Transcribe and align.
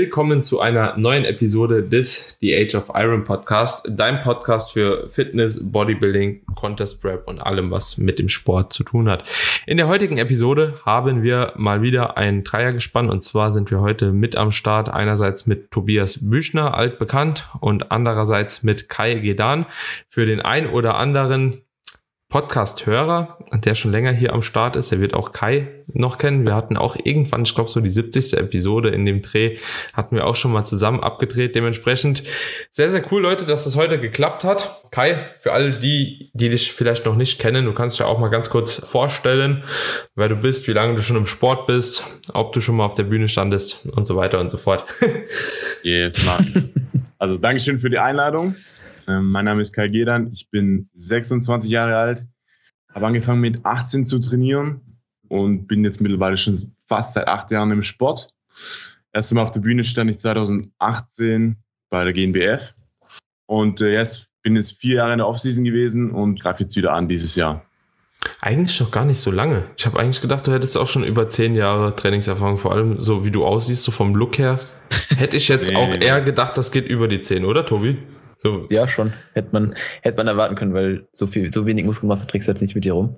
Willkommen 0.00 0.42
zu 0.42 0.60
einer 0.60 0.96
neuen 0.96 1.26
Episode 1.26 1.82
des 1.82 2.38
The 2.40 2.56
Age 2.56 2.74
of 2.74 2.90
Iron 2.94 3.22
Podcast, 3.22 3.86
dein 3.98 4.22
Podcast 4.22 4.72
für 4.72 5.06
Fitness, 5.10 5.70
Bodybuilding, 5.72 6.40
Contest 6.54 7.02
Prep 7.02 7.28
und 7.28 7.38
allem, 7.38 7.70
was 7.70 7.98
mit 7.98 8.18
dem 8.18 8.30
Sport 8.30 8.72
zu 8.72 8.82
tun 8.82 9.10
hat. 9.10 9.28
In 9.66 9.76
der 9.76 9.88
heutigen 9.88 10.16
Episode 10.16 10.80
haben 10.86 11.22
wir 11.22 11.52
mal 11.56 11.82
wieder 11.82 12.16
ein 12.16 12.44
Dreiergespann 12.44 13.10
und 13.10 13.22
zwar 13.22 13.52
sind 13.52 13.70
wir 13.70 13.82
heute 13.82 14.12
mit 14.12 14.36
am 14.36 14.52
Start 14.52 14.88
einerseits 14.88 15.46
mit 15.46 15.70
Tobias 15.70 16.30
Büchner, 16.30 16.72
altbekannt, 16.72 17.50
und 17.60 17.92
andererseits 17.92 18.62
mit 18.62 18.88
Kai 18.88 19.16
Gedan. 19.16 19.66
Für 20.08 20.24
den 20.24 20.40
ein 20.40 20.70
oder 20.70 20.94
anderen 20.96 21.60
Podcast-Hörer, 22.30 23.38
der 23.64 23.74
schon 23.74 23.90
länger 23.90 24.12
hier 24.12 24.32
am 24.32 24.42
Start 24.42 24.76
ist, 24.76 24.92
der 24.92 25.00
wird 25.00 25.14
auch 25.14 25.32
Kai 25.32 25.66
noch 25.92 26.16
kennen. 26.16 26.46
Wir 26.46 26.54
hatten 26.54 26.76
auch 26.76 26.96
irgendwann, 27.02 27.42
ich 27.42 27.56
glaube 27.56 27.68
so 27.68 27.80
die 27.80 27.90
70. 27.90 28.34
Episode 28.34 28.90
in 28.90 29.04
dem 29.04 29.20
Dreh, 29.20 29.58
hatten 29.94 30.14
wir 30.14 30.26
auch 30.28 30.36
schon 30.36 30.52
mal 30.52 30.64
zusammen 30.64 31.00
abgedreht. 31.00 31.56
Dementsprechend 31.56 32.22
sehr, 32.70 32.88
sehr 32.88 33.02
cool, 33.10 33.22
Leute, 33.22 33.46
dass 33.46 33.64
das 33.64 33.74
heute 33.74 33.98
geklappt 33.98 34.44
hat. 34.44 34.84
Kai, 34.92 35.18
für 35.40 35.52
alle 35.52 35.72
die, 35.72 36.30
die 36.32 36.48
dich 36.48 36.72
vielleicht 36.72 37.04
noch 37.04 37.16
nicht 37.16 37.40
kennen, 37.40 37.64
du 37.64 37.72
kannst 37.72 37.98
dich 37.98 38.06
ja 38.06 38.06
auch 38.06 38.20
mal 38.20 38.28
ganz 38.28 38.48
kurz 38.48 38.76
vorstellen, 38.76 39.64
wer 40.14 40.28
du 40.28 40.36
bist, 40.36 40.68
wie 40.68 40.72
lange 40.72 40.94
du 40.94 41.02
schon 41.02 41.16
im 41.16 41.26
Sport 41.26 41.66
bist, 41.66 42.04
ob 42.32 42.52
du 42.52 42.60
schon 42.60 42.76
mal 42.76 42.84
auf 42.84 42.94
der 42.94 43.04
Bühne 43.04 43.26
standest 43.26 43.86
und 43.86 44.06
so 44.06 44.14
weiter 44.14 44.38
und 44.38 44.50
so 44.50 44.56
fort. 44.56 44.86
yes, 45.82 46.24
Mann. 46.26 46.70
Also 47.18 47.38
Dankeschön 47.38 47.80
für 47.80 47.90
die 47.90 47.98
Einladung. 47.98 48.54
Ähm, 49.08 49.30
mein 49.30 49.44
Name 49.44 49.62
ist 49.62 49.72
Kai 49.72 49.88
Gedan, 49.88 50.30
ich 50.32 50.50
bin 50.50 50.88
26 50.96 51.70
Jahre 51.70 51.96
alt, 51.96 52.26
habe 52.94 53.06
angefangen 53.06 53.40
mit 53.40 53.64
18 53.64 54.06
zu 54.06 54.18
trainieren 54.18 54.80
und 55.28 55.66
bin 55.66 55.84
jetzt 55.84 56.00
mittlerweile 56.00 56.36
schon 56.36 56.74
fast 56.86 57.14
seit 57.14 57.28
acht 57.28 57.50
Jahren 57.50 57.70
im 57.70 57.82
Sport. 57.82 58.34
Erst 59.12 59.32
einmal 59.32 59.44
auf 59.44 59.52
der 59.52 59.60
Bühne 59.60 59.84
stand 59.84 60.10
ich 60.10 60.20
2018 60.20 61.56
bei 61.88 62.04
der 62.04 62.12
GNBF 62.12 62.74
und 63.46 63.80
äh, 63.80 63.92
jetzt 63.92 64.28
bin 64.42 64.56
jetzt 64.56 64.80
vier 64.80 64.96
Jahre 64.96 65.12
in 65.12 65.18
der 65.18 65.26
Offseason 65.26 65.64
gewesen 65.64 66.10
und 66.10 66.40
greife 66.40 66.62
jetzt 66.62 66.76
wieder 66.76 66.92
an 66.92 67.08
dieses 67.08 67.36
Jahr. 67.36 67.64
Eigentlich 68.40 68.78
noch 68.80 68.90
gar 68.90 69.04
nicht 69.04 69.20
so 69.20 69.30
lange. 69.30 69.64
Ich 69.76 69.86
habe 69.86 69.98
eigentlich 69.98 70.20
gedacht, 70.20 70.46
du 70.46 70.52
hättest 70.52 70.76
auch 70.76 70.88
schon 70.88 71.04
über 71.04 71.28
zehn 71.28 71.54
Jahre 71.54 71.94
Trainingserfahrung, 71.96 72.58
vor 72.58 72.72
allem 72.72 73.00
so 73.00 73.24
wie 73.24 73.30
du 73.30 73.44
aussiehst, 73.44 73.82
so 73.82 73.92
vom 73.92 74.14
Look 74.14 74.38
her. 74.38 74.60
Hätte 75.16 75.36
ich 75.36 75.48
jetzt 75.48 75.68
nee, 75.70 75.76
auch 75.76 75.94
eher 75.94 76.20
gedacht, 76.22 76.56
das 76.56 76.72
geht 76.72 76.86
über 76.86 77.08
die 77.08 77.22
zehn, 77.22 77.44
oder 77.44 77.64
Tobi? 77.66 77.98
So. 78.42 78.66
Ja, 78.70 78.88
schon. 78.88 79.12
Hätte 79.34 79.52
man, 79.52 79.74
hätte 80.00 80.16
man 80.16 80.26
erwarten 80.26 80.54
können, 80.54 80.72
weil 80.72 81.06
so 81.12 81.26
viel, 81.26 81.52
so 81.52 81.66
wenig 81.66 81.84
Muskelmasse 81.84 82.26
trägst 82.26 82.48
du 82.48 82.52
jetzt 82.52 82.62
nicht 82.62 82.74
mit 82.74 82.86
dir 82.86 82.94
rum. 82.94 83.14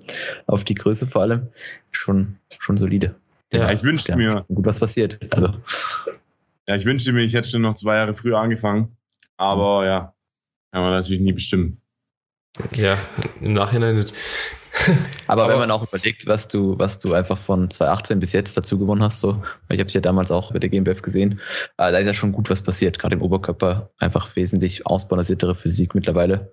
Auf 0.47 0.65
die 0.65 0.75
Größe 0.75 1.07
vor 1.07 1.21
allem. 1.21 1.47
Schon, 1.91 2.37
schon 2.59 2.75
solide. 2.75 3.15
Ja, 3.53 3.71
ich 3.71 3.83
wünschte 3.83 4.17
mir. 4.17 4.43
Gut, 4.49 4.65
was 4.65 4.81
passiert. 4.81 5.19
Also. 5.33 5.53
Ja, 6.67 6.75
ich 6.75 6.85
wünschte 6.85 7.13
mir, 7.13 7.23
ich 7.23 7.33
hätte 7.33 7.47
schon 7.47 7.61
noch 7.61 7.75
zwei 7.75 7.95
Jahre 7.95 8.15
früher 8.15 8.37
angefangen. 8.39 8.97
Aber 9.37 9.85
ja, 9.85 10.13
kann 10.71 10.81
man 10.81 10.91
natürlich 10.91 11.21
nie 11.21 11.33
bestimmen. 11.33 11.81
Ja, 12.75 12.97
im 13.41 13.53
Nachhinein 13.53 13.97
nicht. 13.97 14.13
Aber, 15.27 15.43
Aber, 15.43 15.53
wenn 15.53 15.59
man 15.59 15.71
auch 15.71 15.87
überlegt, 15.87 16.27
was 16.27 16.47
du, 16.47 16.77
was 16.77 16.99
du 16.99 17.13
einfach 17.13 17.37
von 17.37 17.69
2018 17.69 18.19
bis 18.19 18.33
jetzt 18.33 18.57
dazu 18.57 18.77
gewonnen 18.77 19.03
hast, 19.03 19.19
so, 19.19 19.41
ich 19.69 19.79
habe 19.79 19.87
es 19.87 19.93
ja 19.93 20.01
damals 20.01 20.31
auch 20.31 20.51
bei 20.51 20.59
der 20.59 20.69
GmbF 20.69 21.01
gesehen, 21.01 21.39
äh, 21.77 21.91
da 21.91 21.97
ist 21.97 22.07
ja 22.07 22.13
schon 22.13 22.31
gut 22.31 22.49
was 22.49 22.61
passiert, 22.61 22.99
gerade 22.99 23.15
im 23.15 23.21
Oberkörper 23.21 23.91
einfach 23.99 24.35
wesentlich 24.35 24.85
ausbalanciertere 24.85 25.55
Physik 25.55 25.95
mittlerweile. 25.95 26.51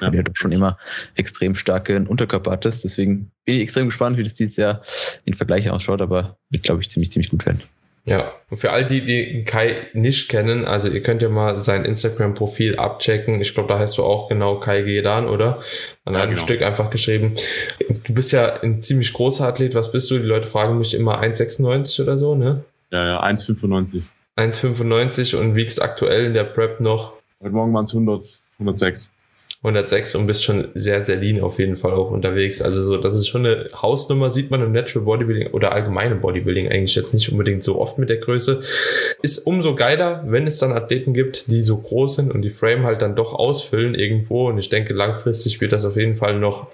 Ja. 0.00 0.12
Weil 0.12 0.24
du 0.24 0.32
schon 0.34 0.50
immer 0.50 0.76
extrem 1.14 1.54
starken 1.54 2.08
Unterkörper 2.08 2.50
hattest. 2.50 2.82
Deswegen 2.82 3.30
bin 3.44 3.56
ich 3.56 3.62
extrem 3.62 3.86
gespannt, 3.86 4.16
wie 4.16 4.24
das 4.24 4.34
dieses 4.34 4.56
Jahr 4.56 4.82
in 5.24 5.34
Vergleich 5.34 5.70
ausschaut, 5.70 6.02
aber 6.02 6.36
wird, 6.50 6.64
glaube 6.64 6.80
ich, 6.80 6.90
ziemlich, 6.90 7.12
ziemlich 7.12 7.30
gut 7.30 7.46
werden. 7.46 7.62
Ja, 8.06 8.32
und 8.50 8.58
für 8.58 8.70
all 8.70 8.84
die, 8.84 9.02
die 9.02 9.44
Kai 9.44 9.86
nicht 9.94 10.28
kennen, 10.28 10.66
also 10.66 10.88
ihr 10.88 11.02
könnt 11.02 11.22
ja 11.22 11.30
mal 11.30 11.58
sein 11.58 11.86
Instagram-Profil 11.86 12.76
abchecken. 12.76 13.40
Ich 13.40 13.54
glaube, 13.54 13.70
da 13.70 13.78
heißt 13.78 13.96
du 13.96 14.04
auch 14.04 14.28
genau 14.28 14.60
Kai 14.60 14.82
Gedan, 14.82 15.26
oder? 15.26 15.62
An 16.04 16.14
einem 16.14 16.34
genau. 16.34 16.42
Stück 16.42 16.60
einfach 16.60 16.90
geschrieben. 16.90 17.34
Du 18.04 18.12
bist 18.12 18.32
ja 18.32 18.60
ein 18.62 18.82
ziemlich 18.82 19.14
großer 19.14 19.46
Athlet. 19.46 19.74
Was 19.74 19.90
bist 19.90 20.10
du? 20.10 20.18
Die 20.18 20.26
Leute 20.26 20.46
fragen 20.46 20.76
mich 20.76 20.92
immer 20.92 21.22
1,96 21.22 22.02
oder 22.02 22.18
so, 22.18 22.34
ne? 22.34 22.64
Ja, 22.90 23.06
ja, 23.06 23.24
1,95. 23.24 24.02
1,95 24.36 25.36
und 25.36 25.54
wiegst 25.54 25.80
aktuell 25.80 26.26
in 26.26 26.34
der 26.34 26.44
Prep 26.44 26.80
noch? 26.80 27.14
Heute 27.40 27.54
Morgen 27.54 27.72
waren 27.72 27.84
es 27.84 27.94
100, 27.94 28.26
106. 28.58 29.10
106 29.64 30.14
und 30.16 30.26
bist 30.26 30.44
schon 30.44 30.68
sehr, 30.74 31.00
sehr 31.00 31.16
lean 31.16 31.40
auf 31.40 31.58
jeden 31.58 31.76
Fall 31.76 31.92
auch 31.92 32.10
unterwegs. 32.10 32.60
Also 32.60 32.84
so, 32.84 32.98
das 32.98 33.14
ist 33.14 33.28
schon 33.28 33.46
eine 33.46 33.70
Hausnummer, 33.80 34.28
sieht 34.28 34.50
man 34.50 34.62
im 34.62 34.72
Natural 34.72 35.06
Bodybuilding 35.06 35.52
oder 35.52 35.72
allgemeinem 35.72 36.20
Bodybuilding 36.20 36.68
eigentlich 36.68 36.94
jetzt 36.94 37.14
nicht 37.14 37.32
unbedingt 37.32 37.64
so 37.64 37.80
oft 37.80 37.98
mit 37.98 38.10
der 38.10 38.18
Größe. 38.18 38.60
Ist 39.22 39.38
umso 39.46 39.74
geiler, 39.74 40.22
wenn 40.26 40.46
es 40.46 40.58
dann 40.58 40.72
Athleten 40.72 41.14
gibt, 41.14 41.50
die 41.50 41.62
so 41.62 41.78
groß 41.78 42.16
sind 42.16 42.30
und 42.30 42.42
die 42.42 42.50
Frame 42.50 42.84
halt 42.84 43.00
dann 43.00 43.16
doch 43.16 43.32
ausfüllen 43.32 43.94
irgendwo. 43.94 44.48
Und 44.48 44.58
ich 44.58 44.68
denke, 44.68 44.92
langfristig 44.92 45.62
wird 45.62 45.72
das 45.72 45.86
auf 45.86 45.96
jeden 45.96 46.14
Fall 46.14 46.38
noch 46.38 46.68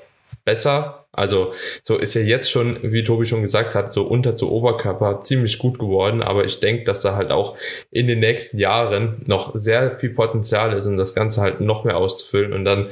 besser. 0.44 1.06
Also 1.12 1.52
so 1.82 1.98
ist 1.98 2.14
ja 2.14 2.20
jetzt 2.20 2.50
schon, 2.50 2.78
wie 2.82 3.02
Tobi 3.02 3.26
schon 3.26 3.42
gesagt 3.42 3.74
hat, 3.74 3.92
so 3.92 4.02
unter 4.04 4.36
zu 4.36 4.50
Oberkörper 4.50 5.20
ziemlich 5.20 5.58
gut 5.58 5.78
geworden. 5.78 6.22
Aber 6.22 6.44
ich 6.44 6.60
denke, 6.60 6.84
dass 6.84 7.02
da 7.02 7.16
halt 7.16 7.30
auch 7.30 7.56
in 7.90 8.06
den 8.06 8.20
nächsten 8.20 8.58
Jahren 8.58 9.22
noch 9.26 9.54
sehr 9.54 9.90
viel 9.90 10.10
Potenzial 10.10 10.72
ist, 10.72 10.86
um 10.86 10.96
das 10.96 11.14
Ganze 11.14 11.40
halt 11.40 11.60
noch 11.60 11.84
mehr 11.84 11.96
auszufüllen. 11.96 12.52
Und 12.52 12.64
dann 12.64 12.88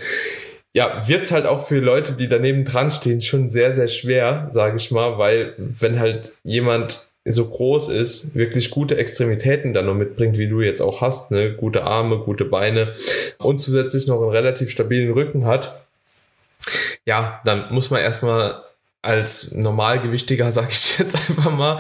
ja, 0.75 1.09
wird's 1.09 1.32
halt 1.32 1.47
auch 1.47 1.66
für 1.66 1.78
Leute, 1.78 2.12
die 2.12 2.28
daneben 2.28 2.64
dran 2.64 2.91
stehen, 2.91 3.20
schon 3.20 3.50
sehr, 3.50 3.72
sehr 3.72 3.88
schwer, 3.88 4.48
sage 4.50 4.76
ich 4.76 4.91
mal, 4.91 5.19
weil 5.19 5.54
wenn 5.56 5.98
halt 5.98 6.32
jemand 6.44 7.09
so 7.25 7.47
groß 7.47 7.88
ist, 7.91 8.34
wirklich 8.34 8.70
gute 8.70 8.97
Extremitäten 8.97 9.72
dann 9.72 9.86
noch 9.86 9.94
mitbringt, 9.94 10.38
wie 10.38 10.48
du 10.48 10.60
jetzt 10.60 10.80
auch 10.80 11.00
hast, 11.00 11.30
ne, 11.30 11.54
gute 11.54 11.84
Arme, 11.84 12.19
gute 12.19 12.44
Beine 12.44 12.92
und 13.38 13.60
zusätzlich 13.60 14.06
noch 14.06 14.20
einen 14.22 14.30
relativ 14.30 14.70
stabilen 14.70 15.12
Rücken 15.12 15.47
hat, 15.47 15.88
ja, 17.09 17.41
dann 17.47 17.73
muss 17.73 17.91
man 17.91 18.03
erstmal 18.03 18.63
als 19.01 19.55
Normalgewichtiger, 19.55 20.51
sag 20.53 20.71
ich 20.71 20.99
jetzt 20.99 21.17
einfach 21.17 21.51
mal, 21.51 21.79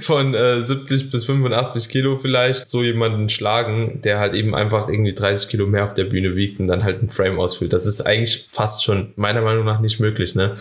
von 0.00 0.34
äh, 0.34 0.62
70 0.62 1.10
bis 1.10 1.24
85 1.24 1.88
Kilo 1.88 2.16
vielleicht 2.16 2.68
so 2.68 2.84
jemanden 2.84 3.28
schlagen, 3.28 4.00
der 4.02 4.20
halt 4.20 4.34
eben 4.34 4.54
einfach 4.54 4.88
irgendwie 4.88 5.14
30 5.14 5.50
Kilo 5.50 5.66
mehr 5.66 5.82
auf 5.82 5.94
der 5.94 6.04
Bühne 6.04 6.36
wiegt 6.36 6.60
und 6.60 6.68
dann 6.68 6.84
halt 6.84 7.02
ein 7.02 7.10
Frame 7.10 7.40
ausfüllt. 7.40 7.72
Das 7.72 7.86
ist 7.86 8.02
eigentlich 8.02 8.46
fast 8.48 8.84
schon 8.84 9.12
meiner 9.16 9.42
Meinung 9.42 9.64
nach 9.64 9.80
nicht 9.80 9.98
möglich, 9.98 10.36
ne? 10.36 10.56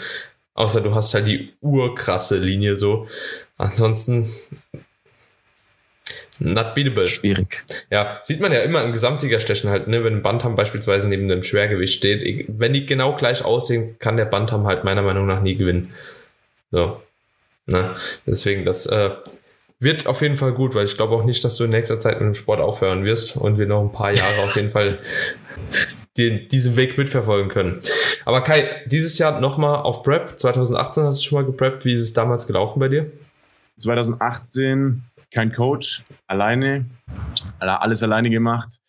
Außer 0.55 0.81
du 0.81 0.95
hast 0.95 1.13
halt 1.13 1.27
die 1.27 1.53
urkrasse 1.61 2.39
Linie 2.39 2.75
so. 2.75 3.07
Ansonsten 3.57 4.31
Not 6.39 6.75
beatable. 6.75 7.05
Schwierig. 7.05 7.63
Ja, 7.89 8.19
sieht 8.23 8.39
man 8.39 8.51
ja 8.51 8.59
immer 8.59 8.83
im 8.83 8.91
Gesamtsiegerstechen 8.91 9.69
halt, 9.69 9.87
ne, 9.87 10.03
wenn 10.03 10.17
ein 10.17 10.21
Bantam 10.21 10.55
beispielsweise 10.55 11.07
neben 11.07 11.23
einem 11.23 11.43
Schwergewicht 11.43 11.95
steht. 11.95 12.45
Wenn 12.47 12.73
die 12.73 12.85
genau 12.85 13.15
gleich 13.15 13.43
aussehen, 13.43 13.95
kann 13.99 14.17
der 14.17 14.25
Bantam 14.25 14.67
halt 14.67 14.83
meiner 14.83 15.01
Meinung 15.01 15.25
nach 15.25 15.41
nie 15.41 15.55
gewinnen. 15.55 15.93
So. 16.71 17.01
Ne? 17.65 17.95
Deswegen, 18.25 18.63
das 18.63 18.85
äh, 18.85 19.11
wird 19.79 20.07
auf 20.07 20.21
jeden 20.21 20.37
Fall 20.37 20.53
gut, 20.53 20.75
weil 20.75 20.85
ich 20.85 20.95
glaube 20.95 21.15
auch 21.15 21.23
nicht, 21.23 21.43
dass 21.43 21.57
du 21.57 21.65
in 21.65 21.71
nächster 21.71 21.99
Zeit 21.99 22.19
mit 22.19 22.27
dem 22.27 22.35
Sport 22.35 22.59
aufhören 22.59 23.03
wirst 23.03 23.37
und 23.37 23.57
wir 23.57 23.65
noch 23.65 23.81
ein 23.81 23.91
paar 23.91 24.11
Jahre 24.11 24.41
auf 24.43 24.55
jeden 24.55 24.71
Fall 24.71 24.99
den, 26.17 26.47
diesen 26.47 26.75
Weg 26.75 26.97
mitverfolgen 26.97 27.49
können. 27.49 27.81
Aber 28.25 28.41
Kai, 28.41 28.83
dieses 28.85 29.17
Jahr 29.17 29.39
nochmal 29.39 29.77
auf 29.77 30.03
Prep. 30.03 30.39
2018 30.39 31.03
hast 31.03 31.19
du 31.19 31.23
schon 31.23 31.41
mal 31.41 31.45
gepreppt. 31.45 31.85
Wie 31.85 31.93
ist 31.93 32.01
es 32.01 32.13
damals 32.13 32.47
gelaufen 32.47 32.79
bei 32.79 32.87
dir? 32.87 33.11
2018 33.77 35.03
kein 35.31 35.51
Coach, 35.51 36.03
alleine, 36.27 36.85
alles 37.59 38.03
alleine 38.03 38.29
gemacht, 38.29 38.79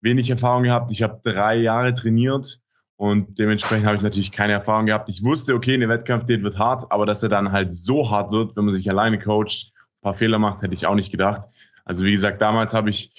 wenig 0.00 0.30
Erfahrung 0.30 0.64
gehabt. 0.64 0.92
Ich 0.92 1.02
habe 1.02 1.20
drei 1.22 1.56
Jahre 1.56 1.94
trainiert 1.94 2.60
und 2.96 3.38
dementsprechend 3.38 3.86
habe 3.86 3.96
ich 3.96 4.02
natürlich 4.02 4.32
keine 4.32 4.52
Erfahrung 4.52 4.86
gehabt. 4.86 5.08
Ich 5.08 5.24
wusste, 5.24 5.54
okay, 5.54 5.74
eine 5.74 5.88
Wettkampfdiät 5.88 6.42
wird 6.42 6.58
hart, 6.58 6.90
aber 6.92 7.06
dass 7.06 7.22
er 7.22 7.28
dann 7.28 7.52
halt 7.52 7.74
so 7.74 8.10
hart 8.10 8.30
wird, 8.30 8.56
wenn 8.56 8.66
man 8.66 8.74
sich 8.74 8.88
alleine 8.90 9.18
coacht, 9.18 9.72
ein 9.74 10.02
paar 10.02 10.14
Fehler 10.14 10.38
macht, 10.38 10.62
hätte 10.62 10.74
ich 10.74 10.86
auch 10.86 10.94
nicht 10.94 11.10
gedacht. 11.10 11.42
Also 11.84 12.04
wie 12.04 12.12
gesagt, 12.12 12.40
damals 12.40 12.72
habe 12.74 12.90
ich 12.90 13.12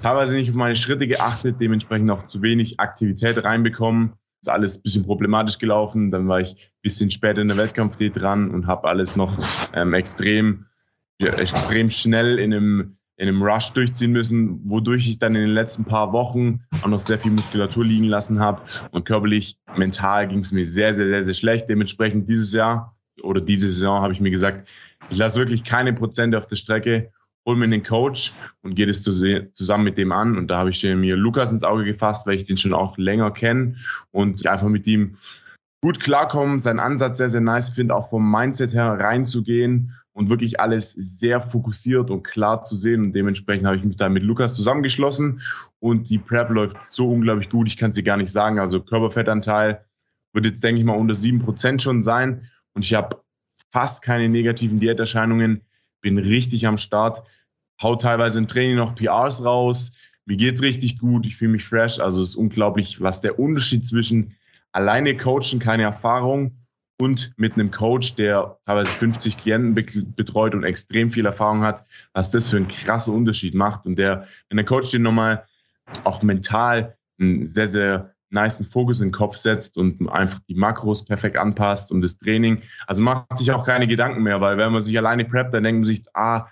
teilweise 0.00 0.34
nicht 0.34 0.50
auf 0.50 0.56
meine 0.56 0.76
Schritte 0.76 1.06
geachtet, 1.06 1.56
dementsprechend 1.60 2.10
auch 2.10 2.26
zu 2.28 2.42
wenig 2.42 2.80
Aktivität 2.80 3.42
reinbekommen. 3.44 4.14
Ist 4.40 4.48
alles 4.48 4.78
ein 4.78 4.82
bisschen 4.82 5.04
problematisch 5.04 5.58
gelaufen. 5.58 6.10
Dann 6.10 6.26
war 6.26 6.40
ich 6.40 6.54
ein 6.54 6.80
bisschen 6.82 7.10
später 7.10 7.42
in 7.42 7.48
der 7.48 7.58
Wettkampfdiät 7.58 8.18
dran 8.18 8.50
und 8.50 8.66
habe 8.66 8.88
alles 8.88 9.16
noch 9.16 9.36
ähm, 9.74 9.92
extrem 9.92 10.66
extrem 11.28 11.90
schnell 11.90 12.38
in 12.38 12.52
einem, 12.52 12.96
in 13.16 13.28
einem 13.28 13.42
Rush 13.42 13.70
durchziehen 13.70 14.12
müssen, 14.12 14.60
wodurch 14.68 15.08
ich 15.08 15.18
dann 15.18 15.34
in 15.34 15.42
den 15.42 15.54
letzten 15.54 15.84
paar 15.84 16.12
Wochen 16.12 16.60
auch 16.82 16.88
noch 16.88 17.00
sehr 17.00 17.18
viel 17.18 17.32
Muskulatur 17.32 17.84
liegen 17.84 18.06
lassen 18.06 18.40
habe. 18.40 18.62
Und 18.90 19.04
körperlich, 19.04 19.58
mental 19.76 20.28
ging 20.28 20.40
es 20.40 20.52
mir 20.52 20.66
sehr, 20.66 20.94
sehr, 20.94 21.08
sehr, 21.08 21.22
sehr 21.22 21.34
schlecht. 21.34 21.68
Dementsprechend 21.68 22.28
dieses 22.28 22.52
Jahr 22.52 22.96
oder 23.22 23.40
diese 23.40 23.70
Saison 23.70 24.00
habe 24.00 24.12
ich 24.12 24.20
mir 24.20 24.30
gesagt, 24.30 24.66
ich 25.10 25.18
lasse 25.18 25.38
wirklich 25.38 25.64
keine 25.64 25.92
Prozente 25.92 26.38
auf 26.38 26.46
der 26.46 26.56
Strecke, 26.56 27.10
hol 27.46 27.56
mir 27.56 27.68
den 27.68 27.82
Coach 27.82 28.32
und 28.62 28.74
gehe 28.74 28.86
das 28.86 29.02
zusammen 29.02 29.84
mit 29.84 29.98
dem 29.98 30.12
an. 30.12 30.36
Und 30.36 30.48
da 30.48 30.58
habe 30.58 30.70
ich 30.70 30.82
mir 30.82 31.16
Lukas 31.16 31.52
ins 31.52 31.64
Auge 31.64 31.84
gefasst, 31.84 32.26
weil 32.26 32.36
ich 32.36 32.46
den 32.46 32.56
schon 32.56 32.74
auch 32.74 32.96
länger 32.98 33.30
kenne 33.30 33.76
und 34.10 34.46
einfach 34.46 34.68
mit 34.68 34.86
ihm 34.86 35.16
gut 35.82 36.00
klarkommen, 36.00 36.60
seinen 36.60 36.80
Ansatz 36.80 37.18
sehr, 37.18 37.30
sehr 37.30 37.40
nice 37.40 37.70
finde, 37.70 37.94
auch 37.94 38.10
vom 38.10 38.30
Mindset 38.30 38.74
her 38.74 38.98
reinzugehen 38.98 39.94
und 40.12 40.28
wirklich 40.28 40.60
alles 40.60 40.92
sehr 40.92 41.40
fokussiert 41.40 42.10
und 42.10 42.24
klar 42.24 42.62
zu 42.62 42.76
sehen. 42.76 43.04
Und 43.04 43.12
dementsprechend 43.12 43.66
habe 43.66 43.76
ich 43.76 43.84
mich 43.84 43.96
da 43.96 44.08
mit 44.08 44.22
Lukas 44.22 44.56
zusammengeschlossen 44.56 45.40
und 45.78 46.10
die 46.10 46.18
Prep 46.18 46.50
läuft 46.50 46.76
so 46.88 47.10
unglaublich 47.10 47.48
gut, 47.48 47.68
ich 47.68 47.76
kann 47.76 47.90
es 47.90 47.96
dir 47.96 48.02
gar 48.02 48.16
nicht 48.16 48.32
sagen. 48.32 48.58
Also 48.58 48.80
Körperfettanteil 48.80 49.84
wird 50.32 50.46
jetzt, 50.46 50.62
denke 50.62 50.80
ich 50.80 50.84
mal, 50.84 50.96
unter 50.96 51.14
7% 51.14 51.80
schon 51.80 52.02
sein 52.02 52.48
und 52.74 52.84
ich 52.84 52.94
habe 52.94 53.22
fast 53.72 54.02
keine 54.02 54.28
negativen 54.28 54.80
Diäterscheinungen, 54.80 55.62
bin 56.00 56.18
richtig 56.18 56.66
am 56.66 56.78
Start, 56.78 57.26
hau 57.80 57.96
teilweise 57.96 58.38
im 58.38 58.48
Training 58.48 58.76
noch 58.76 58.94
PRs 58.94 59.44
raus, 59.44 59.92
mir 60.26 60.36
geht's 60.36 60.62
richtig 60.62 60.98
gut, 60.98 61.26
ich 61.26 61.36
fühle 61.36 61.52
mich 61.52 61.64
fresh. 61.64 61.98
Also 61.98 62.22
es 62.22 62.30
ist 62.30 62.34
unglaublich, 62.36 63.00
was 63.00 63.20
der 63.20 63.38
Unterschied 63.38 63.86
zwischen 63.86 64.36
alleine 64.72 65.16
coachen, 65.16 65.58
keine 65.58 65.84
Erfahrung 65.84 66.59
und 67.00 67.32
mit 67.36 67.54
einem 67.54 67.70
Coach, 67.70 68.14
der 68.16 68.58
teilweise 68.66 68.90
50 68.90 69.38
Klienten 69.38 69.74
betreut 70.14 70.54
und 70.54 70.64
extrem 70.64 71.10
viel 71.10 71.26
Erfahrung 71.26 71.62
hat, 71.62 71.86
was 72.12 72.30
das 72.30 72.50
für 72.50 72.56
einen 72.56 72.68
krassen 72.68 73.14
Unterschied 73.14 73.54
macht. 73.54 73.86
Und 73.86 73.96
der, 73.96 74.26
wenn 74.48 74.56
der 74.56 74.66
Coach 74.66 74.90
den 74.90 75.02
nochmal 75.02 75.44
auch 76.04 76.22
mental 76.22 76.96
einen 77.18 77.46
sehr, 77.46 77.66
sehr 77.66 78.14
niceen 78.30 78.66
Fokus 78.66 79.00
in 79.00 79.08
den 79.08 79.12
Kopf 79.12 79.36
setzt 79.36 79.76
und 79.76 80.08
einfach 80.08 80.40
die 80.48 80.54
Makros 80.54 81.04
perfekt 81.04 81.36
anpasst 81.36 81.90
und 81.90 82.00
das 82.00 82.16
Training. 82.16 82.62
Also 82.86 83.02
macht 83.02 83.38
sich 83.38 83.50
auch 83.50 83.66
keine 83.66 83.88
Gedanken 83.88 84.22
mehr, 84.22 84.40
weil 84.40 84.56
wenn 84.56 84.72
man 84.72 84.82
sich 84.82 84.96
alleine 84.96 85.24
preppt, 85.24 85.52
dann 85.52 85.64
denkt 85.64 85.80
man 85.80 85.84
sich, 85.84 86.04
ah, 86.14 86.46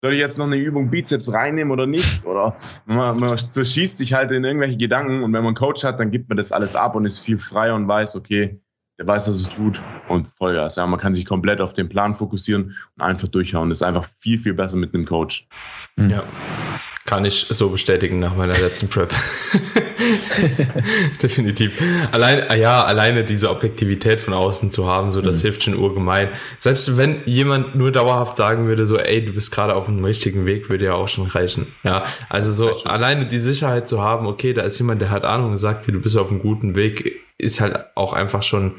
soll 0.00 0.12
ich 0.12 0.20
jetzt 0.20 0.38
noch 0.38 0.46
eine 0.46 0.56
Übung 0.56 0.90
Bizeps 0.90 1.32
reinnehmen 1.32 1.72
oder 1.72 1.86
nicht? 1.86 2.24
Oder 2.24 2.56
man, 2.86 3.18
man 3.18 3.36
zerschießt 3.36 3.98
sich 3.98 4.14
halt 4.14 4.30
in 4.30 4.44
irgendwelche 4.44 4.76
Gedanken 4.76 5.22
und 5.22 5.32
wenn 5.32 5.42
man 5.42 5.48
einen 5.48 5.56
Coach 5.56 5.84
hat, 5.84 5.98
dann 5.98 6.10
gibt 6.10 6.28
man 6.28 6.38
das 6.38 6.52
alles 6.52 6.76
ab 6.76 6.94
und 6.94 7.04
ist 7.04 7.18
viel 7.18 7.38
freier 7.38 7.74
und 7.74 7.88
weiß, 7.88 8.14
okay, 8.16 8.60
der 8.98 9.06
weiß, 9.06 9.26
dass 9.26 9.36
es 9.36 9.48
tut 9.48 9.80
und 10.08 10.26
Vollgas. 10.36 10.74
Ja, 10.74 10.86
man 10.86 10.98
kann 10.98 11.14
sich 11.14 11.24
komplett 11.24 11.60
auf 11.60 11.72
den 11.72 11.88
Plan 11.88 12.16
fokussieren 12.16 12.76
und 12.96 13.02
einfach 13.02 13.28
durchhauen. 13.28 13.68
Das 13.68 13.78
ist 13.78 13.82
einfach 13.82 14.08
viel, 14.18 14.40
viel 14.40 14.54
besser 14.54 14.76
mit 14.76 14.92
einem 14.92 15.06
Coach. 15.06 15.46
Ja. 15.96 16.24
Kann 17.04 17.24
ich 17.24 17.46
so 17.48 17.70
bestätigen 17.70 18.18
nach 18.18 18.36
meiner 18.36 18.56
letzten 18.58 18.88
Prep. 18.88 19.12
Definitiv. 21.22 21.80
Allein, 22.12 22.44
ja, 22.58 22.84
alleine 22.84 23.24
diese 23.24 23.50
Objektivität 23.50 24.20
von 24.20 24.34
außen 24.34 24.70
zu 24.70 24.86
haben, 24.86 25.12
so 25.12 25.22
das 25.22 25.38
mhm. 25.38 25.42
hilft 25.42 25.62
schon 25.64 25.74
urgemein. 25.74 26.30
Selbst 26.58 26.96
wenn 26.96 27.20
jemand 27.24 27.74
nur 27.74 27.92
dauerhaft 27.92 28.36
sagen 28.36 28.66
würde, 28.66 28.86
so, 28.86 28.98
ey, 28.98 29.24
du 29.24 29.32
bist 29.32 29.52
gerade 29.52 29.74
auf 29.74 29.86
dem 29.86 30.04
richtigen 30.04 30.44
Weg, 30.44 30.70
würde 30.70 30.84
ja 30.86 30.94
auch 30.94 31.08
schon 31.08 31.26
reichen. 31.28 31.68
Ja, 31.82 32.06
also 32.28 32.52
so 32.52 32.76
alleine 32.84 33.26
die 33.26 33.38
Sicherheit 33.40 33.88
zu 33.88 34.02
haben, 34.02 34.26
okay, 34.26 34.52
da 34.52 34.62
ist 34.62 34.78
jemand, 34.78 35.00
der 35.00 35.10
hat 35.10 35.24
Ahnung 35.24 35.52
und 35.52 35.56
sagt 35.56 35.86
dir, 35.86 35.92
du 35.92 36.00
bist 36.00 36.16
auf 36.16 36.30
einem 36.30 36.40
guten 36.40 36.74
Weg, 36.74 37.20
ist 37.38 37.60
halt 37.60 37.78
auch 37.94 38.12
einfach 38.12 38.42
schon, 38.42 38.72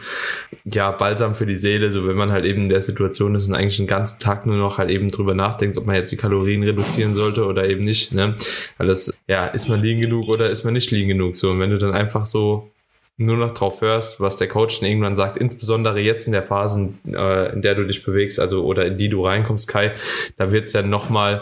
ja, 0.65 0.91
balsam 0.91 1.33
für 1.33 1.45
die 1.45 1.55
Seele, 1.55 1.91
so 1.91 2.05
wenn 2.07 2.17
man 2.17 2.31
halt 2.31 2.43
eben 2.43 2.63
in 2.63 2.69
der 2.69 2.81
Situation 2.81 3.33
ist 3.35 3.47
und 3.47 3.55
eigentlich 3.55 3.77
den 3.77 3.87
ganzen 3.87 4.19
Tag 4.19 4.45
nur 4.45 4.57
noch 4.57 4.77
halt 4.77 4.89
eben 4.89 5.11
drüber 5.11 5.33
nachdenkt, 5.33 5.77
ob 5.77 5.85
man 5.85 5.95
jetzt 5.95 6.11
die 6.11 6.17
Kalorien 6.17 6.63
reduzieren 6.63 7.15
sollte 7.15 7.45
oder 7.45 7.67
eben 7.67 7.85
nicht, 7.85 8.13
ne? 8.13 8.35
Weil 8.77 8.87
das, 8.87 9.13
ja, 9.27 9.47
ist 9.47 9.69
man 9.69 9.81
liegen 9.81 10.01
genug 10.01 10.27
oder 10.27 10.49
ist 10.49 10.65
man 10.65 10.73
nicht 10.73 10.91
liegen 10.91 11.07
genug, 11.07 11.37
so. 11.37 11.51
Und 11.51 11.61
wenn 11.61 11.69
du 11.69 11.77
dann 11.77 11.93
einfach 11.93 12.25
so 12.25 12.69
nur 13.15 13.37
noch 13.37 13.51
drauf 13.51 13.81
hörst, 13.81 14.19
was 14.19 14.35
der 14.35 14.47
Coach 14.47 14.79
dann 14.79 14.89
irgendwann 14.89 15.15
sagt, 15.15 15.37
insbesondere 15.37 15.99
jetzt 15.99 16.25
in 16.25 16.33
der 16.33 16.43
Phase, 16.43 16.89
äh, 17.07 17.53
in 17.53 17.61
der 17.61 17.75
du 17.75 17.85
dich 17.85 18.03
bewegst, 18.03 18.39
also 18.39 18.63
oder 18.63 18.85
in 18.85 18.97
die 18.97 19.09
du 19.09 19.25
reinkommst, 19.25 19.67
Kai, 19.67 19.93
da 20.37 20.51
wird's 20.51 20.73
ja 20.73 20.81
nochmal, 20.81 21.41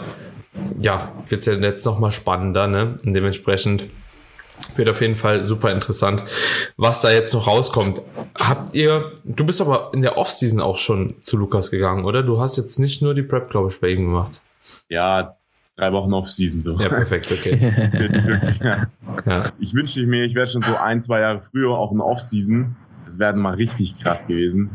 ja, 0.80 1.12
wird's 1.28 1.46
ja 1.46 1.54
jetzt 1.54 1.84
nochmal 1.84 2.12
spannender, 2.12 2.68
ne? 2.68 2.96
Und 3.04 3.14
dementsprechend 3.14 3.84
wird 4.76 4.88
auf 4.88 5.00
jeden 5.00 5.16
Fall 5.16 5.44
super 5.44 5.72
interessant, 5.72 6.22
was 6.76 7.00
da 7.00 7.10
jetzt 7.10 7.34
noch 7.34 7.46
rauskommt. 7.46 8.00
Habt 8.34 8.74
ihr, 8.74 9.12
du 9.24 9.44
bist 9.44 9.60
aber 9.60 9.90
in 9.94 10.02
der 10.02 10.16
Offseason 10.16 10.60
auch 10.60 10.78
schon 10.78 11.16
zu 11.20 11.36
Lukas 11.36 11.70
gegangen, 11.70 12.04
oder? 12.04 12.22
Du 12.22 12.40
hast 12.40 12.56
jetzt 12.56 12.78
nicht 12.78 13.02
nur 13.02 13.14
die 13.14 13.22
Prep, 13.22 13.50
glaube 13.50 13.70
ich, 13.70 13.80
bei 13.80 13.88
ihm 13.88 14.04
gemacht. 14.04 14.40
Ja, 14.88 15.36
drei 15.76 15.92
Wochen 15.92 16.12
Offseason. 16.12 16.62
So. 16.64 16.78
Ja, 16.78 16.88
perfekt, 16.88 17.30
okay. 17.32 17.72
ja. 19.26 19.52
Ich 19.58 19.74
wünschte 19.74 20.06
mir, 20.06 20.24
ich 20.24 20.34
wäre 20.34 20.46
schon 20.46 20.62
so 20.62 20.76
ein, 20.76 21.00
zwei 21.00 21.20
Jahre 21.20 21.42
früher 21.42 21.70
auch 21.70 21.92
in 21.92 22.00
Offseason. 22.00 22.76
Das 23.06 23.18
wäre 23.18 23.34
mal 23.34 23.54
richtig 23.54 23.98
krass 23.98 24.26
gewesen. 24.26 24.70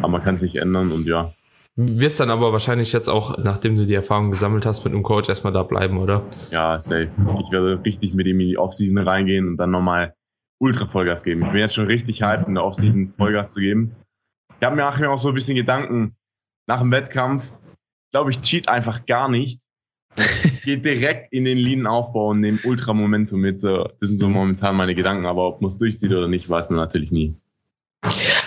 Aber 0.00 0.08
man 0.08 0.22
kann 0.22 0.38
sich 0.38 0.56
ändern 0.56 0.92
und 0.92 1.06
ja, 1.06 1.32
wirst 1.78 2.18
dann 2.18 2.30
aber 2.30 2.52
wahrscheinlich 2.52 2.92
jetzt 2.92 3.08
auch, 3.08 3.38
nachdem 3.38 3.76
du 3.76 3.86
die 3.86 3.94
Erfahrung 3.94 4.30
gesammelt 4.30 4.66
hast 4.66 4.84
mit 4.84 4.92
einem 4.92 5.04
Coach, 5.04 5.28
erstmal 5.28 5.52
da 5.52 5.62
bleiben, 5.62 5.98
oder? 5.98 6.24
Ja, 6.50 6.80
safe. 6.80 7.08
Ich 7.44 7.52
werde 7.52 7.80
richtig 7.84 8.14
mit 8.14 8.26
ihm 8.26 8.40
in 8.40 8.48
die 8.48 8.58
Offseason 8.58 8.98
reingehen 8.98 9.46
und 9.46 9.56
dann 9.58 9.70
nochmal 9.70 10.14
ultra 10.58 10.86
Vollgas 10.86 11.22
geben. 11.22 11.42
Ich 11.42 11.52
bin 11.52 11.60
jetzt 11.60 11.76
schon 11.76 11.86
richtig 11.86 12.22
hyped, 12.22 12.48
in 12.48 12.54
der 12.54 12.64
Offseason 12.64 13.14
Vollgas 13.16 13.52
zu 13.52 13.60
geben. 13.60 13.94
Ich 14.60 14.66
habe 14.66 14.74
mir 14.74 14.88
auch 14.88 15.18
so 15.18 15.28
ein 15.28 15.34
bisschen 15.34 15.54
Gedanken 15.54 16.16
nach 16.66 16.80
dem 16.80 16.90
Wettkampf. 16.90 17.44
Ich 17.44 18.10
glaube, 18.10 18.30
ich 18.30 18.40
cheat 18.40 18.68
einfach 18.68 19.06
gar 19.06 19.28
nicht. 19.28 19.60
Ich 20.16 20.62
gehe 20.62 20.78
direkt 20.78 21.32
in 21.32 21.44
den 21.44 21.58
Lean-Aufbau 21.58 22.30
und 22.30 22.40
nehme 22.40 22.58
Ultra-Momentum 22.64 23.38
mit. 23.38 23.62
Das 23.62 23.86
sind 24.00 24.18
so 24.18 24.28
momentan 24.28 24.74
meine 24.74 24.96
Gedanken, 24.96 25.26
aber 25.26 25.46
ob 25.46 25.60
man 25.60 25.68
es 25.68 25.78
durchzieht 25.78 26.10
oder 26.10 26.26
nicht, 26.26 26.50
weiß 26.50 26.70
man 26.70 26.78
natürlich 26.78 27.12
nie. 27.12 27.36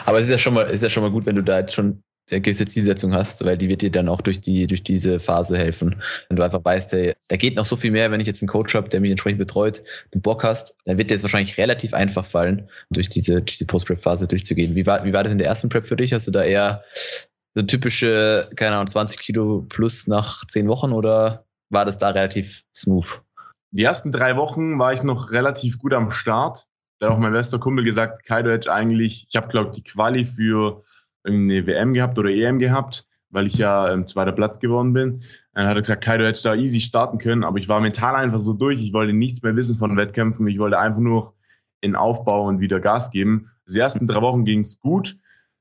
Aber 0.06 0.18
es 0.18 0.25
ist 0.25 0.31
ja 0.31 0.38
schon 0.38 0.54
mal, 0.54 0.63
ist 0.63 0.83
ja 0.83 0.89
schon 0.89 1.04
mal 1.04 1.12
gut, 1.12 1.25
wenn 1.25 1.38
du 1.38 1.44
da 1.44 1.60
jetzt 1.60 1.74
schon 1.74 2.04
gewisse 2.39 2.66
Zielsetzung 2.66 3.13
hast, 3.13 3.44
weil 3.45 3.57
die 3.57 3.68
wird 3.68 3.81
dir 3.81 3.92
dann 3.92 4.07
auch 4.07 4.22
durch 4.22 4.39
die 4.39 4.68
durch 4.68 4.83
diese 4.83 5.19
Phase 5.19 5.57
helfen. 5.57 6.01
Wenn 6.30 6.38
du 6.38 6.44
einfach 6.44 6.63
weißt, 6.63 6.94
hey, 6.94 7.13
da 7.28 7.36
geht 7.36 7.56
noch 7.56 7.66
so 7.66 7.75
viel 7.75 7.92
mehr, 7.92 8.10
wenn 8.12 8.22
ich 8.22 8.28
jetzt 8.28 8.42
einen 8.42 8.50
Coach 8.50 8.74
habe, 8.74 8.89
der 8.89 9.01
mich 9.01 9.12
entsprechend 9.12 9.39
betreut, 9.39 9.81
du 10.12 10.19
Bock 10.19 10.44
hast, 10.44 10.78
dann 10.86 10.98
wird 10.98 11.10
dir 11.10 11.16
es 11.16 11.24
wahrscheinlich 11.24 11.57
relativ 11.57 11.94
einfach 11.94 12.25
fallen, 12.25 12.69
durch 12.89 13.10
diese 13.10 13.42
durch 13.42 13.57
die 13.57 13.66
Post-Prep-Phase 13.66 14.28
durchzugehen. 14.28 14.75
Wie 14.75 14.86
war 14.86 15.04
wie 15.04 15.13
war 15.13 15.24
das 15.24 15.31
in 15.31 15.38
der 15.38 15.48
ersten 15.48 15.69
Prep 15.69 15.86
für 15.86 15.95
dich? 15.98 16.13
Hast 16.13 16.28
du 16.28 16.31
da 16.31 16.44
eher 16.44 16.83
so 17.54 17.63
typische, 17.63 18.50
keine 18.56 18.75
Ahnung, 18.75 18.88
20 18.88 19.19
Kilo 19.19 19.66
plus 19.68 20.07
nach 20.07 20.45
10 20.48 20.69
Wochen 20.69 20.94
oder 20.94 21.45
war 21.69 21.86
das 21.86 21.98
da 21.98 22.10
relativ 22.10 22.63
smooth? 22.75 23.22
Die 23.72 23.83
ersten 23.83 24.12
drei 24.12 24.36
Wochen 24.36 24.78
war 24.80 24.94
ich 24.94 25.04
noch 25.04 25.31
relativ 25.31 25.80
gut 25.80 25.94
am 25.94 26.12
Start. 26.12 26.68
Da 27.00 27.07
hat 27.07 27.16
auch 27.16 27.19
mein 27.19 27.31
bester 27.31 27.60
Kumpel 27.60 27.83
gesagt, 27.83 28.25
Kai, 28.25 28.44
du 28.44 28.51
hättest 28.51 28.69
eigentlich, 28.69 29.25
ich 29.30 29.36
habe 29.36 29.48
glaube 29.48 29.72
die 29.75 29.83
Quali 29.83 30.25
für 30.25 30.83
eine 31.23 31.65
WM 31.68 31.94
gehabt 31.94 32.18
oder 32.18 32.29
EM 32.29 32.59
gehabt, 32.59 33.06
weil 33.29 33.47
ich 33.47 33.56
ja 33.56 33.91
ähm, 33.91 34.07
zweiter 34.07 34.31
Platz 34.31 34.59
geworden 34.59 34.94
bin. 34.94 35.23
Dann 35.53 35.68
hat 35.68 35.75
er 35.75 35.81
gesagt, 35.81 36.03
Kai, 36.03 36.18
du 36.18 36.25
hättest 36.25 36.45
da 36.45 36.56
easy 36.56 36.79
starten 36.79 37.18
können, 37.18 37.44
aber 37.44 37.57
ich 37.57 37.68
war 37.68 37.79
mental 37.79 38.15
einfach 38.15 38.39
so 38.39 38.53
durch. 38.53 38.81
Ich 38.81 38.94
wollte 38.94 39.13
nichts 39.13 39.42
mehr 39.42 39.56
wissen 39.56 39.78
von 39.78 39.97
Wettkämpfen. 39.97 40.47
Ich 40.47 40.59
wollte 40.59 40.80
einfach 40.80 40.99
nur 40.99 41.33
in 41.81 41.95
Aufbau 41.95 42.47
und 42.47 42.59
wieder 42.59 42.80
Gas 42.80 43.11
geben. 43.11 43.49
Die 43.68 43.80
ersten 43.80 44.07
drei 44.07 44.21
Wochen 44.21 44.45
ging 44.45 44.61
es 44.61 44.80
gut. 44.80 45.18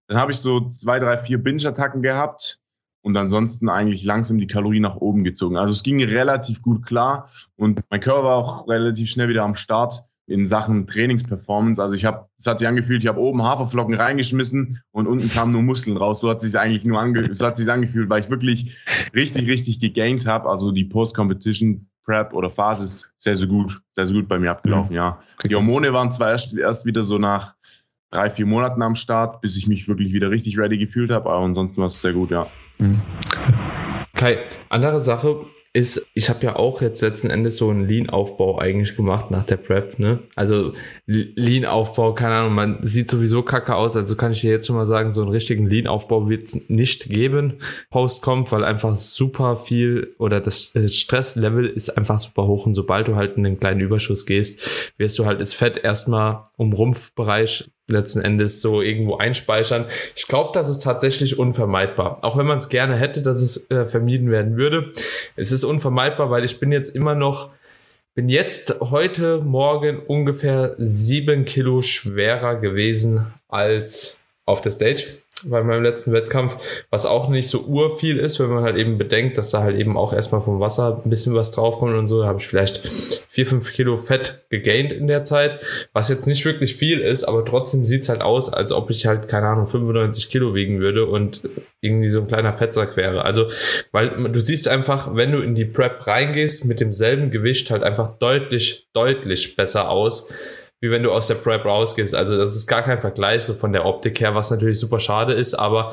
Dann 0.06 0.18
habe 0.18 0.32
ich 0.32 0.38
so 0.38 0.70
zwei, 0.72 0.98
drei, 0.98 1.16
vier 1.18 1.38
Binge-Attacken 1.38 2.02
gehabt 2.02 2.60
und 3.02 3.16
ansonsten 3.16 3.68
eigentlich 3.68 4.04
langsam 4.04 4.38
die 4.38 4.46
Kalorien 4.46 4.82
nach 4.82 4.96
oben 4.96 5.24
gezogen. 5.24 5.56
Also 5.56 5.72
es 5.72 5.82
ging 5.82 6.02
relativ 6.02 6.62
gut 6.62 6.84
klar 6.84 7.30
und 7.56 7.82
mein 7.90 8.00
Körper 8.00 8.24
war 8.24 8.36
auch 8.36 8.68
relativ 8.68 9.08
schnell 9.10 9.28
wieder 9.28 9.44
am 9.44 9.54
Start 9.54 10.04
in 10.30 10.46
Sachen 10.46 10.86
Trainingsperformance. 10.86 11.82
Also 11.82 11.96
ich 11.96 12.04
habe, 12.04 12.26
es 12.38 12.46
hat 12.46 12.60
sich 12.60 12.68
angefühlt, 12.68 13.02
ich 13.02 13.08
habe 13.08 13.20
oben 13.20 13.42
Haferflocken 13.42 13.94
reingeschmissen 13.94 14.80
und 14.92 15.06
unten 15.06 15.28
kamen 15.28 15.52
nur 15.52 15.62
Muskeln 15.62 15.96
raus. 15.96 16.20
So 16.20 16.30
hat 16.30 16.40
sich 16.40 16.58
eigentlich 16.58 16.84
nur 16.84 17.00
ange, 17.00 17.34
so 17.34 17.46
hat 17.46 17.56
sich 17.56 17.70
angefühlt, 17.70 18.08
weil 18.08 18.20
ich 18.20 18.30
wirklich 18.30 18.76
richtig, 19.14 19.48
richtig 19.48 19.80
gegained 19.80 20.26
habe. 20.26 20.48
Also 20.48 20.70
die 20.70 20.84
Post-Competition 20.84 21.86
Prep 22.04 22.32
oder 22.32 22.50
Phase 22.50 22.84
ist 22.84 23.08
sehr, 23.18 23.36
sehr 23.36 23.48
gut, 23.48 23.80
sehr, 23.94 24.06
sehr 24.06 24.16
gut 24.16 24.28
bei 24.28 24.38
mir 24.38 24.50
abgelaufen, 24.50 24.94
ja. 24.94 25.20
ja. 25.42 25.48
Die 25.48 25.54
Hormone 25.54 25.92
waren 25.92 26.12
zwar 26.12 26.30
erst, 26.30 26.56
erst 26.56 26.86
wieder 26.86 27.02
so 27.02 27.18
nach 27.18 27.54
drei, 28.10 28.30
vier 28.30 28.46
Monaten 28.46 28.82
am 28.82 28.94
Start, 28.94 29.40
bis 29.40 29.56
ich 29.56 29.66
mich 29.66 29.86
wirklich 29.86 30.12
wieder 30.12 30.30
richtig 30.30 30.58
ready 30.58 30.78
gefühlt 30.78 31.10
habe, 31.10 31.30
aber 31.30 31.44
ansonsten 31.44 31.76
war 31.76 31.86
es 31.86 32.00
sehr 32.00 32.12
gut, 32.12 32.30
ja. 32.30 32.46
Mhm. 32.78 33.00
Kai, 34.14 34.38
andere 34.68 35.00
Sache, 35.00 35.46
ist, 35.72 36.08
ich 36.14 36.28
habe 36.28 36.44
ja 36.44 36.56
auch 36.56 36.82
jetzt 36.82 37.00
letzten 37.00 37.30
Endes 37.30 37.56
so 37.56 37.68
einen 37.68 37.86
Lean-Aufbau 37.86 38.58
eigentlich 38.58 38.96
gemacht 38.96 39.30
nach 39.30 39.44
der 39.44 39.56
Prep, 39.56 40.00
ne? 40.00 40.18
Also 40.34 40.72
Lean-Aufbau, 41.06 42.12
keine 42.14 42.34
Ahnung, 42.34 42.54
man 42.54 42.78
sieht 42.82 43.08
sowieso 43.08 43.42
kacke 43.42 43.76
aus, 43.76 43.94
also 43.94 44.16
kann 44.16 44.32
ich 44.32 44.40
dir 44.40 44.50
jetzt 44.50 44.66
schon 44.66 44.74
mal 44.74 44.88
sagen, 44.88 45.12
so 45.12 45.22
einen 45.22 45.30
richtigen 45.30 45.68
Lean-Aufbau 45.68 46.28
wird 46.28 46.42
es 46.44 46.68
nicht 46.68 47.08
geben, 47.08 47.58
Post 47.88 48.20
kommt, 48.20 48.50
weil 48.50 48.64
einfach 48.64 48.96
super 48.96 49.56
viel 49.56 50.12
oder 50.18 50.40
das 50.40 50.76
Stresslevel 50.88 51.66
ist 51.66 51.96
einfach 51.96 52.18
super 52.18 52.48
hoch 52.48 52.66
und 52.66 52.74
sobald 52.74 53.06
du 53.06 53.14
halt 53.14 53.36
in 53.36 53.44
den 53.44 53.60
kleinen 53.60 53.80
Überschuss 53.80 54.26
gehst, 54.26 54.92
wirst 54.98 55.20
du 55.20 55.26
halt 55.26 55.40
das 55.40 55.54
Fett 55.54 55.78
erstmal 55.78 56.44
um 56.56 56.72
Rumpfbereich 56.72 57.70
letzten 57.90 58.20
Endes 58.20 58.60
so 58.60 58.82
irgendwo 58.82 59.16
einspeichern. 59.16 59.86
Ich 60.16 60.26
glaube, 60.26 60.50
das 60.54 60.68
ist 60.68 60.82
tatsächlich 60.82 61.38
unvermeidbar. 61.38 62.18
Auch 62.22 62.36
wenn 62.36 62.46
man 62.46 62.58
es 62.58 62.68
gerne 62.68 62.96
hätte, 62.96 63.22
dass 63.22 63.40
es 63.40 63.70
äh, 63.70 63.86
vermieden 63.86 64.30
werden 64.30 64.56
würde. 64.56 64.92
Es 65.36 65.52
ist 65.52 65.64
unvermeidbar, 65.64 66.30
weil 66.30 66.44
ich 66.44 66.60
bin 66.60 66.72
jetzt 66.72 66.94
immer 66.94 67.14
noch, 67.14 67.50
bin 68.14 68.28
jetzt 68.28 68.76
heute 68.80 69.38
Morgen 69.38 70.00
ungefähr 70.00 70.74
sieben 70.78 71.44
Kilo 71.44 71.82
schwerer 71.82 72.56
gewesen 72.56 73.26
als 73.48 74.26
auf 74.46 74.60
der 74.60 74.72
Stage. 74.72 75.04
Bei 75.44 75.62
meinem 75.62 75.82
letzten 75.82 76.12
Wettkampf, 76.12 76.56
was 76.90 77.06
auch 77.06 77.28
nicht 77.28 77.48
so 77.48 77.60
urviel 77.60 78.18
ist, 78.18 78.40
wenn 78.40 78.50
man 78.50 78.62
halt 78.62 78.76
eben 78.76 78.98
bedenkt, 78.98 79.38
dass 79.38 79.50
da 79.50 79.62
halt 79.62 79.78
eben 79.78 79.96
auch 79.96 80.12
erstmal 80.12 80.40
vom 80.40 80.60
Wasser 80.60 81.02
ein 81.04 81.10
bisschen 81.10 81.34
was 81.34 81.50
draufkommt 81.50 81.94
und 81.94 82.08
so. 82.08 82.20
Da 82.20 82.28
habe 82.28 82.40
ich 82.40 82.46
vielleicht 82.46 82.86
vier 83.28 83.46
fünf 83.46 83.72
Kilo 83.72 83.96
Fett 83.96 84.44
gegaint 84.50 84.92
in 84.92 85.06
der 85.06 85.24
Zeit, 85.24 85.64
was 85.92 86.08
jetzt 86.08 86.26
nicht 86.26 86.44
wirklich 86.44 86.76
viel 86.76 87.00
ist, 87.00 87.24
aber 87.24 87.44
trotzdem 87.44 87.86
sieht's 87.86 88.08
halt 88.08 88.22
aus, 88.22 88.52
als 88.52 88.72
ob 88.72 88.90
ich 88.90 89.06
halt, 89.06 89.28
keine 89.28 89.46
Ahnung, 89.46 89.66
95 89.66 90.30
Kilo 90.30 90.54
wiegen 90.54 90.80
würde 90.80 91.06
und 91.06 91.40
irgendwie 91.80 92.10
so 92.10 92.20
ein 92.20 92.28
kleiner 92.28 92.52
Fettsack 92.52 92.96
wäre. 92.96 93.24
Also, 93.24 93.46
weil 93.92 94.10
du 94.30 94.40
siehst 94.40 94.68
einfach, 94.68 95.14
wenn 95.14 95.32
du 95.32 95.38
in 95.40 95.54
die 95.54 95.64
Prep 95.64 96.06
reingehst, 96.06 96.66
mit 96.66 96.80
demselben 96.80 97.30
Gewicht 97.30 97.70
halt 97.70 97.82
einfach 97.82 98.18
deutlich, 98.18 98.88
deutlich 98.92 99.56
besser 99.56 99.90
aus 99.90 100.28
wie 100.80 100.90
wenn 100.90 101.02
du 101.02 101.12
aus 101.12 101.26
der 101.26 101.34
Prep 101.34 101.64
rausgehst. 101.64 102.14
Also 102.14 102.36
das 102.36 102.56
ist 102.56 102.66
gar 102.66 102.82
kein 102.82 103.00
Vergleich 103.00 103.44
so 103.44 103.54
von 103.54 103.72
der 103.72 103.84
Optik 103.84 104.20
her, 104.20 104.34
was 104.34 104.50
natürlich 104.50 104.80
super 104.80 104.98
schade 104.98 105.34
ist, 105.34 105.54
aber 105.54 105.92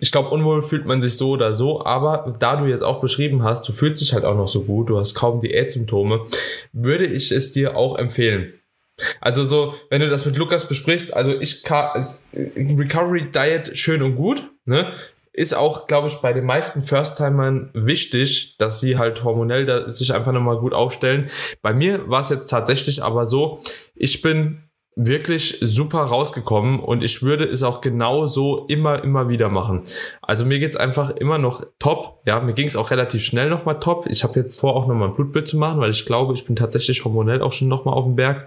ich 0.00 0.12
glaube, 0.12 0.28
unwohl 0.28 0.62
fühlt 0.62 0.84
man 0.84 1.00
sich 1.00 1.16
so 1.16 1.30
oder 1.30 1.54
so, 1.54 1.84
aber 1.84 2.34
da 2.38 2.56
du 2.56 2.66
jetzt 2.66 2.82
auch 2.82 3.00
beschrieben 3.00 3.42
hast, 3.42 3.66
du 3.66 3.72
fühlst 3.72 4.00
dich 4.00 4.12
halt 4.12 4.24
auch 4.24 4.36
noch 4.36 4.48
so 4.48 4.64
gut, 4.64 4.90
du 4.90 4.98
hast 4.98 5.14
kaum 5.14 5.40
Diätsymptome, 5.40 6.26
würde 6.72 7.06
ich 7.06 7.32
es 7.32 7.52
dir 7.52 7.76
auch 7.76 7.96
empfehlen. 7.96 8.52
Also 9.20 9.46
so, 9.46 9.74
wenn 9.88 10.02
du 10.02 10.08
das 10.10 10.26
mit 10.26 10.36
Lukas 10.36 10.68
besprichst, 10.68 11.16
also 11.16 11.32
ich 11.32 11.62
Recovery 11.64 13.30
Diet 13.30 13.76
schön 13.76 14.02
und 14.02 14.16
gut, 14.16 14.42
ne? 14.66 14.92
Ist 15.40 15.54
auch, 15.54 15.86
glaube 15.86 16.08
ich, 16.08 16.16
bei 16.16 16.34
den 16.34 16.44
meisten 16.44 16.82
First-Timern 16.82 17.70
wichtig, 17.72 18.58
dass 18.58 18.78
sie 18.78 18.98
halt 18.98 19.24
hormonell 19.24 19.64
da 19.64 19.90
sich 19.90 20.12
einfach 20.12 20.32
nochmal 20.32 20.58
gut 20.58 20.74
aufstellen. 20.74 21.30
Bei 21.62 21.72
mir 21.72 22.10
war 22.10 22.20
es 22.20 22.28
jetzt 22.28 22.50
tatsächlich 22.50 23.02
aber 23.02 23.26
so, 23.26 23.62
ich 23.94 24.20
bin 24.20 24.64
wirklich 24.96 25.58
super 25.60 26.00
rausgekommen 26.00 26.80
und 26.80 27.02
ich 27.02 27.22
würde 27.22 27.44
es 27.44 27.62
auch 27.62 27.80
genau 27.80 28.26
so 28.26 28.66
immer, 28.66 29.02
immer 29.02 29.30
wieder 29.30 29.48
machen. 29.48 29.82
Also 30.20 30.44
mir 30.44 30.58
geht's 30.58 30.76
einfach 30.76 31.10
immer 31.10 31.38
noch 31.38 31.64
top. 31.78 32.20
Ja, 32.26 32.40
mir 32.40 32.52
ging 32.52 32.66
es 32.66 32.76
auch 32.76 32.90
relativ 32.90 33.24
schnell 33.24 33.48
nochmal 33.48 33.80
top. 33.80 34.06
Ich 34.10 34.24
habe 34.24 34.38
jetzt 34.38 34.60
vor, 34.60 34.76
auch 34.76 34.86
nochmal 34.86 35.08
ein 35.08 35.14
Blutbild 35.14 35.48
zu 35.48 35.56
machen, 35.56 35.80
weil 35.80 35.90
ich 35.90 36.04
glaube, 36.04 36.34
ich 36.34 36.44
bin 36.44 36.54
tatsächlich 36.54 37.02
hormonell 37.04 37.40
auch 37.40 37.52
schon 37.52 37.68
nochmal 37.68 37.94
auf 37.94 38.04
dem 38.04 38.16
Berg 38.16 38.46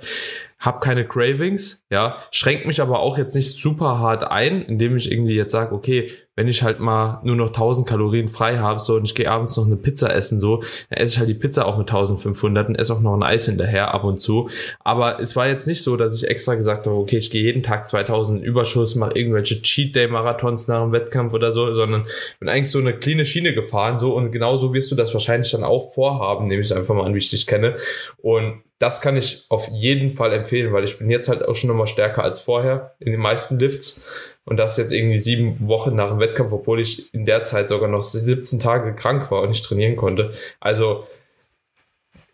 habe 0.63 0.79
keine 0.79 1.05
Cravings, 1.05 1.85
ja, 1.91 2.17
schränkt 2.31 2.65
mich 2.65 2.81
aber 2.81 3.01
auch 3.01 3.17
jetzt 3.17 3.35
nicht 3.35 3.51
super 3.51 3.99
hart 3.99 4.23
ein, 4.23 4.61
indem 4.61 4.95
ich 4.95 5.11
irgendwie 5.11 5.35
jetzt 5.35 5.51
sage, 5.51 5.75
okay, 5.75 6.09
wenn 6.37 6.47
ich 6.47 6.63
halt 6.63 6.79
mal 6.79 7.19
nur 7.23 7.35
noch 7.35 7.47
1000 7.47 7.87
Kalorien 7.87 8.29
frei 8.29 8.57
habe, 8.57 8.79
so 8.79 8.95
und 8.95 9.03
ich 9.03 9.13
gehe 9.13 9.29
abends 9.29 9.57
noch 9.57 9.65
eine 9.65 9.75
Pizza 9.75 10.15
essen, 10.15 10.39
so, 10.39 10.63
dann 10.89 10.99
esse 10.99 11.13
ich 11.13 11.19
halt 11.19 11.29
die 11.29 11.33
Pizza 11.33 11.65
auch 11.65 11.77
mit 11.77 11.89
1500 11.89 12.69
und 12.69 12.75
esse 12.75 12.93
auch 12.93 13.01
noch 13.01 13.13
ein 13.13 13.23
Eis 13.23 13.45
hinterher 13.45 13.93
ab 13.93 14.05
und 14.05 14.21
zu. 14.21 14.49
Aber 14.79 15.19
es 15.19 15.35
war 15.35 15.47
jetzt 15.47 15.67
nicht 15.67 15.83
so, 15.83 15.97
dass 15.97 16.15
ich 16.15 16.29
extra 16.29 16.55
gesagt 16.55 16.87
habe, 16.87 16.95
okay, 16.95 17.17
ich 17.17 17.29
gehe 17.29 17.43
jeden 17.43 17.61
Tag 17.61 17.85
2000 17.85 18.41
Überschuss, 18.41 18.95
mache 18.95 19.17
irgendwelche 19.17 19.61
Cheat 19.61 19.97
Day 19.97 20.07
Marathons 20.07 20.69
nach 20.69 20.81
dem 20.81 20.93
Wettkampf 20.93 21.33
oder 21.33 21.51
so, 21.51 21.73
sondern 21.73 22.05
bin 22.39 22.47
eigentlich 22.47 22.71
so 22.71 22.79
eine 22.79 22.93
cleane 22.93 23.25
Schiene 23.25 23.53
gefahren, 23.53 23.99
so 23.99 24.15
und 24.15 24.31
genauso 24.31 24.73
wirst 24.73 24.91
du 24.91 24.95
das 24.95 25.13
wahrscheinlich 25.13 25.51
dann 25.51 25.65
auch 25.65 25.93
vorhaben, 25.93 26.47
nehme 26.47 26.61
ich 26.61 26.73
einfach 26.73 26.95
mal 26.95 27.05
an, 27.05 27.13
wie 27.13 27.19
ich 27.19 27.29
dich 27.29 27.45
kenne. 27.45 27.75
Und 28.21 28.63
das 28.83 28.99
kann 28.99 29.15
ich 29.15 29.45
auf 29.47 29.69
jeden 29.69 30.11
Fall 30.11 30.33
empfehlen, 30.33 30.73
weil 30.73 30.83
ich 30.83 30.99
bin 30.99 31.09
jetzt 31.09 31.29
halt 31.29 31.47
auch 31.47 31.55
schon 31.55 31.69
nochmal 31.69 31.87
stärker 31.87 32.21
als 32.21 32.41
vorher 32.41 32.95
in 32.99 33.13
den 33.13 33.21
meisten 33.21 33.57
Lifts. 33.57 34.35
Und 34.43 34.57
das 34.57 34.75
jetzt 34.75 34.91
irgendwie 34.91 35.19
sieben 35.19 35.69
Wochen 35.69 35.95
nach 35.95 36.09
dem 36.09 36.19
Wettkampf, 36.19 36.51
obwohl 36.51 36.81
ich 36.81 37.13
in 37.13 37.25
der 37.25 37.45
Zeit 37.45 37.69
sogar 37.69 37.87
noch 37.87 38.01
17 38.01 38.59
Tage 38.59 38.93
krank 38.93 39.31
war 39.31 39.41
und 39.41 39.49
nicht 39.51 39.63
trainieren 39.63 39.95
konnte. 39.95 40.33
Also 40.59 41.07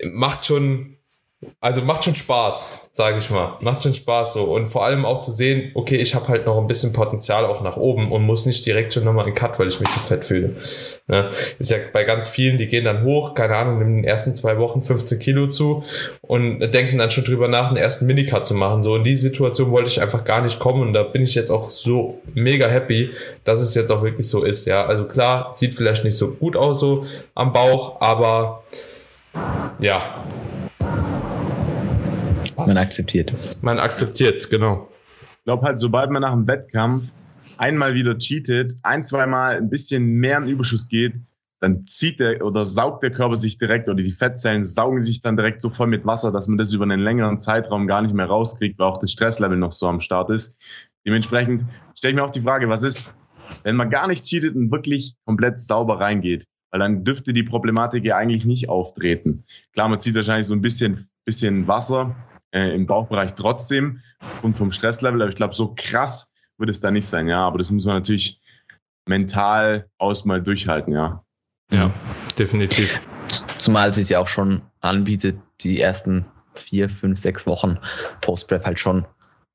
macht 0.03 0.43
schon 0.43 0.97
also 1.61 1.81
macht 1.81 2.03
schon 2.03 2.15
Spaß, 2.15 2.89
sage 2.91 3.17
ich 3.17 3.29
mal. 3.29 3.53
Macht 3.61 3.81
schon 3.81 3.93
Spaß 3.93 4.33
so. 4.33 4.43
Und 4.43 4.67
vor 4.67 4.83
allem 4.83 5.05
auch 5.05 5.21
zu 5.21 5.31
sehen, 5.31 5.71
okay, 5.73 5.95
ich 5.95 6.13
habe 6.13 6.27
halt 6.27 6.45
noch 6.45 6.57
ein 6.57 6.67
bisschen 6.67 6.91
Potenzial 6.91 7.45
auch 7.45 7.61
nach 7.61 7.77
oben 7.77 8.11
und 8.11 8.23
muss 8.23 8.45
nicht 8.45 8.65
direkt 8.65 8.93
schon 8.93 9.05
nochmal 9.05 9.25
in 9.25 9.33
Cut, 9.33 9.57
weil 9.57 9.69
ich 9.69 9.79
mich 9.79 9.87
so 9.87 10.01
fett 10.01 10.25
fühle. 10.25 10.55
Ne? 11.07 11.29
Ist 11.57 11.71
ja 11.71 11.77
bei 11.93 12.03
ganz 12.03 12.27
vielen, 12.27 12.57
die 12.57 12.67
gehen 12.67 12.83
dann 12.83 13.03
hoch, 13.03 13.35
keine 13.35 13.55
Ahnung, 13.55 13.79
in 13.79 13.95
den 13.97 14.03
ersten 14.03 14.35
zwei 14.35 14.57
Wochen 14.57 14.81
15 14.81 15.19
Kilo 15.19 15.47
zu 15.47 15.83
und 16.21 16.59
denken 16.59 16.97
dann 16.97 17.09
schon 17.09 17.23
drüber 17.23 17.47
nach, 17.47 17.69
einen 17.69 17.77
ersten 17.77 18.05
Minicut 18.05 18.45
zu 18.45 18.53
machen. 18.53 18.83
So 18.83 18.97
in 18.97 19.05
die 19.05 19.13
Situation 19.13 19.71
wollte 19.71 19.87
ich 19.87 20.01
einfach 20.01 20.25
gar 20.25 20.41
nicht 20.41 20.59
kommen 20.59 20.81
und 20.81 20.93
da 20.93 21.03
bin 21.03 21.21
ich 21.21 21.35
jetzt 21.35 21.51
auch 21.51 21.71
so 21.71 22.21
mega 22.33 22.67
happy, 22.67 23.11
dass 23.45 23.61
es 23.61 23.75
jetzt 23.75 23.93
auch 23.93 24.03
wirklich 24.03 24.27
so 24.27 24.43
ist. 24.43 24.65
Ja, 24.65 24.85
also 24.85 25.05
klar, 25.05 25.53
sieht 25.53 25.73
vielleicht 25.73 26.03
nicht 26.03 26.17
so 26.17 26.31
gut 26.31 26.57
aus 26.57 26.81
so 26.81 27.05
am 27.33 27.53
Bauch, 27.53 28.01
aber 28.01 28.63
ja, 29.79 30.01
man 32.67 32.77
akzeptiert 32.77 33.31
es. 33.31 33.61
Man 33.61 33.79
akzeptiert 33.79 34.37
es, 34.37 34.49
genau. 34.49 34.89
Ich 35.37 35.43
glaube 35.45 35.65
halt, 35.65 35.79
sobald 35.79 36.11
man 36.11 36.21
nach 36.21 36.33
einem 36.33 36.47
Wettkampf 36.47 37.05
einmal 37.57 37.93
wieder 37.93 38.17
cheatet, 38.17 38.75
ein, 38.83 39.03
zweimal 39.03 39.57
ein 39.57 39.69
bisschen 39.69 40.05
mehr 40.05 40.37
in 40.37 40.47
Überschuss 40.47 40.87
geht, 40.87 41.13
dann 41.59 41.85
zieht 41.85 42.19
der 42.19 42.45
oder 42.45 42.63
saugt 42.63 43.03
der 43.03 43.11
Körper 43.11 43.35
sich 43.35 43.57
direkt 43.57 43.89
oder 43.89 44.01
die 44.01 44.11
Fettzellen 44.11 44.63
saugen 44.63 45.03
sich 45.03 45.21
dann 45.21 45.35
direkt 45.35 45.61
so 45.61 45.69
voll 45.69 45.87
mit 45.87 46.05
Wasser, 46.05 46.31
dass 46.31 46.47
man 46.47 46.57
das 46.57 46.71
über 46.73 46.85
einen 46.85 47.01
längeren 47.01 47.37
Zeitraum 47.37 47.85
gar 47.85 48.01
nicht 48.01 48.13
mehr 48.13 48.27
rauskriegt, 48.27 48.79
weil 48.79 48.87
auch 48.87 48.99
das 48.99 49.11
Stresslevel 49.11 49.57
noch 49.57 49.73
so 49.73 49.87
am 49.87 49.99
Start 49.99 50.29
ist. 50.29 50.55
Dementsprechend 51.05 51.65
stelle 51.95 52.11
ich 52.11 52.15
mir 52.15 52.23
auch 52.23 52.29
die 52.29 52.41
Frage, 52.41 52.69
was 52.69 52.83
ist, 52.83 53.11
wenn 53.63 53.75
man 53.75 53.89
gar 53.89 54.07
nicht 54.07 54.25
cheatet 54.25 54.55
und 54.55 54.71
wirklich 54.71 55.15
komplett 55.25 55.59
sauber 55.59 55.99
reingeht? 55.99 56.45
Weil 56.71 56.79
dann 56.79 57.03
dürfte 57.03 57.33
die 57.33 57.43
Problematik 57.43 58.05
ja 58.05 58.15
eigentlich 58.15 58.45
nicht 58.45 58.69
auftreten. 58.69 59.43
Klar, 59.73 59.89
man 59.89 59.99
zieht 59.99 60.15
wahrscheinlich 60.15 60.45
so 60.45 60.53
ein 60.53 60.61
bisschen, 60.61 61.09
bisschen 61.25 61.67
Wasser 61.67 62.15
äh, 62.51 62.73
im 62.75 62.85
Bauchbereich 62.85 63.35
trotzdem 63.35 64.01
und 64.41 64.57
vom 64.57 64.71
Stresslevel. 64.71 65.21
Aber 65.21 65.29
ich 65.29 65.35
glaube, 65.35 65.53
so 65.53 65.73
krass 65.75 66.27
wird 66.57 66.69
es 66.69 66.79
da 66.79 66.91
nicht 66.91 67.05
sein, 67.05 67.27
ja. 67.27 67.45
Aber 67.45 67.57
das 67.57 67.69
muss 67.69 67.85
man 67.85 67.95
natürlich 67.95 68.39
mental 69.07 69.89
aus 69.97 70.25
mal 70.25 70.41
durchhalten, 70.41 70.93
ja. 70.93 71.23
Ja, 71.71 71.91
definitiv. 72.37 72.99
Zumal 73.57 73.93
sie 73.93 74.01
es 74.01 74.09
ja 74.09 74.19
auch 74.19 74.27
schon 74.27 74.61
anbietet, 74.81 75.37
die 75.61 75.79
ersten 75.79 76.25
vier, 76.53 76.89
fünf, 76.89 77.19
sechs 77.19 77.45
Wochen 77.45 77.77
Post-Prep 78.21 78.65
halt 78.65 78.79
schon 78.79 79.05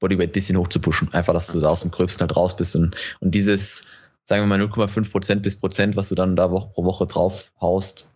Bodyweight 0.00 0.30
ein 0.30 0.32
bisschen 0.32 0.56
hoch 0.56 0.68
zu 0.68 0.80
pushen. 0.80 1.12
Einfach, 1.12 1.32
dass 1.32 1.48
du 1.48 1.60
da 1.60 1.68
aus 1.70 1.80
dem 1.80 1.90
Gröbsten 1.90 2.26
halt 2.26 2.36
raus 2.36 2.56
bist. 2.56 2.76
Und, 2.76 2.94
und 3.20 3.34
dieses, 3.34 3.86
sagen 4.24 4.42
wir 4.42 4.46
mal 4.46 4.60
0,5 4.60 5.10
Prozent 5.10 5.42
bis 5.42 5.56
Prozent, 5.56 5.96
was 5.96 6.08
du 6.08 6.14
dann 6.14 6.36
da 6.36 6.50
Woche 6.50 6.68
pro 6.68 6.84
Woche 6.84 7.06
drauf 7.06 7.50
haust, 7.60 8.12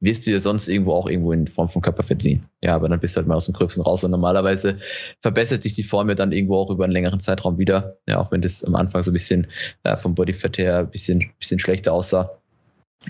wirst 0.00 0.26
du 0.26 0.30
ja 0.30 0.40
sonst 0.40 0.68
irgendwo 0.68 0.92
auch 0.92 1.08
irgendwo 1.08 1.32
in 1.32 1.46
Form 1.48 1.68
von 1.68 1.82
Körperfett 1.82 2.22
sehen. 2.22 2.46
Ja, 2.62 2.74
aber 2.74 2.88
dann 2.88 3.00
bist 3.00 3.16
du 3.16 3.18
halt 3.18 3.26
mal 3.26 3.34
aus 3.34 3.46
dem 3.46 3.54
Gröbsten 3.54 3.82
raus 3.82 4.04
und 4.04 4.10
normalerweise 4.10 4.78
verbessert 5.20 5.62
sich 5.62 5.74
die 5.74 5.82
Form 5.82 6.08
ja 6.08 6.14
dann 6.14 6.32
irgendwo 6.32 6.56
auch 6.56 6.70
über 6.70 6.84
einen 6.84 6.92
längeren 6.92 7.20
Zeitraum 7.20 7.58
wieder. 7.58 7.98
Ja, 8.06 8.18
auch 8.18 8.30
wenn 8.30 8.40
das 8.40 8.62
am 8.64 8.76
Anfang 8.76 9.02
so 9.02 9.10
ein 9.10 9.14
bisschen 9.14 9.48
äh, 9.82 9.96
vom 9.96 10.14
Bodyfett 10.14 10.58
her 10.58 10.78
ein 10.78 10.90
bisschen, 10.90 11.30
bisschen 11.38 11.58
schlechter 11.58 11.92
aussah. 11.92 12.30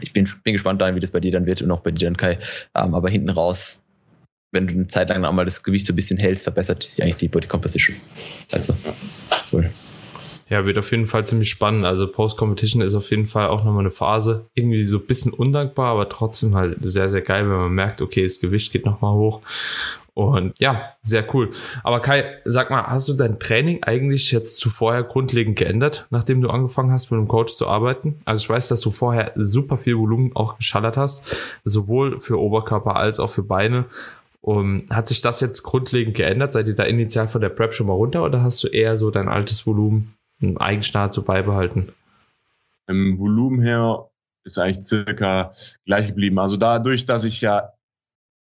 Ich 0.00 0.12
bin, 0.12 0.28
bin 0.44 0.52
gespannt 0.52 0.80
daran, 0.80 0.94
wie 0.94 1.00
das 1.00 1.10
bei 1.10 1.20
dir 1.20 1.32
dann 1.32 1.46
wird 1.46 1.62
und 1.62 1.70
auch 1.70 1.80
bei 1.80 1.90
dir 1.90 2.06
dann 2.06 2.16
Kai. 2.16 2.38
Ähm, 2.74 2.94
aber 2.94 3.10
hinten 3.10 3.30
raus, 3.30 3.82
wenn 4.52 4.66
du 4.66 4.74
eine 4.74 4.86
Zeit 4.86 5.10
lang 5.10 5.24
einmal 5.24 5.44
das 5.44 5.62
Gewicht 5.62 5.86
so 5.86 5.92
ein 5.92 5.96
bisschen 5.96 6.18
hältst, 6.18 6.44
verbessert 6.44 6.82
sich 6.82 7.02
eigentlich 7.02 7.16
die 7.16 7.28
Body 7.28 7.46
Composition. 7.46 7.96
Also, 8.52 8.74
cool. 9.52 9.70
Ja, 10.50 10.64
wird 10.64 10.78
auf 10.78 10.90
jeden 10.90 11.06
Fall 11.06 11.26
ziemlich 11.26 11.50
spannend. 11.50 11.84
Also 11.84 12.06
Post-Competition 12.06 12.82
ist 12.82 12.94
auf 12.94 13.10
jeden 13.10 13.26
Fall 13.26 13.48
auch 13.48 13.64
nochmal 13.64 13.80
eine 13.80 13.90
Phase. 13.90 14.46
Irgendwie 14.54 14.84
so 14.84 14.96
ein 14.96 15.06
bisschen 15.06 15.32
undankbar, 15.32 15.92
aber 15.92 16.08
trotzdem 16.08 16.54
halt 16.54 16.78
sehr, 16.80 17.08
sehr 17.08 17.20
geil, 17.20 17.48
wenn 17.48 17.56
man 17.56 17.72
merkt, 17.72 18.00
okay, 18.00 18.22
das 18.22 18.40
Gewicht 18.40 18.72
geht 18.72 18.86
nochmal 18.86 19.12
hoch. 19.12 19.42
Und 20.14 20.58
ja, 20.58 20.94
sehr 21.00 21.32
cool. 21.32 21.50
Aber 21.84 22.00
Kai, 22.00 22.24
sag 22.44 22.70
mal, 22.70 22.88
hast 22.88 23.08
du 23.08 23.12
dein 23.12 23.38
Training 23.38 23.84
eigentlich 23.84 24.32
jetzt 24.32 24.58
zuvorher 24.58 25.04
grundlegend 25.04 25.56
geändert, 25.56 26.06
nachdem 26.10 26.40
du 26.40 26.50
angefangen 26.50 26.90
hast, 26.90 27.12
mit 27.12 27.18
einem 27.18 27.28
Coach 27.28 27.54
zu 27.54 27.68
arbeiten? 27.68 28.16
Also 28.24 28.42
ich 28.42 28.50
weiß, 28.50 28.66
dass 28.66 28.80
du 28.80 28.90
vorher 28.90 29.30
super 29.36 29.76
viel 29.76 29.96
Volumen 29.96 30.34
auch 30.34 30.56
geschallert 30.56 30.96
hast, 30.96 31.60
sowohl 31.64 32.18
für 32.18 32.40
Oberkörper 32.40 32.96
als 32.96 33.20
auch 33.20 33.30
für 33.30 33.44
Beine. 33.44 33.84
Um, 34.40 34.84
hat 34.90 35.06
sich 35.06 35.20
das 35.20 35.40
jetzt 35.40 35.62
grundlegend 35.62 36.16
geändert? 36.16 36.52
Seid 36.52 36.66
ihr 36.68 36.74
da 36.74 36.84
initial 36.84 37.28
von 37.28 37.40
der 37.40 37.50
Prep 37.50 37.74
schon 37.74 37.86
mal 37.86 37.92
runter 37.92 38.24
oder 38.24 38.42
hast 38.42 38.64
du 38.64 38.68
eher 38.68 38.96
so 38.96 39.10
dein 39.10 39.28
altes 39.28 39.66
Volumen 39.66 40.14
Eigenstart 40.40 41.14
so 41.14 41.22
beibehalten? 41.22 41.92
Im 42.86 43.18
Volumen 43.18 43.60
her 43.60 44.08
ist 44.44 44.58
eigentlich 44.58 44.86
circa 44.86 45.52
gleich 45.84 46.08
geblieben. 46.08 46.38
Also 46.38 46.56
dadurch, 46.56 47.04
dass 47.04 47.24
ich 47.24 47.40
ja 47.40 47.72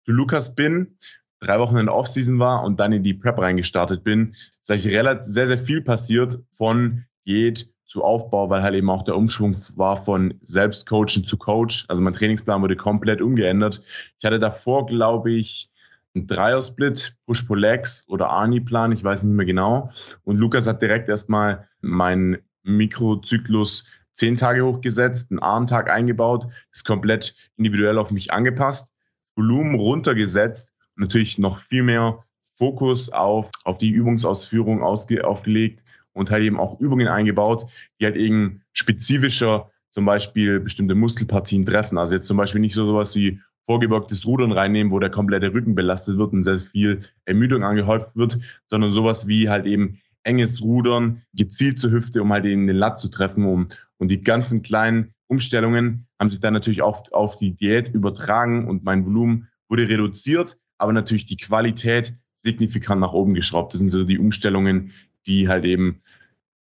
zu 0.04 0.12
Lukas 0.12 0.54
bin, 0.54 0.98
drei 1.40 1.58
Wochen 1.58 1.76
in 1.76 1.86
der 1.86 1.94
Offseason 1.94 2.38
war 2.38 2.62
und 2.64 2.78
dann 2.78 2.92
in 2.92 3.02
die 3.02 3.14
Prep 3.14 3.38
reingestartet 3.38 4.04
bin, 4.04 4.34
ist 4.62 4.70
eigentlich 4.70 4.94
relativ, 4.94 5.32
sehr, 5.32 5.48
sehr 5.48 5.58
viel 5.58 5.82
passiert 5.82 6.38
von 6.56 7.04
Diät 7.26 7.68
zu 7.86 8.02
Aufbau, 8.02 8.50
weil 8.50 8.62
halt 8.62 8.74
eben 8.74 8.90
auch 8.90 9.04
der 9.04 9.16
Umschwung 9.16 9.62
war 9.76 10.02
von 10.04 10.34
Selbstcoachen 10.42 11.24
zu 11.24 11.36
Coach. 11.36 11.84
Also 11.88 12.02
mein 12.02 12.14
Trainingsplan 12.14 12.60
wurde 12.60 12.76
komplett 12.76 13.22
umgeändert. 13.22 13.82
Ich 14.18 14.24
hatte 14.24 14.40
davor, 14.40 14.86
glaube 14.86 15.32
ich, 15.32 15.70
ein 16.14 16.26
Dreiersplit, 16.26 17.16
Push-Pull-Legs 17.26 18.04
oder 18.06 18.30
Arni-Plan, 18.30 18.92
ich 18.92 19.02
weiß 19.02 19.24
nicht 19.24 19.34
mehr 19.34 19.46
genau. 19.46 19.90
Und 20.22 20.38
Lukas 20.38 20.66
hat 20.66 20.80
direkt 20.80 21.08
erstmal 21.08 21.68
meinen 21.80 22.38
Mikrozyklus 22.62 23.86
zehn 24.14 24.36
Tage 24.36 24.64
hochgesetzt, 24.64 25.30
einen 25.30 25.40
Armtag 25.40 25.90
eingebaut, 25.90 26.46
ist 26.72 26.84
komplett 26.84 27.34
individuell 27.56 27.98
auf 27.98 28.10
mich 28.10 28.32
angepasst, 28.32 28.88
Volumen 29.34 29.74
runtergesetzt 29.74 30.72
und 30.96 31.02
natürlich 31.02 31.38
noch 31.38 31.58
viel 31.58 31.82
mehr 31.82 32.24
Fokus 32.56 33.08
auf, 33.08 33.50
auf 33.64 33.78
die 33.78 33.90
Übungsausführung 33.90 34.82
ausge, 34.82 35.26
aufgelegt 35.26 35.82
und 36.12 36.30
halt 36.30 36.44
eben 36.44 36.60
auch 36.60 36.78
Übungen 36.80 37.08
eingebaut, 37.08 37.68
die 38.00 38.04
halt 38.04 38.14
eben 38.14 38.62
spezifischer 38.72 39.70
zum 39.90 40.04
Beispiel 40.04 40.60
bestimmte 40.60 40.94
Muskelpartien 40.94 41.66
treffen. 41.66 41.98
Also 41.98 42.14
jetzt 42.14 42.28
zum 42.28 42.36
Beispiel 42.36 42.60
nicht 42.60 42.74
so 42.74 42.86
sowas 42.86 43.16
wie 43.16 43.40
vorgebeugtes 43.66 44.26
Rudern 44.26 44.52
reinnehmen, 44.52 44.92
wo 44.92 44.98
der 44.98 45.10
komplette 45.10 45.52
Rücken 45.52 45.74
belastet 45.74 46.18
wird 46.18 46.32
und 46.32 46.42
sehr 46.42 46.56
viel 46.56 47.02
Ermüdung 47.24 47.64
angehäuft 47.64 48.14
wird, 48.14 48.38
sondern 48.66 48.92
sowas 48.92 49.26
wie 49.26 49.48
halt 49.48 49.66
eben 49.66 50.00
enges 50.22 50.62
Rudern, 50.62 51.22
gezielt 51.34 51.78
zur 51.78 51.90
Hüfte, 51.90 52.22
um 52.22 52.32
halt 52.32 52.44
eben 52.46 52.66
den 52.66 52.76
Latt 52.76 53.00
zu 53.00 53.08
treffen. 53.08 53.44
Um, 53.44 53.68
und 53.98 54.08
die 54.08 54.22
ganzen 54.22 54.62
kleinen 54.62 55.14
Umstellungen 55.28 56.06
haben 56.18 56.30
sich 56.30 56.40
dann 56.40 56.54
natürlich 56.54 56.82
auf, 56.82 57.02
auf 57.12 57.36
die 57.36 57.54
Diät 57.54 57.88
übertragen 57.88 58.68
und 58.68 58.84
mein 58.84 59.04
Volumen 59.04 59.48
wurde 59.68 59.88
reduziert, 59.88 60.58
aber 60.78 60.92
natürlich 60.92 61.26
die 61.26 61.36
Qualität 61.36 62.14
signifikant 62.42 63.00
nach 63.00 63.12
oben 63.12 63.34
geschraubt. 63.34 63.72
Das 63.72 63.80
sind 63.80 63.90
so 63.90 64.04
die 64.04 64.18
Umstellungen, 64.18 64.92
die 65.26 65.48
halt 65.48 65.64
eben 65.64 66.02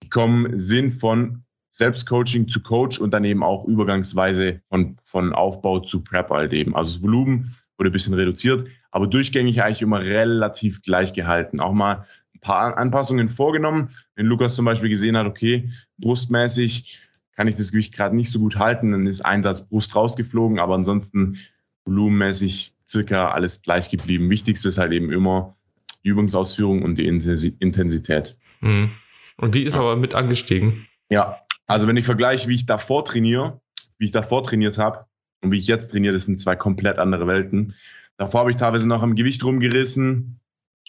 gekommen 0.01 0.57
sind 0.57 0.91
von 0.91 1.43
Selbstcoaching 1.74 2.48
zu 2.48 2.62
Coach 2.62 3.00
und 3.00 3.12
dann 3.12 3.25
eben 3.25 3.44
auch 3.44 3.65
übergangsweise 3.65 4.62
von, 4.70 4.98
von 5.06 5.34
Aufbau 5.34 5.80
zu 5.80 6.03
Prep 6.03 6.30
halt 6.30 6.53
eben. 6.53 6.75
Also 6.75 6.96
das 6.96 7.03
Volumen 7.03 7.56
wurde 7.77 7.89
ein 7.89 7.94
bisschen 7.94 8.13
reduziert, 8.13 8.68
aber 8.92 9.08
durchgängig 9.08 9.63
eigentlich 9.63 9.82
immer 9.82 10.00
relativ 10.00 10.84
gleich 10.84 11.13
gehalten. 11.13 11.60
Auch 11.60 11.74
mal 11.74 12.06
ein 12.36 12.39
paar 12.42 12.77
Anpassungen 12.77 13.27
vorgenommen. 13.27 13.89
Wenn 14.15 14.27
Lukas 14.27 14.56
zum 14.56 14.65
Beispiel 14.65 14.89
gesehen 14.89 15.18
hat, 15.18 15.25
okay, 15.25 15.72
brustmäßig 15.98 17.00
kann 17.36 17.48
ich 17.48 17.56
das 17.56 17.72
Gewicht 17.72 17.96
gerade 17.96 18.15
nicht 18.15 18.30
so 18.30 18.39
gut 18.39 18.58
halten, 18.58 18.92
dann 18.92 19.08
ist 19.08 19.25
ein 19.25 19.42
Satz 19.42 19.68
Brust 19.68 19.96
rausgeflogen, 19.96 20.60
aber 20.60 20.75
ansonsten 20.75 21.39
volumenmäßig 21.86 22.75
circa 22.88 23.32
alles 23.32 23.63
gleich 23.63 23.89
geblieben. 23.89 24.30
Wichtigste 24.30 24.70
ist 24.70 24.77
halt 24.77 24.92
eben 24.92 25.12
immer 25.12 25.56
die 26.03 26.10
Übungsausführung 26.10 26.84
und 26.84 27.00
die 27.00 27.08
Intensität. 27.08 28.36
Mhm. 28.62 28.92
Und 29.38 29.56
die 29.56 29.63
ist 29.63 29.75
aber 29.75 29.96
mit 29.96 30.13
angestiegen. 30.13 30.88
Ja, 31.10 31.39
also 31.74 31.88
wenn 31.88 31.98
ich 31.98 32.06
vergleiche, 32.06 32.48
wie 32.48 32.56
ich 32.56 32.68
davor 32.68 33.03
trainiere, 33.03 33.60
wie 33.98 34.06
ich 34.06 34.12
davor 34.12 34.44
trainiert 34.44 34.77
habe 34.77 35.08
und 35.42 35.51
wie 35.51 35.58
ich 35.58 35.65
jetzt 35.65 35.89
trainiere, 35.89 36.13
das 36.13 36.25
sind 36.25 36.39
zwei 36.39 36.56
komplett 36.56 37.00
andere 37.00 37.25
Welten. 37.25 37.74
Davor 38.18 38.42
habe 38.42 38.51
ich 38.51 38.58
teilweise 38.58 38.88
noch 38.88 39.01
am 39.01 39.15
Gewicht 39.15 39.44
rumgerissen 39.44 40.39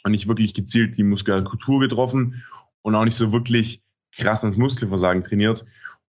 und 0.05 0.11
nicht 0.11 0.29
wirklich 0.29 0.53
gezielt 0.53 0.99
die 0.99 1.03
Muskulatur 1.03 1.81
getroffen 1.81 2.45
und 2.83 2.95
auch 2.95 3.05
nicht 3.05 3.17
so 3.17 3.33
wirklich 3.33 3.81
krass 4.15 4.45
ans 4.45 4.59
Muskelversagen 4.59 5.25
trainiert. 5.25 5.65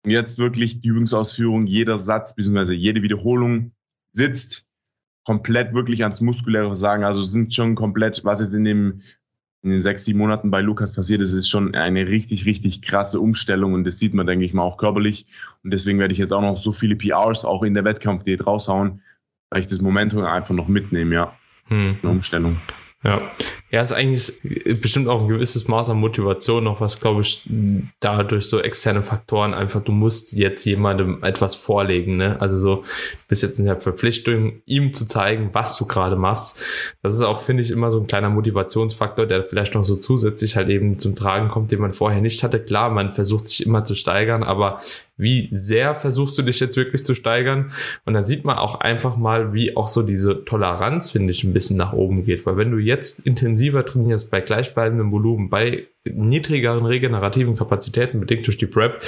Und 0.04 0.10
jetzt 0.10 0.38
wirklich 0.38 0.80
die 0.80 0.88
Übungsausführung, 0.88 1.66
jeder 1.66 1.98
Satz 1.98 2.34
bzw. 2.34 2.72
jede 2.72 3.02
Wiederholung 3.02 3.72
sitzt 4.12 4.66
komplett 5.24 5.74
wirklich 5.74 6.02
ans 6.02 6.22
muskuläre 6.22 6.66
Versagen. 6.68 7.04
Also 7.04 7.20
sind 7.20 7.52
schon 7.52 7.74
komplett, 7.74 8.24
was 8.24 8.40
jetzt 8.40 8.54
in 8.54 8.64
dem 8.64 9.02
in 9.62 9.70
den 9.70 9.82
sechs, 9.82 10.04
sieben 10.04 10.18
Monaten 10.18 10.50
bei 10.50 10.60
Lukas 10.60 10.92
passiert 10.92 11.20
ist, 11.20 11.34
ist 11.34 11.48
schon 11.48 11.74
eine 11.74 12.08
richtig, 12.08 12.46
richtig 12.46 12.82
krasse 12.82 13.20
Umstellung 13.20 13.74
und 13.74 13.84
das 13.84 13.98
sieht 13.98 14.12
man, 14.12 14.26
denke 14.26 14.44
ich 14.44 14.52
mal, 14.52 14.62
auch 14.62 14.76
körperlich. 14.76 15.26
Und 15.62 15.72
deswegen 15.72 16.00
werde 16.00 16.12
ich 16.12 16.18
jetzt 16.18 16.32
auch 16.32 16.40
noch 16.40 16.56
so 16.56 16.72
viele 16.72 16.96
PRs 16.96 17.44
auch 17.44 17.62
in 17.62 17.74
der 17.74 17.84
Wettkampfdiät 17.84 18.44
raushauen, 18.46 19.02
weil 19.50 19.60
ich 19.60 19.68
das 19.68 19.80
Momentum 19.80 20.24
einfach 20.24 20.54
noch 20.54 20.68
mitnehme, 20.68 21.14
ja. 21.14 21.36
Hm. 21.68 21.96
Eine 22.02 22.10
Umstellung. 22.10 22.60
Ja. 23.04 23.32
Ja, 23.70 23.80
ist 23.80 23.92
eigentlich 23.92 24.32
bestimmt 24.80 25.08
auch 25.08 25.22
ein 25.22 25.28
gewisses 25.28 25.66
Maß 25.66 25.90
an 25.90 25.96
Motivation 25.96 26.62
noch, 26.62 26.80
was 26.80 27.00
glaube 27.00 27.22
ich 27.22 27.48
dadurch 28.00 28.46
so 28.46 28.60
externe 28.60 29.02
Faktoren 29.02 29.54
einfach, 29.54 29.82
du 29.82 29.92
musst 29.92 30.32
jetzt 30.34 30.64
jemandem 30.66 31.24
etwas 31.24 31.54
vorlegen, 31.54 32.16
ne? 32.16 32.40
Also 32.40 32.58
so, 32.58 32.76
du 32.76 32.84
bist 33.28 33.42
jetzt 33.42 33.58
in 33.58 33.64
der 33.64 33.80
Verpflichtung, 33.80 34.60
ihm 34.66 34.92
zu 34.92 35.06
zeigen, 35.06 35.50
was 35.52 35.76
du 35.78 35.86
gerade 35.86 36.16
machst. 36.16 36.62
Das 37.02 37.14
ist 37.14 37.22
auch, 37.22 37.40
finde 37.40 37.62
ich, 37.62 37.70
immer 37.70 37.90
so 37.90 37.98
ein 37.98 38.06
kleiner 38.06 38.30
Motivationsfaktor, 38.30 39.26
der 39.26 39.42
vielleicht 39.42 39.74
noch 39.74 39.84
so 39.84 39.96
zusätzlich 39.96 40.54
halt 40.54 40.68
eben 40.68 40.98
zum 40.98 41.16
Tragen 41.16 41.48
kommt, 41.48 41.72
den 41.72 41.80
man 41.80 41.94
vorher 41.94 42.20
nicht 42.20 42.42
hatte. 42.44 42.60
Klar, 42.60 42.90
man 42.90 43.10
versucht 43.10 43.48
sich 43.48 43.66
immer 43.66 43.84
zu 43.84 43.94
steigern, 43.94 44.42
aber 44.42 44.80
wie 45.22 45.48
sehr 45.50 45.94
versuchst 45.94 46.36
du 46.36 46.42
dich 46.42 46.60
jetzt 46.60 46.76
wirklich 46.76 47.04
zu 47.04 47.14
steigern? 47.14 47.72
Und 48.04 48.14
dann 48.14 48.24
sieht 48.24 48.44
man 48.44 48.58
auch 48.58 48.80
einfach 48.80 49.16
mal, 49.16 49.54
wie 49.54 49.76
auch 49.76 49.88
so 49.88 50.02
diese 50.02 50.44
Toleranz, 50.44 51.10
finde 51.10 51.30
ich, 51.32 51.44
ein 51.44 51.52
bisschen 51.52 51.76
nach 51.76 51.92
oben 51.92 52.24
geht. 52.24 52.44
Weil 52.44 52.56
wenn 52.56 52.70
du 52.70 52.78
jetzt 52.78 53.26
intensiver 53.26 53.84
trainierst 53.84 54.30
bei 54.30 54.40
gleichbleibendem 54.40 55.12
Volumen, 55.12 55.50
bei 55.50 55.86
niedrigeren 56.04 56.84
regenerativen 56.84 57.56
Kapazitäten 57.56 58.20
bedingt 58.20 58.46
durch 58.46 58.58
die 58.58 58.66
Prep, 58.66 59.00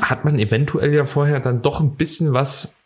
hat 0.00 0.24
man 0.24 0.38
eventuell 0.38 0.94
ja 0.94 1.04
vorher 1.04 1.40
dann 1.40 1.62
doch 1.62 1.80
ein 1.80 1.96
bisschen 1.96 2.32
was 2.32 2.79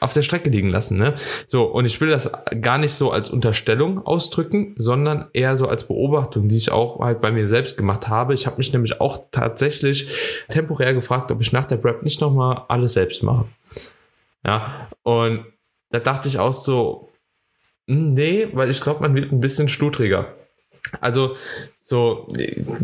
auf 0.00 0.12
der 0.12 0.22
Strecke 0.22 0.50
liegen 0.50 0.68
lassen. 0.68 0.98
Ne? 0.98 1.14
So, 1.46 1.64
und 1.64 1.84
ich 1.84 2.00
will 2.00 2.10
das 2.10 2.30
gar 2.60 2.78
nicht 2.78 2.92
so 2.92 3.10
als 3.10 3.30
Unterstellung 3.30 4.04
ausdrücken, 4.06 4.74
sondern 4.76 5.28
eher 5.32 5.56
so 5.56 5.68
als 5.68 5.86
Beobachtung, 5.86 6.48
die 6.48 6.56
ich 6.56 6.70
auch 6.70 7.00
halt 7.00 7.20
bei 7.20 7.32
mir 7.32 7.48
selbst 7.48 7.76
gemacht 7.76 8.08
habe. 8.08 8.34
Ich 8.34 8.46
habe 8.46 8.56
mich 8.58 8.72
nämlich 8.72 9.00
auch 9.00 9.30
tatsächlich 9.30 10.14
temporär 10.48 10.94
gefragt, 10.94 11.30
ob 11.30 11.40
ich 11.40 11.52
nach 11.52 11.66
der 11.66 11.76
Prep 11.76 12.02
nicht 12.02 12.20
nochmal 12.20 12.64
alles 12.68 12.94
selbst 12.94 13.22
mache. 13.22 13.46
Ja, 14.44 14.88
und 15.02 15.44
da 15.90 15.98
dachte 15.98 16.28
ich 16.28 16.38
auch 16.38 16.52
so, 16.52 17.10
hm, 17.88 18.08
nee, 18.08 18.48
weil 18.52 18.70
ich 18.70 18.80
glaube, 18.80 19.00
man 19.00 19.14
wird 19.14 19.32
ein 19.32 19.40
bisschen 19.40 19.68
schludriger. 19.68 20.34
Also 21.00 21.36
so, 21.90 22.28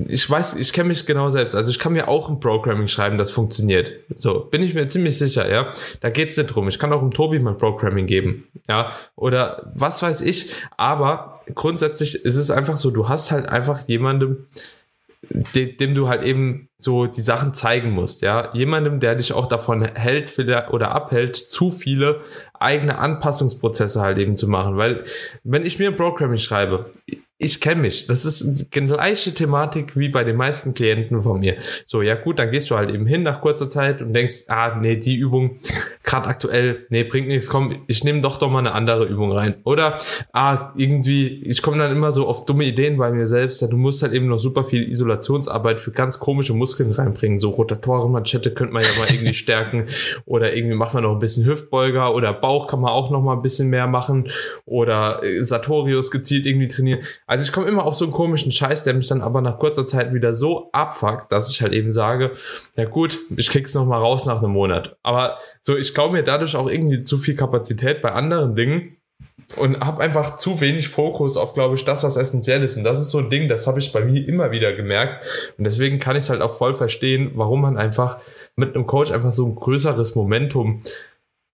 ich 0.09 0.29
weiß, 0.29 0.57
ich 0.57 0.73
kenne 0.73 0.89
mich 0.89 1.07
genau 1.07 1.31
selbst. 1.31 1.55
Also 1.55 1.71
ich 1.71 1.79
kann 1.79 1.93
mir 1.93 2.09
auch 2.09 2.29
ein 2.29 2.41
Programming 2.41 2.89
schreiben, 2.89 3.19
das 3.19 3.31
funktioniert. 3.31 3.93
So, 4.17 4.41
bin 4.41 4.63
ich 4.63 4.75
mir 4.75 4.89
ziemlich 4.89 5.17
sicher, 5.17 5.49
ja. 5.49 5.71
Da 6.01 6.11
geht's 6.11 6.37
nicht 6.37 6.49
drum. 6.49 6.67
Ich 6.67 6.81
kann 6.81 6.93
auch 6.93 7.01
dem 7.01 7.13
Tobi 7.13 7.39
mein 7.39 7.57
Programming 7.57 8.07
geben, 8.07 8.49
ja. 8.69 8.93
Oder 9.15 9.71
was 9.75 10.03
weiß 10.03 10.23
ich. 10.23 10.55
Aber 10.77 11.39
grundsätzlich 11.55 12.17
ist 12.17 12.35
es 12.35 12.51
einfach 12.51 12.79
so, 12.79 12.91
du 12.91 13.09
hast 13.09 13.31
halt 13.31 13.49
einfach 13.49 13.87
jemandem, 13.87 14.47
dem, 15.55 15.77
dem 15.77 15.95
du 15.95 16.09
halt 16.09 16.25
eben 16.25 16.69
so 16.77 17.07
die 17.07 17.21
Sachen 17.21 17.55
zeigen 17.55 17.93
musst, 17.93 18.23
ja. 18.23 18.53
Jemandem, 18.55 18.99
der 18.99 19.15
dich 19.15 19.33
auch 19.33 19.47
davon 19.47 19.83
hält 19.85 20.37
oder 20.71 20.91
abhält, 20.91 21.37
zu 21.37 21.71
viele 21.71 22.23
eigene 22.59 22.99
Anpassungsprozesse 22.99 24.01
halt 24.01 24.19
eben 24.19 24.37
zu 24.37 24.49
machen. 24.49 24.77
Weil, 24.77 25.05
wenn 25.45 25.65
ich 25.65 25.79
mir 25.79 25.91
ein 25.91 25.97
Programming 25.97 26.41
schreibe, 26.41 26.91
ich 27.39 27.61
kenne 27.61 27.83
mich. 27.83 28.07
Das 28.07 28.25
ist 28.25 28.61
die 28.61 28.71
gleiche 28.71 29.35
Thematik 29.35 29.95
wie 29.95 30.09
bei 30.09 30.25
den 30.25 30.37
meisten 30.37 30.73
Klienten 30.73 31.23
von 31.23 31.41
mir. 31.41 31.57
So, 31.85 32.01
ja 32.01 32.15
gut, 32.15 32.39
dann 32.39 32.51
gehst 32.51 32.71
du 32.71 32.77
halt 32.77 32.89
eben 32.89 33.07
hin 33.07 33.23
nach 33.25 33.43
kurzer 33.43 33.69
Zeit 33.69 34.01
und 34.01 34.15
denkst, 34.15 34.45
ah, 34.49 34.79
nee, 34.81 34.97
die 34.97 35.17
Übung 35.17 35.59
gerade 36.03 36.29
aktuell, 36.29 36.87
nee, 36.89 37.05
bringt 37.05 37.29
nichts, 37.29 37.51
komm, 37.51 37.85
ich 37.89 38.05
nehme 38.05 38.23
doch 38.23 38.39
doch 38.39 38.49
mal 38.49 38.61
eine 38.61 38.73
andere 38.73 39.05
Übung 39.05 39.33
rein. 39.33 39.57
Oder, 39.65 39.99
ah, 40.33 40.73
irgendwie, 40.77 41.43
ich 41.43 41.61
komme 41.61 41.77
dann 41.77 41.93
immer 41.93 42.13
so 42.13 42.27
auf 42.27 42.47
dumme 42.47 42.65
Ideen 42.65 42.97
bei 42.97 43.11
mir 43.11 43.27
selbst, 43.27 43.61
ja, 43.61 43.69
du 43.69 43.77
musst 43.77 44.03
halt 44.03 44.15
eben 44.15 44.29
noch 44.29 44.39
super 44.39 44.65
viel 44.65 44.89
Isolationsarbeit 44.89 45.79
für 45.79 45.91
ganz 45.91 46.19
komische 46.19 46.55
Muskeln 46.55 46.93
reinbringen. 46.93 47.39
So 47.39 47.51
Rotatorenmanschette 47.51 48.55
könnte 48.55 48.73
man 48.73 48.83
ja 48.83 48.89
mal 48.99 49.13
irgendwie 49.13 49.35
stärken 49.35 49.87
oder 50.25 50.55
irgendwie 50.55 50.77
macht 50.77 50.95
man 50.95 51.03
noch 51.03 51.13
ein 51.13 51.19
bisschen 51.19 51.45
Hüftbeuger 51.45 52.15
oder 52.15 52.33
Bauch 52.33 52.67
kann 52.67 52.81
man 52.81 52.93
auch 52.93 53.11
noch 53.11 53.21
mal 53.21 53.35
ein 53.35 53.43
bisschen 53.43 53.69
mehr 53.69 53.87
machen 53.87 54.29
oder 54.65 55.23
äh, 55.23 55.45
Sartorius 55.45 56.11
gezielt 56.11 56.47
irgendwie 56.47 56.69
trainieren 56.69 57.01
also 57.27 57.45
ich 57.45 57.53
komme 57.53 57.67
immer 57.67 57.85
auf 57.85 57.97
so 57.97 58.05
einen 58.05 58.13
komischen 58.13 58.53
Scheiß, 58.53 58.85
der 58.85 58.95
mich 58.95 59.09
dann 59.09 59.21
aber 59.21 59.41
nach 59.41 59.59
kurzer 59.59 59.87
Zeit 59.87 60.15
wieder 60.15 60.35
so 60.35 60.71
abfuckt, 60.73 61.33
dass 61.33 61.51
ich 61.51 61.61
halt 61.61 61.73
eben 61.73 61.93
sage, 61.93 62.33
ja 62.77 62.85
gut, 62.85 63.19
ich 63.37 63.51
krieg's 63.51 63.75
noch 63.75 63.87
mal 63.87 63.99
raus 63.99 64.27
nach 64.27 64.43
einem 64.43 64.53
Monat. 64.53 64.97
Aber 65.03 65.37
so, 65.61 65.77
ich 65.77 65.93
glaube 65.93 66.15
mir 66.15 66.23
dadurch 66.23 66.55
auch 66.55 66.69
irgendwie 66.69 67.03
zu 67.05 67.19
viel 67.19 67.35
Kapazität 67.35 68.01
bei 68.01 68.13
anderen 68.13 68.55
Dingen 68.55 68.97
und 69.57 69.81
habe 69.81 70.03
einfach 70.03 70.37
zu 70.37 70.61
wenig 70.61 70.89
Fokus 70.89 71.37
auf, 71.37 71.55
glaube 71.55 71.75
ich, 71.77 71.85
das, 71.85 72.03
was 72.03 72.17
essentiell 72.17 72.63
ist. 72.63 72.77
Und 72.77 72.85
das 72.85 73.01
ist 73.01 73.11
so 73.11 73.19
ein 73.19 73.31
Ding, 73.31 73.49
das 73.49 73.67
habe 73.67 73.79
ich 73.79 73.93
bei 73.93 74.05
mir 74.05 74.27
immer 74.27 74.51
wieder 74.51 74.73
gemerkt. 74.73 75.25
Und 75.59 75.65
deswegen 75.65 75.99
kann 75.99 76.17
ich 76.17 76.25
es 76.25 76.31
halt 76.31 76.43
auch 76.43 76.57
voll 76.57 76.75
verstehen, 76.75 77.33
warum 77.35 77.61
man 77.61 77.77
einfach 77.77 78.19
mit 78.57 78.75
einem 78.75 78.87
Coach 78.87 79.13
einfach 79.13 79.33
so 79.33 79.47
ein 79.47 79.55
größeres 79.55 80.15
Momentum 80.15 80.83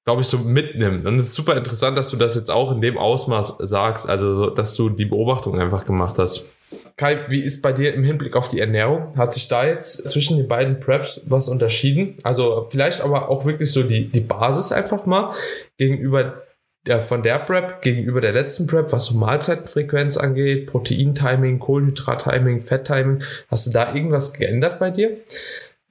glaube 0.05 0.23
ich, 0.23 0.29
so 0.29 0.39
mitnimmt. 0.39 1.07
Und 1.07 1.19
es 1.19 1.29
ist 1.29 1.35
super 1.35 1.57
interessant, 1.57 1.97
dass 1.97 2.11
du 2.11 2.17
das 2.17 2.35
jetzt 2.35 2.51
auch 2.51 2.73
in 2.73 2.81
dem 2.81 2.99
Ausmaß 2.99 3.59
sagst, 3.59 4.09
also 4.09 4.51
dass 4.51 4.75
du 4.75 4.91
die 4.91 5.05
Beobachtung 5.05 5.59
einfach 5.61 5.85
gemacht 5.85 6.19
hast. 6.19 6.57
Kai, 6.97 7.27
wie 7.29 7.41
ist 7.41 7.63
bei 7.63 7.73
dir 7.73 7.95
im 7.95 8.03
Hinblick 8.03 8.35
auf 8.35 8.49
die 8.49 8.61
Ernährung? 8.61 9.17
Hat 9.17 9.35
sich 9.35 9.47
da 9.47 9.65
jetzt 9.65 10.09
zwischen 10.09 10.39
den 10.39 10.49
beiden 10.49 10.81
Preps 10.81 11.23
was 11.27 11.49
unterschieden? 11.49 12.17
Also 12.23 12.63
vielleicht 12.63 13.03
aber 13.03 13.29
auch 13.29 13.45
wirklich 13.45 13.71
so 13.71 13.83
die, 13.83 14.09
die 14.09 14.21
Basis 14.21 14.73
einfach 14.73 15.05
mal 15.07 15.35
gegenüber 15.77 16.43
der, 16.87 17.01
von 17.01 17.23
der 17.23 17.39
Prep 17.39 17.83
gegenüber 17.83 18.21
der 18.21 18.33
letzten 18.33 18.67
Prep, 18.67 18.91
was 18.91 19.07
so 19.07 19.15
Mahlzeitenfrequenz 19.17 20.17
angeht, 20.17 20.67
Proteintiming, 20.67 21.59
Kohlenhydrattiming, 21.59 22.63
Fetttiming. 22.63 23.23
Hast 23.49 23.67
du 23.67 23.71
da 23.71 23.95
irgendwas 23.95 24.33
geändert 24.33 24.81
bei 24.81 24.91
dir? 24.91 25.19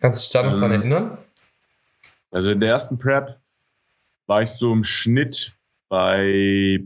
Kannst 0.01 0.21
du 0.21 0.23
dich 0.25 0.31
da 0.33 0.43
noch 0.43 0.55
ähm, 0.55 0.59
dran 0.59 0.71
erinnern? 0.71 1.17
Also 2.31 2.49
in 2.51 2.59
der 2.59 2.71
ersten 2.71 2.97
Prep 2.97 3.40
war 4.27 4.41
ich 4.41 4.49
so 4.49 4.71
im 4.71 4.83
Schnitt 4.83 5.57
bei 5.89 6.83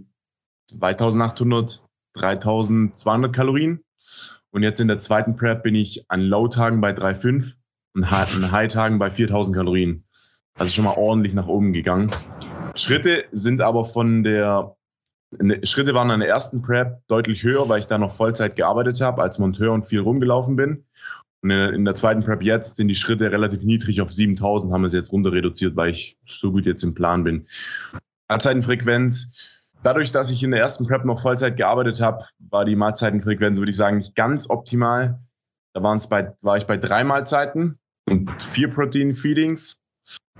2800, 0.68 1.84
3200 2.14 3.34
Kalorien. 3.34 3.84
Und 4.52 4.64
jetzt 4.64 4.80
in 4.80 4.88
der 4.88 5.00
zweiten 5.00 5.36
Prep 5.36 5.64
bin 5.64 5.76
ich 5.76 6.10
an 6.10 6.22
Low-Tagen 6.22 6.80
bei 6.80 6.92
3,5 6.92 7.54
und 7.94 8.04
an 8.06 8.52
High-Tagen 8.52 9.00
bei 9.00 9.12
4000 9.12 9.56
Kalorien. 9.56 10.06
Also 10.58 10.72
schon 10.72 10.86
mal 10.86 10.96
ordentlich 10.96 11.34
nach 11.34 11.48
oben 11.48 11.74
gegangen. 11.74 12.10
Schritte 12.76 13.26
sind 13.32 13.62
aber 13.62 13.84
von 13.84 14.24
der, 14.24 14.78
Schritte 15.64 15.94
waren 15.94 16.12
an 16.12 16.22
der 16.22 16.30
ersten 16.30 16.62
Prep 16.62 17.06
deutlich 17.08 17.44
höher, 17.44 17.68
weil 17.68 17.80
ich 17.80 17.88
da 17.88 17.98
noch 17.98 18.14
Vollzeit 18.14 18.56
gearbeitet 18.56 19.02
habe 19.02 19.22
als 19.22 19.40
Monteur 19.40 19.74
und 19.74 19.86
viel 19.86 20.00
rumgelaufen 20.00 20.56
bin. 20.56 20.86
In 21.52 21.86
der 21.86 21.96
zweiten 21.96 22.24
Prep 22.24 22.42
jetzt 22.42 22.78
sind 22.78 22.88
die 22.88 22.96
Schritte 22.96 23.32
relativ 23.32 23.62
niedrig 23.62 24.02
auf 24.02 24.12
7000, 24.12 24.74
haben 24.74 24.82
wir 24.82 24.88
es 24.88 24.94
jetzt 24.94 25.12
runter 25.12 25.32
reduziert, 25.32 25.76
weil 25.76 25.92
ich 25.92 26.18
so 26.26 26.52
gut 26.52 26.66
jetzt 26.66 26.84
im 26.84 26.94
Plan 26.94 27.24
bin. 27.24 27.48
Mahlzeitenfrequenz. 28.30 29.30
Dadurch, 29.84 30.12
dass 30.12 30.32
ich 30.32 30.42
in 30.42 30.52
der 30.52 30.60
ersten 30.60 30.88
Prep 30.88 31.06
noch 31.06 31.22
Vollzeit 31.22 31.58
gearbeitet 31.58 32.02
habe, 32.02 32.26
war 32.40 32.66
die 32.66 32.76
Mahlzeitenfrequenz, 32.76 33.60
würde 33.60 33.70
ich 33.70 33.76
sagen, 33.76 33.98
nicht 33.98 34.16
ganz 34.16 34.50
optimal. 34.50 35.20
Da 35.74 35.84
waren 35.84 35.98
es 35.98 36.08
bei, 36.08 36.34
war 36.42 36.58
ich 36.58 36.66
bei 36.66 36.78
drei 36.78 37.04
Mahlzeiten 37.04 37.78
und 38.10 38.32
vier 38.42 38.70
Protein-Feedings. 38.70 39.78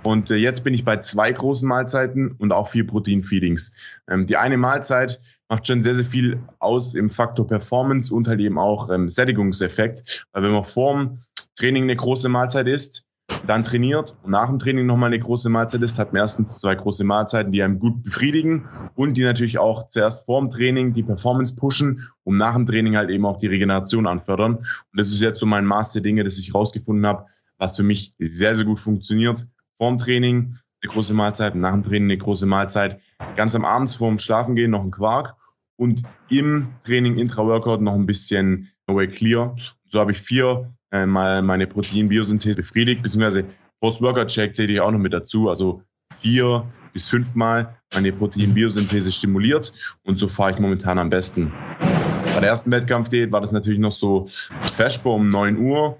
Und 0.04 0.32
äh, 0.32 0.36
jetzt 0.36 0.64
bin 0.64 0.74
ich 0.74 0.86
bei 0.86 0.98
zwei 0.98 1.32
großen 1.32 1.68
Mahlzeiten 1.68 2.32
und 2.32 2.52
auch 2.52 2.70
vier 2.70 2.88
Protein-Feedings. 2.88 3.72
Ähm, 4.08 4.28
die 4.28 4.38
eine 4.38 4.58
Mahlzeit 4.58 5.22
macht 5.50 5.68
schon 5.68 5.84
sehr, 5.84 5.96
sehr 5.96 6.06
viel 6.06 6.40
aus 6.60 6.94
im 6.96 7.10
Faktor 7.10 7.48
Performance 7.48 8.14
und 8.14 8.28
halt 8.28 8.40
eben 8.40 8.58
auch 8.58 8.90
ähm, 8.90 9.10
Sättigungseffekt. 9.10 10.26
Weil 10.32 10.44
wenn 10.44 10.52
man 10.52 10.64
vorm 10.64 11.20
Training 11.56 11.84
eine 11.84 11.96
große 11.96 12.30
Mahlzeit 12.30 12.68
isst, 12.68 13.04
dann 13.48 13.64
trainiert 13.64 14.16
und 14.24 14.32
nach 14.32 14.50
dem 14.50 14.60
Training 14.60 14.86
nochmal 14.86 15.08
eine 15.08 15.20
große 15.20 15.50
Mahlzeit 15.50 15.82
isst, 15.82 15.98
hat 15.98 16.14
man 16.14 16.22
erstens 16.22 16.60
zwei 16.60 16.76
große 16.76 17.04
Mahlzeiten, 17.04 17.52
die 17.52 17.64
einem 17.64 17.80
gut 17.80 18.04
befriedigen 18.04 18.68
und 18.96 19.16
die 19.16 19.24
natürlich 19.24 19.58
auch 19.58 19.90
zuerst 19.90 20.26
vorm 20.26 20.52
Training 20.52 20.94
die 20.94 21.04
Performance 21.04 21.56
pushen, 21.56 22.08
um 22.24 22.38
nach 22.38 22.54
dem 22.54 22.66
Training 22.66 22.96
halt 22.96 23.10
eben 23.10 23.26
auch 23.26 23.38
die 23.38 23.48
Regeneration 23.48 24.06
anfördern. 24.06 24.58
Und 24.58 24.68
das 24.94 25.10
ist 25.10 25.22
jetzt 25.22 25.40
so 25.40 25.46
mein 25.46 25.66
Maß 25.66 25.94
der 25.94 26.04
Dinge, 26.04 26.24
das 26.24 26.38
ich 26.38 26.54
rausgefunden 26.54 27.06
habe, 27.06 27.26
was 27.58 27.78
für 27.78 27.84
mich 27.84 28.14
sehr, 28.20 28.54
sehr 28.54 28.66
gut 28.66 28.80
funktioniert. 28.80 29.48
Vorm 29.78 29.98
Training 29.98 30.58
eine 30.86 30.94
große 30.94 31.14
Mahlzeit, 31.14 31.56
nach 31.56 31.72
dem 31.72 31.84
Training 31.84 32.04
eine 32.04 32.18
große 32.18 32.46
Mahlzeit, 32.46 33.00
ganz 33.36 33.56
am 33.56 33.66
Abend 33.66 33.92
vorm 33.92 34.20
Schlafengehen 34.20 34.72
noch 34.72 34.84
ein 34.84 34.92
Quark 34.92 35.36
und 35.78 36.04
im 36.30 36.70
Training 36.86 37.18
Intra-Workout 37.18 37.82
noch 37.82 37.94
ein 37.94 38.06
bisschen 38.06 38.70
No 38.88 38.96
Way 38.96 39.08
Clear. 39.08 39.56
So 39.90 40.00
habe 40.00 40.12
ich 40.12 40.22
vier 40.22 40.72
äh, 40.92 41.06
mal 41.06 41.42
meine 41.42 41.68
Protein-Biosynthese 41.68 42.62
befriedigt, 42.62 43.02
beziehungsweise 43.02 43.46
Post-Workout-Check 43.82 44.54
täte 44.54 44.72
ich 44.72 44.80
auch 44.80 44.92
noch 44.92 45.00
mit 45.00 45.14
dazu. 45.14 45.50
Also 45.50 45.82
vier 46.22 46.66
bis 46.94 47.10
fünfmal 47.10 47.76
meine 47.94 48.12
Protein-Biosynthese 48.14 49.12
stimuliert 49.12 49.74
und 50.04 50.18
so 50.18 50.28
fahre 50.28 50.52
ich 50.52 50.60
momentan 50.60 51.00
am 51.00 51.10
besten. 51.10 51.52
Bei 51.80 52.40
der 52.40 52.50
ersten 52.50 52.72
Wettkampfdiät 52.72 53.32
war 53.32 53.42
das 53.42 53.52
natürlich 53.52 53.80
noch 53.80 53.92
so 53.92 54.30
Feschbar 54.62 55.14
um 55.14 55.30
9 55.30 55.58
Uhr, 55.58 55.98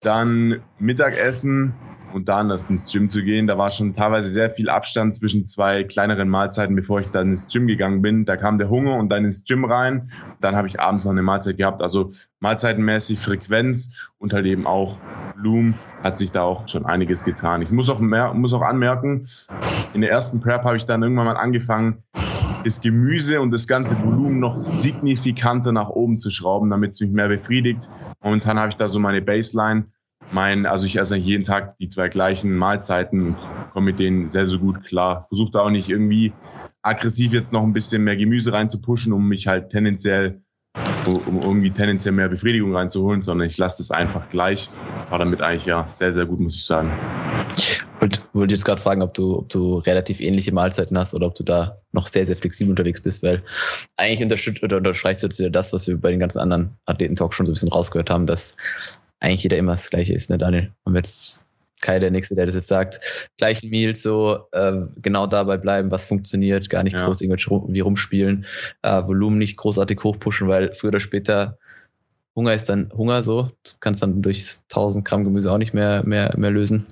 dann 0.00 0.60
Mittagessen 0.78 1.74
und 2.14 2.28
dann 2.28 2.48
erst 2.48 2.70
ins 2.70 2.90
Gym 2.90 3.08
zu 3.08 3.24
gehen. 3.24 3.48
Da 3.48 3.58
war 3.58 3.72
schon 3.72 3.96
teilweise 3.96 4.32
sehr 4.32 4.48
viel 4.48 4.68
Abstand 4.68 5.16
zwischen 5.16 5.48
zwei 5.48 5.82
kleineren 5.82 6.28
Mahlzeiten, 6.28 6.76
bevor 6.76 7.00
ich 7.00 7.10
dann 7.10 7.32
ins 7.32 7.48
Gym 7.48 7.66
gegangen 7.66 8.02
bin. 8.02 8.24
Da 8.24 8.36
kam 8.36 8.56
der 8.56 8.70
Hunger 8.70 8.96
und 8.96 9.08
dann 9.08 9.24
ins 9.24 9.44
Gym 9.44 9.64
rein. 9.64 10.12
Dann 10.40 10.54
habe 10.54 10.68
ich 10.68 10.78
abends 10.78 11.04
noch 11.04 11.12
eine 11.12 11.22
Mahlzeit 11.22 11.56
gehabt. 11.56 11.82
Also 11.82 12.12
Mahlzeitenmäßig 12.38 13.18
Frequenz 13.18 13.90
und 14.18 14.32
halt 14.32 14.46
eben 14.46 14.64
auch 14.64 14.96
Volumen 15.34 15.74
hat 16.04 16.16
sich 16.16 16.30
da 16.30 16.42
auch 16.42 16.68
schon 16.68 16.86
einiges 16.86 17.24
getan. 17.24 17.62
Ich 17.62 17.70
muss 17.70 17.90
auch, 17.90 17.98
mehr, 17.98 18.32
muss 18.32 18.52
auch 18.52 18.62
anmerken, 18.62 19.26
in 19.92 20.00
der 20.00 20.10
ersten 20.10 20.40
Prep 20.40 20.64
habe 20.64 20.76
ich 20.76 20.86
dann 20.86 21.02
irgendwann 21.02 21.26
mal 21.26 21.36
angefangen, 21.36 22.04
das 22.64 22.80
Gemüse 22.80 23.40
und 23.40 23.50
das 23.50 23.66
ganze 23.66 24.00
Volumen 24.02 24.38
noch 24.38 24.62
signifikanter 24.62 25.72
nach 25.72 25.88
oben 25.90 26.18
zu 26.18 26.30
schrauben, 26.30 26.70
damit 26.70 26.92
es 26.92 27.00
mich 27.00 27.10
mehr 27.10 27.28
befriedigt. 27.28 27.80
Momentan 28.22 28.58
habe 28.58 28.70
ich 28.70 28.76
da 28.76 28.86
so 28.86 29.00
meine 29.00 29.20
Baseline 29.20 29.86
mein, 30.32 30.66
also 30.66 30.86
ich 30.86 30.96
esse 30.96 31.16
jeden 31.16 31.44
Tag 31.44 31.76
die 31.78 31.88
zwei 31.88 32.08
gleichen 32.08 32.54
Mahlzeiten 32.56 33.36
komme 33.72 33.86
mit 33.86 33.98
denen 33.98 34.30
sehr, 34.32 34.46
sehr 34.46 34.58
gut 34.58 34.84
klar. 34.84 35.26
Versuche 35.28 35.52
da 35.52 35.60
auch 35.60 35.70
nicht 35.70 35.88
irgendwie 35.88 36.32
aggressiv 36.82 37.32
jetzt 37.32 37.52
noch 37.52 37.62
ein 37.62 37.72
bisschen 37.72 38.04
mehr 38.04 38.16
Gemüse 38.16 38.52
reinzupushen, 38.52 39.12
um 39.12 39.28
mich 39.28 39.46
halt 39.46 39.70
tendenziell, 39.70 40.42
um 41.26 41.40
irgendwie 41.40 41.70
tendenziell 41.70 42.12
mehr 42.12 42.28
Befriedigung 42.28 42.74
reinzuholen, 42.74 43.22
sondern 43.22 43.48
ich 43.48 43.56
lasse 43.58 43.78
das 43.78 43.90
einfach 43.90 44.28
gleich. 44.30 44.70
War 45.08 45.18
damit 45.18 45.42
eigentlich 45.42 45.66
ja 45.66 45.88
sehr, 45.98 46.12
sehr 46.12 46.26
gut, 46.26 46.40
muss 46.40 46.56
ich 46.56 46.64
sagen. 46.64 46.92
Wollte 48.34 48.54
jetzt 48.54 48.64
gerade 48.64 48.82
fragen, 48.82 49.02
ob 49.02 49.14
du, 49.14 49.38
ob 49.38 49.48
du 49.48 49.78
relativ 49.78 50.20
ähnliche 50.20 50.52
Mahlzeiten 50.52 50.98
hast 50.98 51.14
oder 51.14 51.26
ob 51.26 51.34
du 51.36 51.42
da 51.42 51.78
noch 51.92 52.06
sehr, 52.06 52.26
sehr 52.26 52.36
flexibel 52.36 52.70
unterwegs 52.70 53.00
bist, 53.00 53.22
weil 53.22 53.42
eigentlich 53.96 54.22
unterstützt 54.22 54.62
oder 54.62 54.76
unterstreichst 54.76 55.22
du 55.22 55.50
das, 55.50 55.72
was 55.72 55.88
wir 55.88 55.98
bei 55.98 56.10
den 56.10 56.20
ganzen 56.20 56.38
anderen 56.38 56.76
Athleten-Talk 56.84 57.32
schon 57.32 57.46
so 57.46 57.52
ein 57.52 57.54
bisschen 57.54 57.72
rausgehört 57.72 58.10
haben, 58.10 58.26
dass 58.26 58.56
eigentlich 59.24 59.42
jeder 59.42 59.56
immer 59.56 59.72
das 59.72 59.90
Gleiche 59.90 60.12
ist, 60.12 60.30
ne, 60.30 60.38
Daniel? 60.38 60.72
Und 60.84 60.94
jetzt 60.94 61.46
Kai 61.80 61.98
der 61.98 62.10
Nächste, 62.10 62.34
der 62.34 62.46
das 62.46 62.54
jetzt 62.54 62.68
sagt, 62.68 63.00
gleichen 63.36 63.70
Meal 63.70 63.94
so, 63.94 64.46
äh, 64.52 64.82
genau 65.02 65.26
dabei 65.26 65.58
bleiben, 65.58 65.90
was 65.90 66.06
funktioniert, 66.06 66.70
gar 66.70 66.82
nicht 66.82 66.94
ja. 66.94 67.04
groß 67.04 67.20
irgendwelche 67.20 67.50
rum, 67.50 67.66
wie 67.68 67.80
rumspielen, 67.80 68.46
äh, 68.82 69.02
Volumen 69.02 69.38
nicht 69.38 69.56
großartig 69.56 70.00
hochpushen, 70.02 70.48
weil 70.48 70.72
früher 70.72 70.88
oder 70.88 71.00
später 71.00 71.58
Hunger 72.34 72.54
ist 72.54 72.68
dann 72.68 72.88
Hunger 72.92 73.22
so. 73.22 73.50
Das 73.62 73.80
kannst 73.80 74.02
dann 74.02 74.22
durch 74.22 74.56
1000 74.70 75.04
Gramm 75.04 75.24
Gemüse 75.24 75.52
auch 75.52 75.58
nicht 75.58 75.74
mehr, 75.74 76.02
mehr, 76.06 76.34
mehr 76.36 76.50
lösen. 76.50 76.86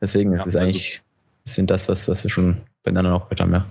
Deswegen 0.00 0.32
ja, 0.32 0.38
ist 0.38 0.46
es 0.46 0.56
eigentlich 0.56 1.02
ein 1.02 1.42
bisschen 1.44 1.66
das, 1.66 1.88
was, 1.88 2.08
was 2.08 2.24
wir 2.24 2.30
schon 2.30 2.62
bei 2.82 2.90
den 2.90 2.98
anderen 2.98 3.16
auch 3.16 3.24
gehört 3.24 3.40
haben, 3.40 3.52
ja. 3.52 3.66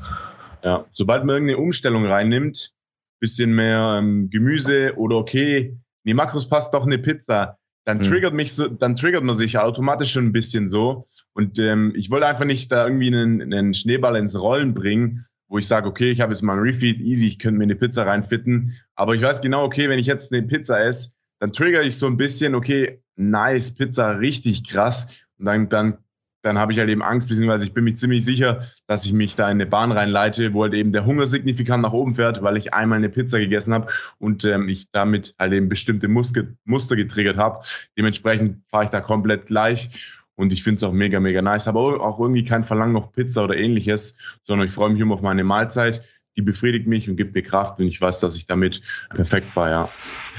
Ja, 0.64 0.86
sobald 0.92 1.26
man 1.26 1.36
irgendeine 1.36 1.62
Umstellung 1.62 2.06
reinnimmt, 2.06 2.74
bisschen 3.20 3.54
mehr 3.54 3.98
ähm, 4.00 4.30
Gemüse 4.30 4.94
oder 4.98 5.18
okay, 5.18 5.76
nee, 6.06 6.14
Makros 6.14 6.48
passt 6.48 6.74
doch 6.74 6.86
eine 6.86 6.98
Pizza, 6.98 7.58
dann 7.84 7.98
mhm. 7.98 8.04
triggert 8.04 8.34
mich 8.34 8.54
so, 8.54 8.68
dann 8.68 8.96
triggert 8.96 9.24
man 9.24 9.36
sich 9.36 9.58
automatisch 9.58 10.12
schon 10.12 10.26
ein 10.26 10.32
bisschen 10.32 10.70
so. 10.70 11.08
Und 11.34 11.60
ähm, 11.60 11.94
ich 11.96 12.10
wollte 12.10 12.28
einfach 12.28 12.46
nicht 12.46 12.72
da 12.72 12.86
irgendwie 12.86 13.08
einen, 13.08 13.42
einen 13.42 13.74
Schneeball 13.74 14.16
ins 14.16 14.40
Rollen 14.40 14.74
bringen, 14.74 15.26
wo 15.48 15.60
ich 15.60 15.68
sage, 15.68 15.88
okay, 15.88 16.10
ich 16.10 16.22
habe 16.22 16.34
jetzt 16.34 16.42
mal 16.42 16.54
ein 16.54 16.60
Refeed, 16.60 17.00
easy, 17.00 17.28
ich 17.28 17.40
könnte 17.40 17.60
mir 17.60 17.66
eine 17.66 17.76
Pizza 17.76 18.06
reinfitten. 18.06 18.74
Aber 18.96 19.14
ich 19.14 19.22
weiß 19.22 19.42
genau, 19.42 19.64
okay, 19.64 19.90
wenn 19.90 20.00
ich 20.00 20.08
jetzt 20.08 20.34
eine 20.34 20.42
Pizza 20.42 20.84
esse, 20.84 21.12
dann 21.40 21.54
trigger 21.54 21.84
ich 21.84 21.98
so 21.98 22.08
ein 22.08 22.18
bisschen, 22.18 22.56
okay, 22.56 23.02
nice, 23.16 23.76
Pizza, 23.76 24.18
richtig 24.18 24.68
krass. 24.68 25.16
Und 25.38 25.46
dann, 25.46 25.70
dann 25.70 25.98
dann 26.46 26.60
habe 26.60 26.72
ich 26.72 26.78
halt 26.78 26.90
eben 26.90 27.02
Angst, 27.02 27.28
beziehungsweise 27.28 27.66
ich 27.66 27.74
bin 27.74 27.84
mir 27.84 27.96
ziemlich 27.96 28.24
sicher, 28.24 28.62
dass 28.86 29.04
ich 29.06 29.14
mich 29.14 29.36
da 29.36 29.46
in 29.46 29.58
eine 29.58 29.66
Bahn 29.66 29.92
reinleite, 29.92 30.54
wo 30.54 30.62
halt 30.62 30.76
eben 30.76 30.92
der 30.92 31.06
Hunger 31.06 31.26
signifikant 31.26 31.82
nach 31.82 31.92
oben 31.92 32.14
fährt, 32.14 32.44
weil 32.44 32.56
ich 32.56 32.72
einmal 32.72 32.98
eine 32.98 33.10
Pizza 33.10 33.40
gegessen 33.40 33.74
habe 33.74 33.92
und 34.20 34.46
ähm, 34.46 34.70
ich 34.70 34.92
damit 34.92 35.34
halt 35.40 35.54
eben 35.54 35.70
bestimmte 35.70 36.08
Muske, 36.08 36.56
Muster 36.64 36.96
getriggert 36.96 37.38
habe. 37.38 37.66
Dementsprechend 37.98 38.62
fahre 38.70 38.84
ich 38.84 38.92
da 38.92 39.02
komplett 39.02 39.48
gleich. 39.48 39.90
Und 40.36 40.54
ich 40.54 40.64
finde 40.64 40.76
es 40.76 40.84
auch 40.84 40.92
mega, 40.92 41.20
mega 41.20 41.42
nice. 41.42 41.68
Aber 41.68 42.02
auch 42.02 42.20
irgendwie 42.20 42.44
kein 42.44 42.64
Verlangen 42.64 42.98
auf 42.98 43.12
Pizza 43.14 43.44
oder 43.44 43.56
ähnliches, 43.56 44.16
sondern 44.44 44.68
ich 44.68 44.74
freue 44.74 44.90
mich 44.90 45.02
immer 45.02 45.16
auf 45.16 45.22
meine 45.22 45.44
Mahlzeit. 45.44 46.04
Die 46.38 46.42
befriedigt 46.42 46.88
mich 46.88 47.10
und 47.10 47.16
gibt 47.16 47.34
mir 47.34 47.44
Kraft 47.44 47.80
und 47.80 47.88
ich 47.88 48.02
weiß, 48.02 48.20
dass 48.20 48.36
ich 48.36 48.46
damit 48.46 48.82
perfekt 49.10 49.56
war, 49.56 49.70
ja. 49.70 49.90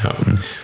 Ja, 0.04 0.14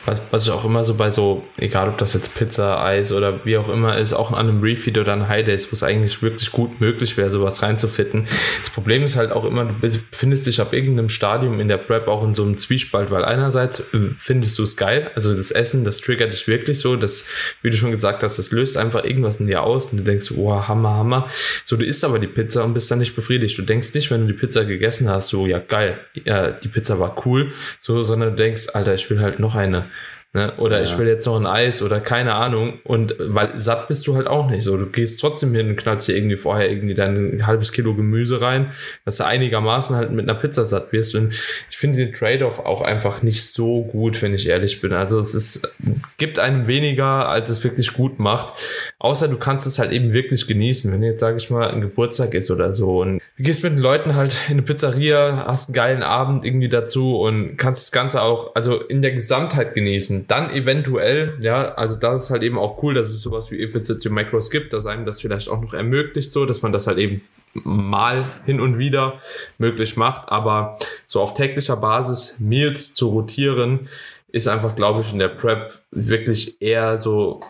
was, 0.05 0.21
was 0.31 0.47
ich 0.47 0.53
auch 0.53 0.66
immer 0.66 0.85
so 0.85 0.95
bei 0.95 1.11
so, 1.11 1.42
egal 1.57 1.88
ob 1.88 1.97
das 1.97 2.12
jetzt 2.12 2.37
Pizza, 2.37 2.85
Eis 2.85 3.12
oder 3.12 3.47
wie 3.47 3.57
auch 3.57 3.71
immer 3.71 3.97
ist, 3.97 4.12
auch 4.12 4.31
an 4.31 4.47
einem 4.47 4.61
Refeed 4.61 4.99
oder 4.99 5.14
an 5.14 5.27
High 5.27 5.47
Days, 5.47 5.73
wo 5.73 5.75
es 5.75 5.83
eigentlich 5.83 6.21
wirklich 6.21 6.53
gut 6.53 6.83
möglich 6.83 7.16
wäre, 7.16 7.31
sowas 7.31 7.62
reinzufitten. 7.62 8.27
Das 8.61 8.68
Problem 8.68 9.05
ist 9.05 9.16
halt 9.16 9.33
auch 9.33 9.47
immer, 9.47 9.64
du 9.64 9.73
befindest 9.73 10.47
dich 10.47 10.61
ab 10.61 10.75
irgendeinem 10.75 11.09
Stadium 11.09 11.61
in 11.61 11.68
der 11.68 11.79
Prep 11.79 12.09
auch 12.09 12.23
in 12.25 12.35
so 12.35 12.42
einem 12.42 12.59
Zwiespalt, 12.59 13.11
weil 13.11 13.25
einerseits 13.25 13.81
äh, 13.81 14.11
findest 14.18 14.59
du 14.59 14.64
es 14.64 14.77
geil, 14.77 15.11
also 15.14 15.35
das 15.35 15.51
Essen, 15.51 15.85
das 15.85 16.03
triggert 16.03 16.35
dich 16.35 16.47
wirklich 16.47 16.79
so, 16.79 16.97
das, 16.97 17.27
wie 17.62 17.71
du 17.71 17.79
schon 17.79 17.90
gesagt 17.90 18.23
hast, 18.23 18.38
das 18.38 18.53
löst 18.53 18.77
einfach 18.77 19.03
irgendwas 19.03 19.40
in 19.40 19.47
dir 19.47 19.62
aus 19.62 19.87
und 19.87 19.97
du 19.97 20.05
denkst, 20.05 20.31
oh, 20.33 20.68
Hammer, 20.68 20.90
Hammer. 20.90 21.29
So, 21.64 21.77
du 21.77 21.87
isst 21.87 22.05
aber 22.05 22.18
die 22.18 22.27
Pizza 22.27 22.64
und 22.64 22.75
bist 22.75 22.90
dann 22.90 22.99
nicht 22.99 23.16
befriedigt. 23.16 23.57
Du 23.57 23.62
denkst 23.62 23.95
nicht, 23.95 24.11
wenn 24.11 24.27
du 24.27 24.27
die 24.27 24.38
Pizza 24.38 24.66
gegessen 24.66 25.09
hast, 25.09 25.21
so, 25.28 25.46
ja, 25.46 25.58
geil, 25.58 25.98
ja, 26.24 26.50
die 26.50 26.68
Pizza 26.68 26.98
war 27.00 27.26
cool, 27.26 27.52
so, 27.80 28.02
sondern 28.02 28.30
du 28.30 28.37
denkst, 28.37 28.68
Alter, 28.74 28.94
ich 28.94 29.08
will 29.11 29.20
halt 29.20 29.38
noch 29.38 29.54
eine. 29.54 29.87
Ne? 30.35 30.51
Oder 30.57 30.79
ja. 30.79 30.83
ich 30.83 30.97
will 30.97 31.07
jetzt 31.07 31.27
noch 31.27 31.38
ein 31.38 31.45
Eis 31.45 31.83
oder 31.83 32.01
keine 32.01 32.35
Ahnung. 32.35 32.81
Und 32.85 33.14
weil 33.18 33.59
satt 33.59 33.88
bist 33.88 34.07
du 34.07 34.16
halt 34.16 34.27
auch 34.27 34.51
nicht 34.51 34.64
so. 34.64 34.79
Du 34.79 34.87
gehst 34.87 35.21
trotzdem 35.21 35.55
hin 35.55 35.68
und 35.68 35.77
knallst 35.77 36.09
dir 36.09 36.16
irgendwie 36.16 36.38
vorher 36.38 36.71
irgendwie 36.71 36.95
dein 36.95 37.47
halbes 37.47 37.71
Kilo 37.71 37.95
Gemüse 37.95 38.40
rein, 38.40 38.73
dass 39.05 39.18
du 39.18 39.27
einigermaßen 39.27 39.95
halt 39.95 40.11
mit 40.11 40.27
einer 40.27 40.38
Pizza 40.38 40.64
satt 40.64 40.90
wirst. 40.92 41.14
Und 41.16 41.35
ich 41.71 41.77
finde 41.77 41.99
den 41.99 42.14
Trade-off 42.14 42.61
auch 42.61 42.81
einfach 42.81 43.23
nicht 43.23 43.45
so 43.45 43.85
gut, 43.85 44.23
wenn 44.23 44.33
ich 44.33 44.49
ehrlich 44.49 44.81
bin. 44.81 44.95
Also 44.95 45.21
es 45.21 45.35
ist, 45.35 45.77
gibt 46.16 46.38
einem 46.38 46.66
weniger, 46.66 47.29
als 47.29 47.51
es 47.51 47.62
wirklich 47.62 47.92
gut 47.92 48.18
macht. 48.18 48.55
Außer 48.99 49.29
du 49.29 49.37
kannst 49.37 49.66
es 49.66 49.79
halt 49.79 49.92
eben 49.92 50.14
wirklich 50.14 50.47
genießen. 50.47 50.90
Wenn 50.90 51.03
jetzt, 51.03 51.21
sage 51.21 51.37
ich 51.37 51.51
mal, 51.51 51.71
ein 51.71 51.83
Geburtstag 51.83 52.33
ist 52.33 52.51
oder 52.51 52.73
so. 52.73 53.03
Und 53.03 53.21
du 53.37 53.42
gehst 53.42 53.62
mit 53.62 53.75
den 53.75 53.81
Leuten 53.81 54.14
halt 54.14 54.35
in 54.49 54.55
eine 54.55 54.62
Pizzeria, 54.62 55.45
hast 55.47 55.68
einen 55.68 55.75
geilen 55.75 56.03
Abend 56.03 56.47
irgendwie 56.47 56.71
dazu 56.71 57.21
und 57.21 57.59
kannst 57.59 57.83
das 57.83 57.92
Ganze 57.92 58.23
auch, 58.23 58.55
also 58.55 58.81
in 58.81 59.03
der 59.03 59.12
Gesamtheit 59.12 59.75
genießen 59.75 60.21
dann 60.30 60.50
eventuell, 60.50 61.38
ja, 61.40 61.74
also 61.74 61.98
das 61.98 62.24
ist 62.24 62.30
halt 62.30 62.42
eben 62.42 62.58
auch 62.58 62.82
cool, 62.82 62.94
dass 62.94 63.08
es 63.08 63.20
sowas 63.20 63.50
wie 63.50 63.62
Efficiency 63.62 64.08
Macros 64.08 64.50
gibt, 64.50 64.72
dass 64.72 64.87
einem 64.87 65.04
das 65.04 65.20
vielleicht 65.20 65.48
auch 65.48 65.61
noch 65.61 65.74
ermöglicht, 65.74 66.32
so, 66.32 66.46
dass 66.46 66.62
man 66.62 66.72
das 66.72 66.87
halt 66.87 66.98
eben 66.98 67.22
mal 67.54 68.24
hin 68.46 68.61
und 68.61 68.78
wieder 68.78 69.20
möglich 69.58 69.96
macht, 69.96 70.30
aber 70.30 70.78
so 71.06 71.20
auf 71.20 71.35
täglicher 71.35 71.76
Basis 71.76 72.40
Meals 72.40 72.94
zu 72.94 73.08
rotieren, 73.08 73.88
ist 74.28 74.48
einfach, 74.48 74.74
glaube 74.74 75.02
ich, 75.02 75.12
in 75.12 75.18
der 75.18 75.28
Prep 75.28 75.80
wirklich 75.90 76.62
eher 76.62 76.96
so 76.96 77.40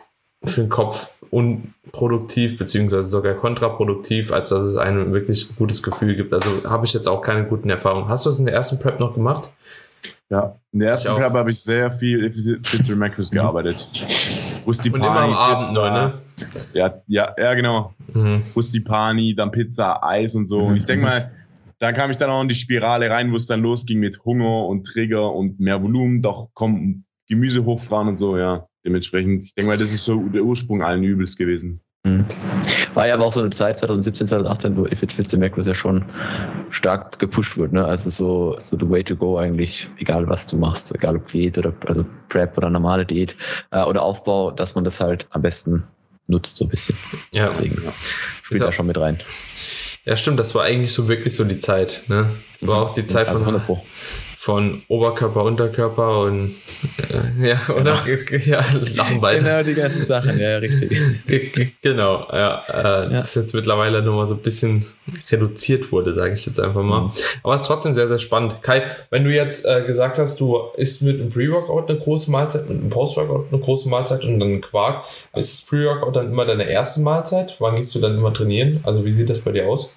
für 0.45 0.63
den 0.63 0.71
Kopf 0.71 1.15
unproduktiv 1.31 2.59
beziehungsweise 2.59 3.09
sogar 3.09 3.35
kontraproduktiv, 3.35 4.33
als 4.33 4.49
dass 4.49 4.65
es 4.65 4.77
einem 4.77 5.13
wirklich 5.13 5.55
gutes 5.57 5.83
Gefühl 5.83 6.17
gibt. 6.17 6.33
Also 6.33 6.69
habe 6.69 6.85
ich 6.85 6.93
jetzt 6.93 7.09
auch 7.09 7.23
keine 7.23 7.45
guten 7.45 7.71
Erfahrungen. 7.71 8.09
Hast 8.09 8.27
du 8.27 8.31
das 8.31 8.41
in 8.41 8.47
der 8.47 8.55
ersten 8.55 8.81
Prep 8.81 8.99
noch 8.99 9.15
gemacht? 9.15 9.49
Ja, 10.31 10.59
in 10.73 10.81
der 10.81 10.91
ersten 10.91 11.15
Prep 11.15 11.33
habe 11.33 11.51
ich 11.51 11.61
sehr 11.61 11.91
viel 11.91 12.25
Efficiency 12.27 12.97
Macros 12.97 13.31
mhm. 13.31 13.37
gearbeitet. 13.37 13.89
Rustipani, 14.67 15.05
Und 15.05 15.11
immer 15.11 15.21
am 15.23 15.35
Abend 15.35 15.73
neu, 15.73 15.91
ne? 15.91 16.15
Ja, 16.73 17.03
ja, 17.07 17.35
ja, 17.39 17.55
genau. 17.55 17.95
Mhm. 18.13 18.43
Rustipani, 18.55 19.35
dann 19.35 19.51
Pizza, 19.51 20.03
Eis 20.03 20.35
und 20.35 20.49
so. 20.49 20.59
Und 20.59 20.77
ich 20.77 20.87
denke 20.87 21.05
mal, 21.05 21.33
da 21.79 21.93
kam 21.93 22.11
ich 22.11 22.17
dann 22.17 22.31
auch 22.31 22.43
in 22.43 22.49
die 22.49 22.55
Spirale 22.55 23.11
rein, 23.11 23.33
wo 23.33 23.37
es 23.37 23.47
dann 23.47 23.61
losging 23.61 23.99
mit 23.99 24.25
Hunger 24.25 24.67
und 24.67 24.85
Trigger 24.87 25.35
und 25.35 25.59
mehr 25.59 25.83
Volumen, 25.83 26.23
doch 26.23 26.49
kommen 26.55 27.05
Gemüse 27.29 27.65
hochfahren 27.65 28.09
und 28.09 28.19
so, 28.19 28.39
ja. 28.39 28.67
Dementsprechend, 28.85 29.45
ich 29.45 29.55
denke 29.55 29.69
mal, 29.69 29.77
das 29.77 29.93
ist 29.93 30.05
so 30.05 30.21
der 30.29 30.43
Ursprung 30.43 30.83
allen 30.83 31.05
Übels 31.05 31.37
gewesen. 31.37 31.81
Mhm. 32.05 32.27
War 32.95 33.07
ja 33.07 33.15
aber 33.15 33.27
auch 33.27 33.33
so 33.33 33.41
eine 33.41 33.51
Zeit, 33.51 33.79
2017, 33.79 34.27
2018, 34.27 34.77
wo 34.77 34.87
If 34.87 35.03
It 35.03 35.13
Fits 35.13 35.31
the 35.31 35.37
Macros 35.37 35.67
ja 35.67 35.75
schon 35.75 36.05
stark 36.71 37.19
gepusht 37.21 37.57
wird. 37.57 37.73
Ne? 37.73 37.85
Also 37.85 38.11
so, 38.11 38.59
so 38.61 38.77
the 38.79 38.89
way 38.89 39.05
to 39.05 39.15
go 39.15 39.39
eigentlich, 39.39 39.89
egal 39.99 40.27
was 40.27 40.47
du 40.47 40.57
machst, 40.57 40.93
egal 40.95 41.17
ob 41.17 41.27
Diät 41.29 41.59
oder 41.59 41.73
also 41.87 42.05
Prep 42.29 42.59
oder 42.59 42.71
normale 42.71 43.07
Diät 43.07 43.37
äh, 43.71 43.83
oder 43.83 44.03
Aufbau, 44.03 44.51
dass 44.51 44.75
man 44.75 44.83
das 44.83 45.01
halt 45.01 45.27
am 45.31 45.43
besten 45.43 45.85
nutzt, 46.27 46.57
so 46.57 46.65
ein 46.65 46.69
bisschen. 46.69 46.97
Ja. 47.31 47.47
Deswegen 47.47 47.83
ja. 47.85 47.93
spielt 48.43 48.63
da 48.63 48.73
schon 48.73 48.87
mit 48.87 48.99
rein. 48.99 49.19
Ja, 50.05 50.17
stimmt, 50.17 50.41
das 50.41 50.55
war 50.57 50.65
eigentlich 50.65 50.93
so 50.93 51.07
wirklich 51.07 51.37
so 51.37 51.45
die 51.45 51.61
Zeit. 51.61 52.03
Ne? 52.09 52.31
Das 52.59 52.69
war 52.69 52.83
auch 52.83 52.91
die 52.91 53.07
Zeit 53.07 53.29
also 53.29 53.45
von, 53.45 53.81
von 54.43 54.83
Oberkörper, 54.89 55.45
Unterkörper 55.45 56.23
und 56.23 56.53
äh, 56.99 57.31
ja, 57.51 57.61
oder? 57.69 57.97
Genau. 58.05 58.45
Ja, 58.45 58.65
lachen 58.93 59.21
beide. 59.21 59.39
Genau, 59.39 59.63
die 59.63 59.75
ganzen 59.75 60.05
Sachen, 60.05 60.37
ja, 60.37 60.57
richtig. 60.57 61.77
genau, 61.81 62.27
ja, 62.33 62.61
äh, 62.69 62.83
ja. 62.83 63.09
Das 63.09 63.37
jetzt 63.37 63.55
mittlerweile 63.55 64.03
nur 64.03 64.17
mal 64.17 64.27
so 64.27 64.35
ein 64.35 64.41
bisschen 64.41 64.85
reduziert 65.31 65.93
wurde, 65.93 66.13
sage 66.13 66.35
ich 66.35 66.45
jetzt 66.45 66.59
einfach 66.59 66.83
mal. 66.83 67.03
Mhm. 67.03 67.13
Aber 67.45 67.55
es 67.55 67.61
ist 67.61 67.67
trotzdem 67.69 67.95
sehr, 67.95 68.09
sehr 68.09 68.19
spannend. 68.19 68.61
Kai, 68.63 68.83
wenn 69.11 69.23
du 69.23 69.31
jetzt 69.31 69.65
äh, 69.65 69.85
gesagt 69.87 70.19
hast, 70.19 70.41
du 70.41 70.59
isst 70.77 71.03
mit 71.03 71.21
einem 71.21 71.31
Pre-Workout 71.31 71.89
eine 71.89 72.01
große 72.01 72.29
Mahlzeit, 72.29 72.69
mit 72.69 72.81
einem 72.81 72.91
Post-Workout 72.91 73.53
eine 73.53 73.63
große 73.63 73.89
Mahlzeit 73.89 74.25
und 74.25 74.41
dann 74.41 74.61
Quark, 74.61 75.05
ist 75.37 75.61
das 75.61 75.69
Pre-Workout 75.69 76.17
dann 76.17 76.33
immer 76.33 76.45
deine 76.45 76.69
erste 76.69 77.01
Mahlzeit? 77.01 77.55
Wann 77.61 77.77
gehst 77.77 77.95
du 77.95 78.01
dann 78.01 78.17
immer 78.17 78.35
trainieren? 78.35 78.81
Also 78.83 79.05
wie 79.05 79.13
sieht 79.13 79.31
das 79.31 79.43
bei 79.43 79.53
dir 79.53 79.69
aus? 79.69 79.95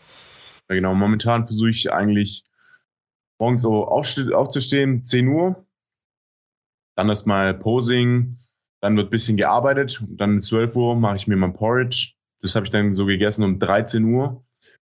Ja, 0.69 0.75
genau, 0.75 0.93
momentan 0.93 1.47
versuche 1.47 1.71
ich 1.71 1.91
eigentlich 1.91 2.43
morgens 3.39 3.62
so 3.62 3.88
aufzustehen, 3.88 5.06
10 5.06 5.28
Uhr. 5.28 5.65
Dann 6.95 7.10
erstmal 7.10 7.54
Posing, 7.54 8.38
dann 8.82 8.95
wird 8.95 9.08
ein 9.08 9.12
bisschen 9.12 9.38
gearbeitet. 9.38 10.02
Und 10.02 10.17
dann 10.17 10.36
um 10.36 10.41
12 10.41 10.76
Uhr 10.76 10.95
mache 10.95 11.17
ich 11.17 11.28
mir 11.28 11.36
mein 11.36 11.54
Porridge. 11.54 12.13
Das 12.41 12.56
habe 12.56 12.65
ich 12.65 12.71
dann 12.71 12.93
so 12.93 13.06
gegessen 13.06 13.43
um 13.43 13.60
13 13.60 14.06
Uhr. 14.06 14.45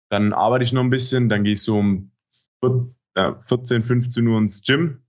Dann 0.10 0.34
arbeite 0.34 0.64
ich 0.64 0.74
noch 0.74 0.84
ein 0.84 0.90
bisschen, 0.90 1.30
dann 1.30 1.44
gehe 1.44 1.54
ich 1.54 1.62
so 1.62 1.80
um 1.80 2.12
14, 2.62 3.84
15 3.84 4.28
Uhr 4.28 4.38
ins 4.38 4.62
Gym. 4.62 5.02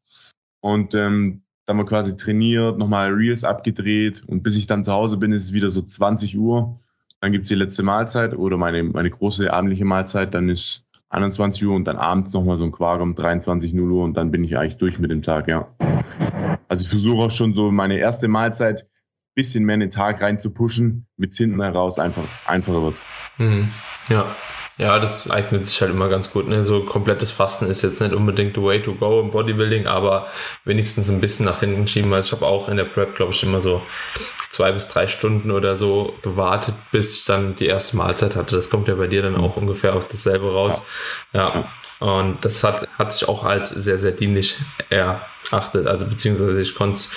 Und 0.61 0.95
ähm, 0.95 1.43
dann 1.67 1.77
mal 1.77 1.85
quasi 1.85 2.17
trainiert, 2.17 2.79
nochmal 2.79 3.13
Reels 3.13 3.45
abgedreht. 3.45 4.23
Und 4.27 4.43
bis 4.43 4.57
ich 4.57 4.67
dann 4.67 4.85
zu 4.85 4.93
Hause 4.93 5.19
bin, 5.19 5.33
ist 5.33 5.45
es 5.45 5.53
wieder 5.53 5.71
so 5.71 5.83
20 5.83 6.37
Uhr. 6.39 6.81
Dann 7.21 7.33
gibt 7.33 7.43
es 7.43 7.49
die 7.49 7.55
letzte 7.57 7.83
Mahlzeit 7.83 8.35
oder 8.35 8.57
meine, 8.57 8.83
meine 8.85 9.11
große 9.11 9.53
abendliche 9.53 9.85
Mahlzeit. 9.85 10.33
Dann 10.33 10.49
ist 10.49 10.88
21 11.11 11.67
Uhr 11.67 11.75
und 11.75 11.85
dann 11.85 11.97
abends 11.97 12.33
nochmal 12.33 12.59
so 12.59 12.65
ein 12.65 12.73
Quark 12.73 13.01
um 13.01 13.15
23 13.15 13.73
0 13.73 13.91
Uhr 13.91 14.05
und 14.05 14.15
dann 14.15 14.31
bin 14.31 14.45
ich 14.45 14.57
eigentlich 14.57 14.77
durch 14.77 14.99
mit 14.99 15.11
dem 15.11 15.23
Tag, 15.23 15.49
ja. 15.49 15.69
Also 16.69 16.85
ich 16.85 16.91
versuche 16.91 17.25
auch 17.25 17.31
schon 17.31 17.55
so 17.55 17.71
meine 17.71 17.99
erste 17.99 18.29
Mahlzeit 18.29 18.87
bisschen 19.39 19.65
mehr 19.65 19.75
in 19.75 19.81
den 19.81 19.91
Tag 19.93 20.21
rein 20.21 20.41
zu 20.41 20.51
pushen, 20.51 21.07
mit 21.17 21.33
hinten 21.37 21.63
heraus 21.63 22.01
einfach 22.01 22.25
einfacher 22.47 22.83
wird. 22.83 22.97
Mhm. 23.39 23.69
Ja. 24.09 24.35
Ja, 24.79 25.01
das 25.01 25.29
eignet 25.29 25.67
sich 25.67 25.81
halt 25.81 25.91
immer 25.91 26.09
ganz 26.09 26.33
gut. 26.33 26.47
Ne? 26.47 26.65
So 26.65 26.85
komplettes 26.85 27.33
Fasten 27.33 27.67
ist 27.67 27.83
jetzt 27.83 28.01
nicht 28.01 28.15
unbedingt 28.15 28.55
the 28.55 28.63
way 28.63 28.81
to 28.81 28.95
go 28.95 29.21
im 29.21 29.33
Bodybuilding, 29.33 29.89
aber 29.89 30.29
wenigstens 30.65 31.11
ein 31.11 31.21
bisschen 31.21 31.47
nach 31.47 31.61
hinten 31.61 31.89
schieben. 31.89 32.13
Also 32.15 32.29
ich 32.29 32.33
habe 32.41 32.47
auch 32.47 32.69
in 32.69 32.77
der 32.77 32.85
Prep, 32.85 33.17
glaube 33.17 33.33
ich, 33.33 33.43
immer 33.43 33.61
so 33.61 33.83
zwei 34.53 34.71
bis 34.71 34.87
drei 34.87 35.09
Stunden 35.09 35.51
oder 35.51 35.77
so 35.77 36.15
gewartet, 36.23 36.77
bis 36.93 37.19
ich 37.19 37.25
dann 37.25 37.57
die 37.57 37.67
erste 37.67 37.97
Mahlzeit 37.97 38.37
hatte. 38.37 38.55
Das 38.55 38.71
kommt 38.71 38.87
ja 38.87 38.95
bei 38.95 39.09
dir 39.09 39.23
dann 39.23 39.37
auch 39.37 39.57
ungefähr 39.57 39.97
auf 39.97 40.07
dasselbe 40.07 40.53
raus. 40.53 40.83
Ja. 41.33 41.65
ja. 42.01 42.07
Und 42.07 42.45
das 42.45 42.63
hat, 42.63 42.89
hat 42.97 43.13
sich 43.13 43.29
auch 43.29 43.45
als 43.45 43.71
sehr, 43.71 43.99
sehr 43.99 44.13
dienlich 44.13 44.59
erachtet. 44.91 45.89
Also 45.89 46.07
beziehungsweise 46.07 46.61
ich 46.61 46.77
konnte 46.77 46.99
es 46.99 47.11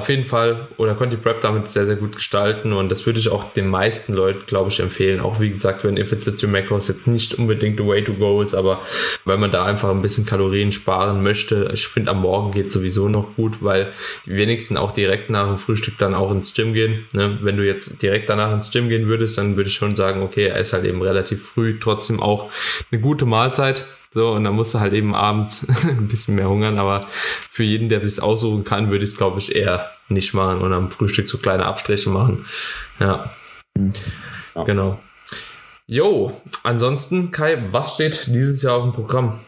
auf 0.00 0.08
jeden 0.08 0.24
Fall 0.24 0.68
oder 0.76 0.94
konnte 0.94 1.16
die 1.16 1.22
Prep 1.22 1.40
damit 1.40 1.72
sehr, 1.72 1.84
sehr 1.84 1.96
gut 1.96 2.14
gestalten 2.14 2.72
und 2.72 2.88
das 2.88 3.04
würde 3.04 3.18
ich 3.18 3.30
auch 3.30 3.52
den 3.52 3.66
meisten 3.66 4.14
Leuten, 4.14 4.46
glaube 4.46 4.70
ich, 4.70 4.78
empfehlen. 4.78 5.18
Auch 5.18 5.40
wie 5.40 5.50
gesagt, 5.50 5.82
wenn 5.82 5.96
If 5.96 6.12
It's 6.12 6.28
a 6.28 6.46
Macros 6.46 6.86
jetzt 6.86 7.08
nicht 7.08 7.34
unbedingt 7.34 7.80
the 7.80 7.86
way 7.86 8.04
to 8.04 8.12
go 8.12 8.40
ist, 8.40 8.54
aber 8.54 8.80
wenn 9.24 9.40
man 9.40 9.50
da 9.50 9.64
einfach 9.64 9.90
ein 9.90 10.00
bisschen 10.00 10.24
Kalorien 10.24 10.70
sparen 10.70 11.24
möchte, 11.24 11.70
ich 11.74 11.88
finde 11.88 12.12
am 12.12 12.22
Morgen 12.22 12.52
geht 12.52 12.70
sowieso 12.70 13.08
noch 13.08 13.34
gut, 13.34 13.56
weil 13.60 13.92
die 14.24 14.36
wenigsten 14.36 14.76
auch 14.76 14.92
direkt 14.92 15.30
nach 15.30 15.48
dem 15.48 15.58
Frühstück 15.58 15.98
dann 15.98 16.14
auch 16.14 16.30
ins 16.30 16.54
Gym 16.54 16.74
gehen. 16.74 17.06
Ne? 17.12 17.36
Wenn 17.42 17.56
du 17.56 17.66
jetzt 17.66 18.00
direkt 18.00 18.28
danach 18.28 18.52
ins 18.52 18.70
Gym 18.70 18.88
gehen 18.88 19.08
würdest, 19.08 19.36
dann 19.36 19.56
würde 19.56 19.68
ich 19.68 19.74
schon 19.74 19.96
sagen, 19.96 20.22
okay, 20.22 20.46
er 20.46 20.60
ist 20.60 20.72
halt 20.72 20.84
eben 20.84 21.02
relativ 21.02 21.44
früh 21.44 21.76
trotzdem 21.80 22.22
auch 22.22 22.52
eine 22.92 23.00
gute 23.00 23.26
Mahlzeit 23.26 23.84
so, 24.12 24.32
und 24.32 24.44
dann 24.44 24.54
musst 24.54 24.74
du 24.74 24.80
halt 24.80 24.92
eben 24.92 25.14
abends 25.14 25.66
ein 25.88 26.08
bisschen 26.08 26.34
mehr 26.34 26.48
hungern, 26.48 26.78
aber 26.78 27.06
für 27.08 27.64
jeden, 27.64 27.88
der 27.88 28.02
sich 28.04 28.22
aussuchen 28.22 28.64
kann, 28.64 28.90
würde 28.90 29.04
ich 29.04 29.10
es, 29.10 29.16
glaube 29.16 29.38
ich, 29.38 29.54
eher 29.54 29.90
nicht 30.08 30.34
machen 30.34 30.60
und 30.60 30.72
am 30.72 30.90
Frühstück 30.90 31.28
so 31.28 31.38
kleine 31.38 31.66
Abstriche 31.66 32.10
machen. 32.10 32.46
Ja. 32.98 33.30
ja. 34.54 34.64
Genau. 34.64 34.98
Jo, 35.86 36.32
ansonsten, 36.64 37.30
Kai, 37.30 37.62
was 37.70 37.94
steht 37.94 38.26
dieses 38.26 38.62
Jahr 38.62 38.76
auf 38.76 38.82
dem 38.82 38.92
Programm? 38.92 39.38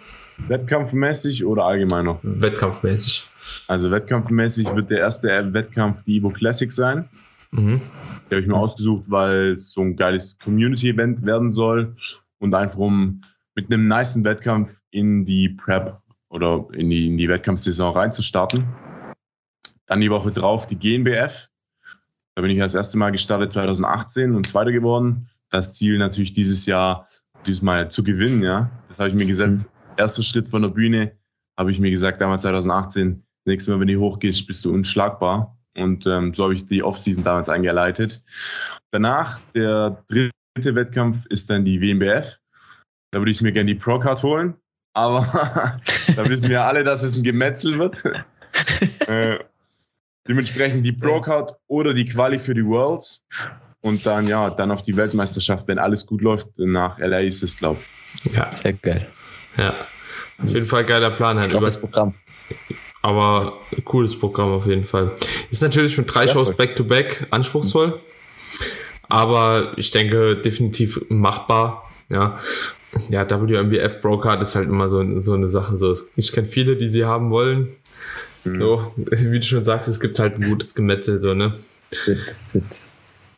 Wettkampfmäßig 0.49 1.45
oder 1.45 1.65
allgemeiner? 1.65 2.19
Wettkampfmäßig. 2.23 3.29
Also 3.67 3.91
wettkampfmäßig 3.91 4.75
wird 4.75 4.91
der 4.91 4.99
erste 4.99 5.29
Wettkampf 5.53 6.03
die 6.07 6.19
Evo 6.19 6.31
Classic 6.31 6.71
sein. 6.71 7.09
Mhm. 7.51 7.81
Den 8.31 8.31
habe 8.31 8.41
ich 8.41 8.47
mir 8.47 8.57
ausgesucht, 8.57 9.05
weil 9.09 9.53
es 9.53 9.73
so 9.73 9.83
ein 9.83 9.97
geiles 9.97 10.39
Community-Event 10.39 11.25
werden 11.27 11.51
soll 11.51 11.95
und 12.39 12.55
einfach 12.55 12.79
um 12.79 13.23
mit 13.55 13.73
einem 13.73 13.89
niceen 13.89 14.25
Wettkampf 14.25 14.75
in 14.91 15.25
die 15.25 15.49
Prep 15.49 16.01
oder 16.29 16.67
in 16.73 16.91
die, 16.91 17.09
in 17.09 17.19
die 17.19 17.29
Wettkampfsaison 17.29 17.97
reinzustarten. 17.97 18.65
Dann 19.87 20.01
die 20.01 20.11
Woche 20.11 20.31
drauf 20.31 20.67
die 20.67 20.79
GNBF. 20.79 21.49
Da 22.35 22.43
bin 22.43 22.51
ich 22.51 22.59
das 22.59 22.75
erste 22.75 22.97
Mal 22.97 23.11
gestartet 23.11 23.53
2018 23.53 24.35
und 24.35 24.47
Zweiter 24.47 24.73
geworden. 24.73 25.29
Das 25.51 25.75
Ziel 25.75 25.99
natürlich 25.99 26.33
dieses 26.33 26.67
Jahr, 26.67 27.09
diesmal 27.47 27.91
zu 27.91 28.05
gewinnen, 28.05 28.43
ja. 28.43 28.71
Das 28.89 28.99
habe 28.99 29.09
ich 29.09 29.15
mir 29.15 29.27
gesetzt. 29.27 29.67
Erster 29.97 30.23
Schritt 30.23 30.49
von 30.49 30.63
der 30.63 30.69
Bühne 30.69 31.13
habe 31.57 31.73
ich 31.73 31.81
mir 31.81 31.91
gesagt, 31.91 32.21
damals 32.21 32.43
2018, 32.43 33.23
nächstes 33.45 33.73
Mal, 33.73 33.81
wenn 33.81 33.89
du 33.89 33.99
hochgehst, 33.99 34.47
bist 34.47 34.65
du 34.65 34.73
unschlagbar. 34.73 35.59
Und 35.77 36.07
ähm, 36.07 36.35
so 36.35 36.45
habe 36.45 36.55
ich 36.55 36.67
die 36.67 36.83
Offseason 36.83 37.25
damals 37.25 37.49
eingeleitet. 37.49 38.23
Danach, 38.93 39.41
der 39.55 40.03
dritte 40.09 40.75
Wettkampf 40.75 41.27
ist 41.27 41.51
dann 41.51 41.65
die 41.65 41.81
WMBF. 41.81 42.39
Da 43.11 43.19
würde 43.19 43.31
ich 43.31 43.41
mir 43.41 43.53
gerne 43.53 43.67
die 43.67 43.79
Pro-Card 43.79 44.23
holen. 44.23 44.55
Aber 44.93 45.81
da 46.17 46.29
wissen 46.29 46.49
wir 46.49 46.65
alle, 46.65 46.85
dass 46.85 47.03
es 47.03 47.17
ein 47.17 47.23
Gemetzel 47.23 47.79
wird. 47.79 48.03
äh, 49.09 49.39
dementsprechend 50.29 50.85
die 50.85 50.93
Pro-Card 50.93 51.57
oder 51.67 51.95
die 51.95 52.07
Quali 52.07 52.39
für 52.39 52.55
die 52.55 52.65
Worlds. 52.65 53.25
Und 53.83 54.05
dann, 54.05 54.27
ja, 54.27 54.51
dann 54.51 54.71
auf 54.71 54.83
die 54.83 54.97
Weltmeisterschaft, 54.97 55.67
wenn 55.67 55.79
alles 55.79 56.07
gut 56.07 56.21
läuft, 56.21 56.49
nach 56.59 56.99
LA 56.99 57.21
ist 57.21 57.43
es, 57.43 57.57
glaube 57.57 57.81
ich. 58.25 58.33
Ja, 58.35 58.53
sehr 58.53 58.75
geil. 58.75 59.09
Ja, 59.57 59.75
auf 60.39 60.49
jeden 60.49 60.67
Fall 60.67 60.85
geiler 60.85 61.11
Plan. 61.11 61.39
Halt. 61.39 61.53
Über, 61.53 61.71
Programm. 61.71 62.15
Aber 63.03 63.59
cooles 63.85 64.19
Programm 64.19 64.53
auf 64.53 64.67
jeden 64.67 64.85
Fall. 64.85 65.13
Ist 65.51 65.63
natürlich 65.63 65.97
mit 65.97 66.13
drei 66.13 66.27
ja, 66.27 66.33
Shows 66.33 66.55
back-to-back 66.55 67.23
-back 67.23 67.33
anspruchsvoll. 67.33 67.99
Aber 69.09 69.73
ich 69.77 69.91
denke, 69.91 70.37
definitiv 70.37 71.01
machbar. 71.09 71.91
Ja, 72.11 72.39
ja, 73.09 73.29
WMBF 73.29 74.01
Broker 74.01 74.41
ist 74.41 74.55
halt 74.57 74.69
immer 74.69 74.91
so, 74.91 75.21
so 75.21 75.35
eine 75.35 75.49
Sache. 75.49 75.79
So, 75.79 75.95
ich 76.17 76.33
kenne 76.33 76.47
viele, 76.47 76.77
die 76.77 76.89
sie 76.89 77.05
haben 77.05 77.31
wollen. 77.31 77.69
Mhm. 78.45 78.59
So, 78.59 78.93
wie 78.97 79.39
du 79.39 79.45
schon 79.45 79.65
sagst, 79.65 79.89
es 79.89 80.01
gibt 80.01 80.19
halt 80.19 80.37
ein 80.37 80.43
gutes 80.43 80.75
Gemetzel, 80.75 81.21
so, 81.21 81.35
ne? 81.35 81.55
Ich 81.91 82.61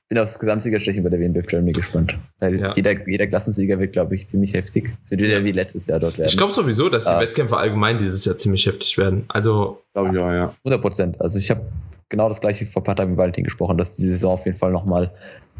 bin 0.08 0.18
aufs 0.18 0.38
Gesamtsiegerstechen 0.38 1.02
bei 1.02 1.08
der 1.08 1.20
WNBF 1.20 1.46
Germany 1.46 1.72
gespannt. 1.72 2.18
Weil 2.38 2.60
ja. 2.60 2.72
jeder, 2.76 3.08
jeder 3.08 3.26
Klassensieger 3.26 3.78
wird, 3.78 3.92
glaube 3.92 4.14
ich, 4.14 4.28
ziemlich 4.28 4.52
heftig. 4.52 4.92
Es 5.04 5.10
wird 5.10 5.22
wieder 5.22 5.42
wie 5.42 5.52
letztes 5.52 5.86
Jahr 5.86 6.00
dort 6.00 6.18
werden. 6.18 6.28
Ich 6.28 6.36
glaube 6.36 6.52
sowieso, 6.52 6.90
dass 6.90 7.04
die 7.04 7.10
ah. 7.10 7.20
Wettkämpfe 7.20 7.56
allgemein 7.56 7.98
dieses 7.98 8.24
Jahr 8.24 8.36
ziemlich 8.36 8.66
heftig 8.66 8.98
werden. 8.98 9.24
Also. 9.28 9.82
Glaube 9.94 10.14
ich 10.14 10.22
auch, 10.22 10.30
ja. 10.30 10.54
100 10.58 10.82
Prozent. 10.82 11.20
Also 11.20 11.38
ich 11.38 11.50
habe 11.50 11.62
genau 12.10 12.28
das 12.28 12.40
gleiche 12.40 12.66
vor 12.66 12.82
ein 12.82 12.84
paar 12.84 12.96
Tagen 12.96 13.12
mit 13.12 13.18
Valentin 13.18 13.44
gesprochen, 13.44 13.78
dass 13.78 13.96
die 13.96 14.06
Saison 14.06 14.34
auf 14.34 14.44
jeden 14.44 14.58
Fall 14.58 14.70
nochmal 14.70 15.10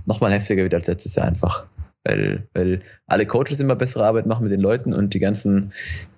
noch 0.04 0.20
mal 0.20 0.32
heftiger 0.32 0.62
wird 0.62 0.74
als 0.74 0.86
letztes 0.86 1.14
Jahr 1.14 1.26
einfach 1.26 1.66
weil, 2.04 2.48
weil 2.54 2.80
alle 3.06 3.26
Coaches 3.26 3.60
immer 3.60 3.76
bessere 3.76 4.04
Arbeit 4.04 4.26
machen 4.26 4.44
mit 4.44 4.52
den 4.52 4.60
Leuten 4.60 4.92
und 4.92 5.14
die 5.14 5.20
ganzen, 5.20 5.72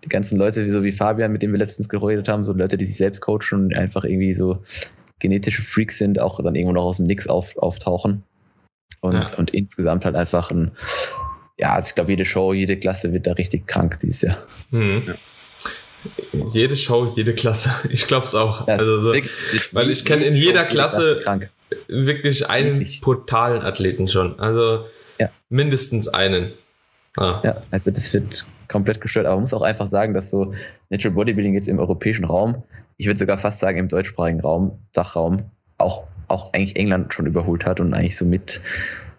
die 0.04 0.08
ganzen 0.08 0.38
Leute, 0.38 0.68
so 0.70 0.82
wie 0.82 0.92
Fabian, 0.92 1.32
mit 1.32 1.42
dem 1.42 1.52
wir 1.52 1.58
letztens 1.58 1.88
geredet 1.88 2.28
haben, 2.28 2.44
so 2.44 2.52
Leute, 2.52 2.78
die 2.78 2.86
sich 2.86 2.96
selbst 2.96 3.20
coachen 3.20 3.64
und 3.64 3.74
einfach 3.74 4.04
irgendwie 4.04 4.32
so 4.32 4.62
genetische 5.20 5.62
Freaks 5.62 5.98
sind, 5.98 6.20
auch 6.20 6.42
dann 6.42 6.54
irgendwo 6.54 6.72
noch 6.72 6.84
aus 6.84 6.96
dem 6.96 7.06
Nix 7.06 7.26
auf, 7.26 7.56
auftauchen. 7.58 8.22
Und, 9.00 9.14
ja. 9.14 9.26
und 9.36 9.50
insgesamt 9.50 10.06
halt 10.06 10.16
einfach 10.16 10.50
ein, 10.50 10.72
ja, 11.58 11.74
also 11.74 11.88
ich 11.88 11.94
glaube, 11.94 12.10
jede 12.10 12.24
Show, 12.24 12.54
jede 12.54 12.78
Klasse 12.78 13.12
wird 13.12 13.26
da 13.26 13.32
richtig 13.32 13.66
krank 13.66 13.98
dieses 14.00 14.22
Jahr. 14.22 14.38
Mhm. 14.70 15.02
Ja. 15.06 15.14
jede 16.52 16.76
Show, 16.76 17.12
jede 17.14 17.34
Klasse. 17.34 17.70
Ich 17.90 18.06
glaube 18.06 18.24
es 18.24 18.34
auch. 18.34 18.66
Ja, 18.66 18.76
also 18.76 19.00
so, 19.00 19.12
weil 19.72 19.90
ich 19.90 20.04
kenne 20.06 20.24
in 20.24 20.34
jeder 20.34 20.64
Klasse 20.64 21.20
wirklich 21.88 22.48
einen 22.48 22.80
wirklich. 22.80 23.02
brutalen 23.02 23.62
Athleten 23.62 24.08
schon. 24.08 24.38
Also 24.40 24.84
ja. 25.18 25.30
mindestens 25.48 26.08
einen. 26.08 26.52
Ah. 27.16 27.40
Ja, 27.44 27.62
also 27.70 27.90
das 27.90 28.12
wird 28.12 28.44
komplett 28.68 29.00
gestört. 29.00 29.26
Aber 29.26 29.36
man 29.36 29.42
muss 29.42 29.54
auch 29.54 29.62
einfach 29.62 29.86
sagen, 29.86 30.14
dass 30.14 30.30
so 30.30 30.52
Natural 30.90 31.14
Bodybuilding 31.14 31.54
jetzt 31.54 31.68
im 31.68 31.78
europäischen 31.78 32.24
Raum, 32.24 32.62
ich 32.96 33.06
würde 33.06 33.18
sogar 33.18 33.38
fast 33.38 33.60
sagen 33.60 33.78
im 33.78 33.88
deutschsprachigen 33.88 34.40
Raum, 34.40 34.78
Dachraum, 34.92 35.42
auch, 35.78 36.04
auch 36.28 36.52
eigentlich 36.52 36.76
England 36.76 37.12
schon 37.12 37.26
überholt 37.26 37.66
hat 37.66 37.80
und 37.80 37.94
eigentlich 37.94 38.16
so 38.16 38.24
mit 38.24 38.60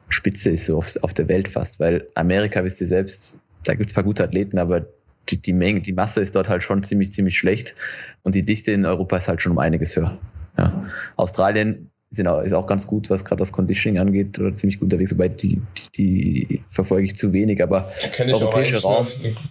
Spitze 0.10 0.52
ist 0.52 0.66
so 0.66 0.78
auf, 0.78 0.96
auf 1.02 1.14
der 1.14 1.28
Welt 1.28 1.48
fast. 1.48 1.80
Weil 1.80 2.08
Amerika, 2.16 2.64
wisst 2.64 2.82
ihr 2.82 2.88
selbst, 2.88 3.42
da 3.64 3.74
gibt 3.74 3.90
es 3.90 3.94
ein 3.94 3.96
paar 3.96 4.04
gute 4.04 4.24
Athleten, 4.24 4.58
aber 4.58 4.86
die, 5.30 5.42
die 5.42 5.54
Menge, 5.54 5.82
die 5.82 5.94
Masse 5.94 6.22
ist 6.22 6.36
dort 6.36 6.50
halt 6.50 6.64
schon 6.64 6.84
ziemlich, 6.84 7.12
ziemlich 7.12 7.38
schlecht 7.38 7.76
und 8.24 8.36
die 8.36 8.44
Dichte 8.44 8.72
in 8.72 8.86
Europa 8.86 9.18
ist 9.18 9.28
halt 9.28 9.42
schon 9.42 9.54
um 9.54 9.60
einiges 9.60 9.96
höher. 9.96 10.18
Ja. 10.58 10.86
Australien 11.16 11.90
sind 12.10 12.28
auch, 12.28 12.42
ist 12.42 12.54
auch 12.54 12.66
ganz 12.66 12.88
gut, 12.88 13.10
was 13.10 13.26
gerade 13.26 13.40
das 13.40 13.52
Conditioning 13.52 14.00
angeht, 14.00 14.40
oder 14.40 14.54
ziemlich 14.56 14.80
gut 14.80 14.86
unterwegs, 14.86 15.12
wobei 15.12 15.30
die, 15.30 15.62
die, 15.98 16.48
die 16.48 16.64
verfolge 16.70 17.06
ich 17.06 17.18
zu 17.18 17.34
wenig, 17.34 17.62
aber 17.62 17.92
der 18.18 18.28
europäische 18.36 18.82
Raum. 18.82 19.08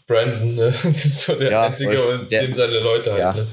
Brandon, 0.06 0.54
ne? 0.54 0.74
Das 0.82 1.04
ist 1.04 1.20
so 1.20 1.34
der 1.34 1.50
ja, 1.50 1.62
einzige 1.62 2.06
und 2.06 2.30
der, 2.30 2.42
dem 2.42 2.54
seine 2.54 2.78
Leute 2.80 3.12
halt. 3.12 3.20
Ja, 3.20 3.34
ne? 3.34 3.46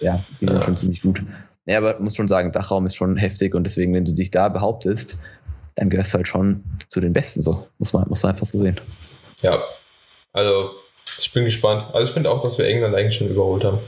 ja 0.00 0.24
die 0.40 0.46
sind 0.46 0.56
ja. 0.56 0.62
schon 0.62 0.76
ziemlich 0.76 1.02
gut. 1.02 1.22
Ja, 1.66 1.78
aber 1.78 1.98
muss 1.98 2.16
schon 2.16 2.28
sagen, 2.28 2.52
Dachraum 2.52 2.86
ist 2.86 2.94
schon 2.94 3.16
heftig 3.16 3.54
und 3.54 3.64
deswegen, 3.64 3.92
wenn 3.94 4.04
du 4.04 4.12
dich 4.12 4.30
da 4.30 4.48
behauptest, 4.48 5.18
dann 5.74 5.90
gehörst 5.90 6.14
du 6.14 6.18
halt 6.18 6.28
schon 6.28 6.62
zu 6.88 7.00
den 7.00 7.12
Besten 7.12 7.42
so. 7.42 7.66
Muss 7.78 7.92
man, 7.92 8.08
muss 8.08 8.22
man 8.22 8.32
einfach 8.32 8.46
so 8.46 8.58
sehen. 8.58 8.76
Ja, 9.42 9.62
also 10.32 10.70
ich 11.18 11.32
bin 11.32 11.44
gespannt. 11.44 11.84
Also 11.92 12.08
ich 12.08 12.12
finde 12.12 12.30
auch, 12.30 12.42
dass 12.42 12.58
wir 12.58 12.66
England 12.66 12.94
eigentlich 12.94 13.16
schon 13.16 13.28
überholt 13.28 13.64
haben. 13.64 13.78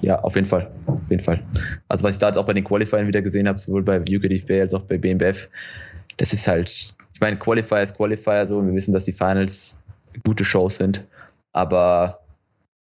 Ja, 0.00 0.18
auf 0.20 0.34
jeden 0.34 0.46
Fall. 0.46 0.70
Auf 0.86 1.00
jeden 1.10 1.22
Fall. 1.22 1.42
Also 1.88 2.04
was 2.04 2.12
ich 2.12 2.18
da 2.18 2.28
jetzt 2.28 2.36
auch 2.36 2.46
bei 2.46 2.54
den 2.54 2.64
Qualifiern 2.64 3.06
wieder 3.06 3.22
gesehen 3.22 3.46
habe, 3.46 3.58
sowohl 3.58 3.82
bei 3.82 4.00
UKDFB 4.00 4.50
als 4.60 4.74
auch 4.74 4.82
bei 4.82 4.98
BMBF, 4.98 5.48
das 6.16 6.32
ist 6.32 6.48
halt, 6.48 6.68
ich 6.68 7.20
meine, 7.20 7.36
Qualifier 7.36 7.82
ist 7.82 7.96
Qualifier 7.96 8.46
so 8.46 8.58
und 8.58 8.66
wir 8.66 8.74
wissen, 8.74 8.92
dass 8.92 9.04
die 9.04 9.12
Finals 9.12 9.82
gute 10.24 10.44
Shows 10.44 10.78
sind. 10.78 11.04
Aber 11.52 12.20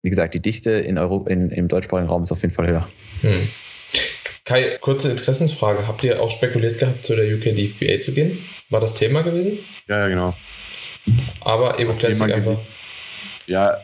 wie 0.02 0.10
gesagt, 0.10 0.34
die 0.34 0.40
Dichte 0.40 0.70
in 0.70 0.98
Euro, 0.98 1.26
in, 1.26 1.50
im 1.50 1.68
deutschsprachigen 1.68 2.08
Raum 2.08 2.22
ist 2.22 2.32
auf 2.32 2.42
jeden 2.42 2.54
Fall 2.54 2.68
höher. 2.68 2.88
Hm. 3.20 3.48
Kai, 4.44 4.78
kurze 4.80 5.10
Interessensfrage. 5.10 5.88
Habt 5.88 6.04
ihr 6.04 6.22
auch 6.22 6.30
spekuliert 6.30 6.78
gehabt, 6.78 7.04
zu 7.04 7.16
der 7.16 7.26
UK 7.26 7.56
DFBA 7.56 8.00
zu 8.00 8.12
gehen? 8.12 8.38
War 8.70 8.80
das 8.80 8.94
Thema 8.94 9.22
gewesen? 9.22 9.58
Ja, 9.88 9.98
ja, 10.00 10.08
genau. 10.08 10.36
Aber 11.40 11.78
Evo 11.80 11.94
Classic 11.94 12.32
einfach. 12.32 12.60
Ja, 13.46 13.78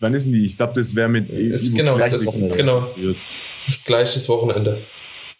wann 0.00 0.14
ist 0.14 0.24
denn 0.24 0.32
die? 0.32 0.44
Ich 0.44 0.56
glaube, 0.56 0.74
das 0.74 0.94
wäre 0.94 1.08
mit. 1.08 1.30
Ist 1.30 1.76
genau, 1.76 1.98
das, 1.98 2.24
Wochenende. 2.24 2.56
genau. 2.56 2.90
Das 3.66 3.84
gleiche 3.84 4.28
Wochenende. 4.28 4.78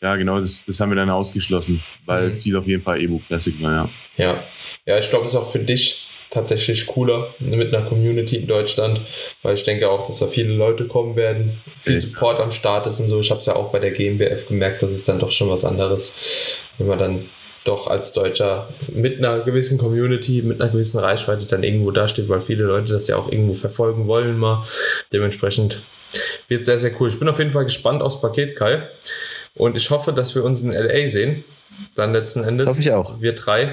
Ja, 0.01 0.15
genau, 0.17 0.41
das, 0.41 0.65
das 0.65 0.79
haben 0.79 0.91
wir 0.91 0.97
dann 0.97 1.11
ausgeschlossen, 1.11 1.83
weil 2.07 2.31
mhm. 2.31 2.39
Ziel 2.39 2.57
auf 2.57 2.67
jeden 2.67 2.83
Fall 2.83 3.01
Evo 3.01 3.21
Classic 3.27 3.55
war, 3.61 3.73
ja. 3.73 3.89
Ja, 4.17 4.45
ja 4.87 4.99
ich 4.99 5.11
glaube, 5.11 5.25
es 5.25 5.33
ist 5.33 5.37
auch 5.37 5.51
für 5.51 5.59
dich 5.59 6.09
tatsächlich 6.31 6.87
cooler 6.87 7.35
mit 7.39 7.75
einer 7.75 7.87
Community 7.87 8.37
in 8.37 8.47
Deutschland, 8.47 9.01
weil 9.43 9.55
ich 9.55 9.65
denke 9.65 9.89
auch, 9.89 10.07
dass 10.07 10.19
da 10.19 10.27
viele 10.27 10.53
Leute 10.53 10.87
kommen 10.87 11.17
werden, 11.17 11.61
viel 11.81 12.01
Support 12.01 12.39
am 12.39 12.51
Start 12.51 12.87
ist 12.87 13.01
und 13.01 13.09
so. 13.09 13.21
Ich 13.21 13.31
habe 13.31 13.41
es 13.41 13.47
ja 13.47 13.57
auch 13.57 13.73
bei 13.73 13.79
der 13.79 13.93
GmbF 13.93 14.47
gemerkt, 14.47 14.83
das 14.83 14.93
ist 14.93 15.09
dann 15.09 15.19
doch 15.19 15.31
schon 15.31 15.49
was 15.49 15.65
anderes, 15.65 16.61
wenn 16.77 16.87
man 16.87 16.99
dann 16.99 17.31
doch 17.69 17.87
als 17.87 18.13
Deutscher 18.13 18.69
mit 18.89 19.19
einer 19.19 19.41
gewissen 19.41 19.79
Community, 19.79 20.43
mit 20.43 20.61
einer 20.61 20.71
gewissen 20.71 20.99
Reichweite 20.99 21.47
dann 21.47 21.63
irgendwo 21.63 21.91
dasteht, 21.91 22.29
weil 22.29 22.41
viele 22.41 22.65
Leute 22.65 22.93
das 22.93 23.07
ja 23.07 23.17
auch 23.17 23.31
irgendwo 23.31 23.55
verfolgen 23.55 24.07
wollen 24.07 24.39
mal. 24.39 24.65
Dementsprechend 25.13 25.83
wird 26.49 26.65
sehr, 26.65 26.79
sehr 26.79 26.93
cool. 26.99 27.11
Ich 27.11 27.19
bin 27.19 27.29
auf 27.29 27.39
jeden 27.39 27.51
Fall 27.51 27.65
gespannt 27.65 28.03
aufs 28.03 28.21
Paket, 28.21 28.57
Kai. 28.57 28.83
Und 29.55 29.77
ich 29.77 29.91
hoffe, 29.91 30.13
dass 30.13 30.35
wir 30.35 30.45
uns 30.45 30.63
in 30.63 30.73
LA 30.73 31.09
sehen. 31.09 31.45
Dann 31.95 32.13
letzten 32.13 32.43
Endes. 32.43 32.67
Das 32.67 32.73
hoffe 32.73 32.81
ich 32.81 32.93
auch. 32.93 33.21
Wir 33.21 33.35
drei. 33.35 33.69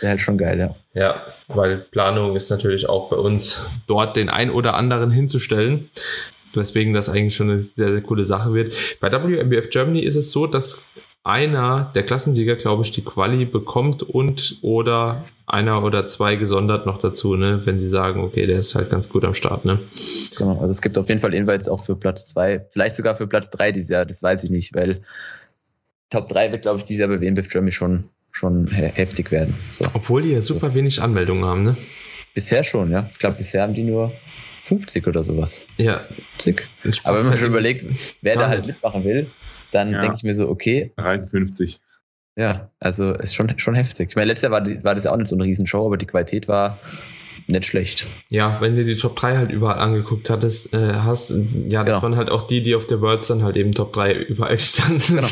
Wäre 0.00 0.10
halt 0.10 0.20
schon 0.20 0.36
geil, 0.36 0.58
ja. 0.58 0.74
Ja, 0.92 1.22
weil 1.48 1.78
Planung 1.78 2.36
ist 2.36 2.50
natürlich 2.50 2.88
auch 2.88 3.08
bei 3.08 3.16
uns, 3.16 3.64
dort 3.86 4.16
den 4.16 4.28
ein 4.28 4.50
oder 4.50 4.74
anderen 4.74 5.10
hinzustellen. 5.10 5.90
Weswegen 6.52 6.92
das 6.94 7.08
eigentlich 7.08 7.34
schon 7.34 7.50
eine 7.50 7.62
sehr, 7.62 7.92
sehr 7.92 8.02
coole 8.02 8.24
Sache 8.24 8.54
wird. 8.54 8.74
Bei 9.00 9.10
WMBF 9.10 9.70
Germany 9.70 10.00
ist 10.00 10.16
es 10.16 10.30
so, 10.30 10.46
dass 10.46 10.88
einer 11.24 11.90
der 11.94 12.04
Klassensieger, 12.04 12.56
glaube 12.56 12.84
ich, 12.84 12.92
die 12.92 13.02
Quali 13.02 13.44
bekommt 13.46 14.02
und 14.02 14.58
oder 14.62 15.24
einer 15.46 15.82
oder 15.82 16.06
zwei 16.06 16.36
gesondert 16.36 16.86
noch 16.86 16.98
dazu, 16.98 17.36
ne, 17.36 17.62
wenn 17.64 17.78
sie 17.78 17.88
sagen, 17.88 18.20
okay, 18.20 18.46
der 18.46 18.58
ist 18.58 18.74
halt 18.74 18.90
ganz 18.90 19.08
gut 19.08 19.24
am 19.24 19.34
Start, 19.34 19.64
ne? 19.64 19.78
Genau, 20.38 20.60
also 20.60 20.70
es 20.72 20.80
gibt 20.80 20.96
auf 20.96 21.08
jeden 21.08 21.20
Fall 21.20 21.34
Invites 21.34 21.68
auch 21.68 21.84
für 21.84 21.96
Platz 21.96 22.26
zwei, 22.26 22.64
vielleicht 22.70 22.96
sogar 22.96 23.14
für 23.14 23.26
Platz 23.26 23.50
drei 23.50 23.72
dieses 23.72 23.90
Jahr, 23.90 24.06
das 24.06 24.22
weiß 24.22 24.44
ich 24.44 24.50
nicht, 24.50 24.74
weil 24.74 25.02
Top 26.14 26.28
3 26.28 26.52
wird, 26.52 26.62
glaube 26.62 26.78
ich, 26.78 26.84
dieses 26.84 27.00
Jahr 27.00 27.08
bei 27.08 27.20
WMBF 27.20 27.48
Germany 27.48 27.72
schon, 27.72 28.04
schon 28.30 28.68
heftig 28.68 29.32
werden. 29.32 29.56
So. 29.68 29.84
Obwohl 29.94 30.22
die 30.22 30.30
ja 30.30 30.40
super 30.40 30.68
so. 30.68 30.74
wenig 30.74 31.02
Anmeldungen 31.02 31.44
haben, 31.44 31.62
ne? 31.62 31.76
Bisher 32.34 32.62
schon, 32.62 32.90
ja. 32.90 33.10
Ich 33.12 33.18
glaube, 33.18 33.36
bisher 33.36 33.62
haben 33.62 33.74
die 33.74 33.82
nur 33.82 34.12
50 34.64 35.06
oder 35.08 35.24
sowas. 35.24 35.64
Ja. 35.76 36.04
50. 36.38 36.68
Aber 37.04 37.18
wenn 37.18 37.26
man 37.26 37.36
schon 37.36 37.48
überlegt, 37.48 37.84
wer 38.22 38.36
da 38.36 38.48
halt 38.48 38.66
mitmachen 38.66 39.04
will, 39.04 39.28
dann 39.74 39.92
ja. 39.92 40.00
denke 40.00 40.16
ich 40.16 40.24
mir 40.24 40.34
so, 40.34 40.48
okay. 40.48 40.92
53. 40.96 41.80
Ja, 42.36 42.70
also 42.80 43.12
ist 43.12 43.34
schon, 43.34 43.58
schon 43.58 43.74
heftig. 43.74 44.10
Ich 44.10 44.16
meine, 44.16 44.28
letztes 44.28 44.42
Jahr 44.44 44.52
war, 44.52 44.60
die, 44.60 44.82
war 44.82 44.94
das 44.94 45.04
ja 45.04 45.12
auch 45.12 45.16
nicht 45.16 45.28
so 45.28 45.36
eine 45.36 45.44
Riesenshow, 45.44 45.86
aber 45.86 45.96
die 45.96 46.06
Qualität 46.06 46.48
war 46.48 46.78
nicht 47.46 47.66
schlecht. 47.66 48.06
Ja, 48.28 48.60
wenn 48.60 48.74
du 48.74 48.84
die 48.84 48.96
Top 48.96 49.16
3 49.16 49.36
halt 49.36 49.52
überall 49.52 49.78
angeguckt 49.78 50.30
hattest, 50.30 50.72
äh, 50.74 50.94
hast, 50.94 51.30
ja, 51.30 51.84
das 51.84 51.96
genau. 51.96 52.02
waren 52.02 52.16
halt 52.16 52.30
auch 52.30 52.46
die, 52.46 52.62
die 52.62 52.74
auf 52.74 52.86
der 52.86 53.00
Worlds 53.00 53.28
dann 53.28 53.42
halt 53.42 53.56
eben 53.56 53.72
Top 53.72 53.92
3 53.92 54.14
überall 54.14 54.58
standen. 54.58 55.00
Genau. 55.06 55.26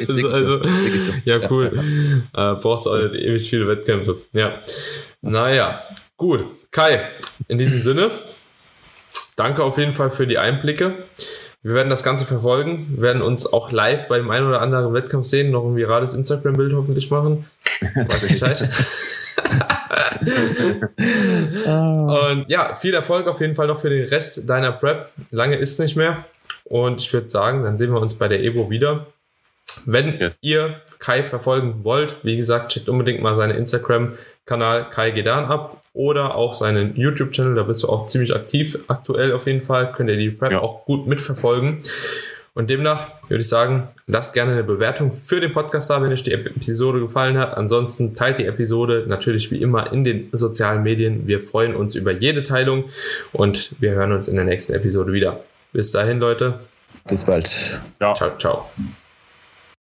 ist 0.00 0.10
also, 0.10 0.58
so. 0.58 0.64
ist 0.64 1.06
so. 1.06 1.12
Ja, 1.24 1.50
cool. 1.50 1.72
Ja, 1.74 2.42
ja. 2.42 2.52
Äh, 2.52 2.56
brauchst 2.56 2.86
du 2.86 2.90
auch 2.90 3.12
nicht 3.12 3.22
ewig 3.22 3.48
viele 3.48 3.68
Wettkämpfe. 3.68 4.18
Ja. 4.32 4.58
Naja, 5.22 5.80
gut. 6.16 6.44
Kai, 6.70 7.00
in 7.48 7.58
diesem 7.58 7.80
Sinne, 7.80 8.10
danke 9.36 9.64
auf 9.64 9.78
jeden 9.78 9.92
Fall 9.92 10.10
für 10.10 10.26
die 10.26 10.38
Einblicke. 10.38 10.94
Wir 11.62 11.74
werden 11.74 11.90
das 11.90 12.02
Ganze 12.02 12.24
verfolgen, 12.24 12.86
wir 12.94 13.02
werden 13.02 13.20
uns 13.20 13.46
auch 13.46 13.70
live 13.70 14.08
bei 14.08 14.16
dem 14.16 14.30
einen 14.30 14.46
oder 14.46 14.62
anderen 14.62 14.94
Wettkampf 14.94 15.26
sehen, 15.26 15.50
noch 15.50 15.64
ein 15.64 15.76
virales 15.76 16.14
Instagram-Bild 16.14 16.72
hoffentlich 16.72 17.10
machen. 17.10 17.44
Weiß 17.94 18.26
Bescheid. 18.26 18.60
und 21.66 22.48
ja, 22.48 22.74
viel 22.74 22.94
Erfolg 22.94 23.26
auf 23.26 23.42
jeden 23.42 23.54
Fall 23.54 23.66
noch 23.66 23.78
für 23.78 23.90
den 23.90 24.06
Rest 24.08 24.48
deiner 24.48 24.72
Prep. 24.72 25.10
Lange 25.30 25.56
ist 25.56 25.72
es 25.72 25.78
nicht 25.78 25.96
mehr. 25.96 26.24
Und 26.64 27.00
ich 27.02 27.12
würde 27.12 27.28
sagen, 27.28 27.62
dann 27.62 27.76
sehen 27.76 27.92
wir 27.92 28.00
uns 28.00 28.14
bei 28.14 28.28
der 28.28 28.42
Evo 28.42 28.70
wieder. 28.70 29.06
Wenn 29.86 30.18
yes. 30.18 30.36
ihr 30.40 30.80
Kai 30.98 31.22
verfolgen 31.22 31.84
wollt, 31.84 32.16
wie 32.22 32.36
gesagt, 32.36 32.72
checkt 32.72 32.88
unbedingt 32.88 33.22
mal 33.22 33.34
seinen 33.34 33.56
Instagram-Kanal 33.56 34.88
Kai 34.90 35.10
Gedan 35.10 35.44
ab 35.46 35.79
oder 35.92 36.34
auch 36.34 36.54
seinen 36.54 36.96
YouTube-Channel. 36.96 37.54
Da 37.54 37.62
bist 37.62 37.82
du 37.82 37.88
auch 37.88 38.06
ziemlich 38.06 38.34
aktiv 38.34 38.78
aktuell 38.88 39.32
auf 39.32 39.46
jeden 39.46 39.62
Fall. 39.62 39.92
Könnt 39.92 40.10
ihr 40.10 40.16
die 40.16 40.30
Prep 40.30 40.52
ja. 40.52 40.60
auch 40.60 40.84
gut 40.84 41.06
mitverfolgen. 41.06 41.80
Und 42.52 42.68
demnach 42.68 43.06
würde 43.28 43.42
ich 43.42 43.48
sagen, 43.48 43.84
lasst 44.06 44.34
gerne 44.34 44.52
eine 44.52 44.64
Bewertung 44.64 45.12
für 45.12 45.40
den 45.40 45.52
Podcast 45.52 45.88
da, 45.88 46.02
wenn 46.02 46.12
euch 46.12 46.24
die 46.24 46.32
Episode 46.32 47.00
gefallen 47.00 47.38
hat. 47.38 47.56
Ansonsten 47.56 48.12
teilt 48.14 48.38
die 48.38 48.46
Episode 48.46 49.04
natürlich 49.06 49.50
wie 49.52 49.62
immer 49.62 49.92
in 49.92 50.02
den 50.02 50.28
sozialen 50.32 50.82
Medien. 50.82 51.28
Wir 51.28 51.40
freuen 51.40 51.76
uns 51.76 51.94
über 51.94 52.10
jede 52.10 52.42
Teilung 52.42 52.84
und 53.32 53.80
wir 53.80 53.92
hören 53.92 54.12
uns 54.12 54.26
in 54.26 54.34
der 54.34 54.44
nächsten 54.44 54.74
Episode 54.74 55.12
wieder. 55.12 55.40
Bis 55.72 55.92
dahin, 55.92 56.18
Leute. 56.18 56.58
Bis 57.06 57.24
bald. 57.24 57.80
Ciao, 57.98 58.14
ciao. 58.14 58.36
ciao. 58.38 58.70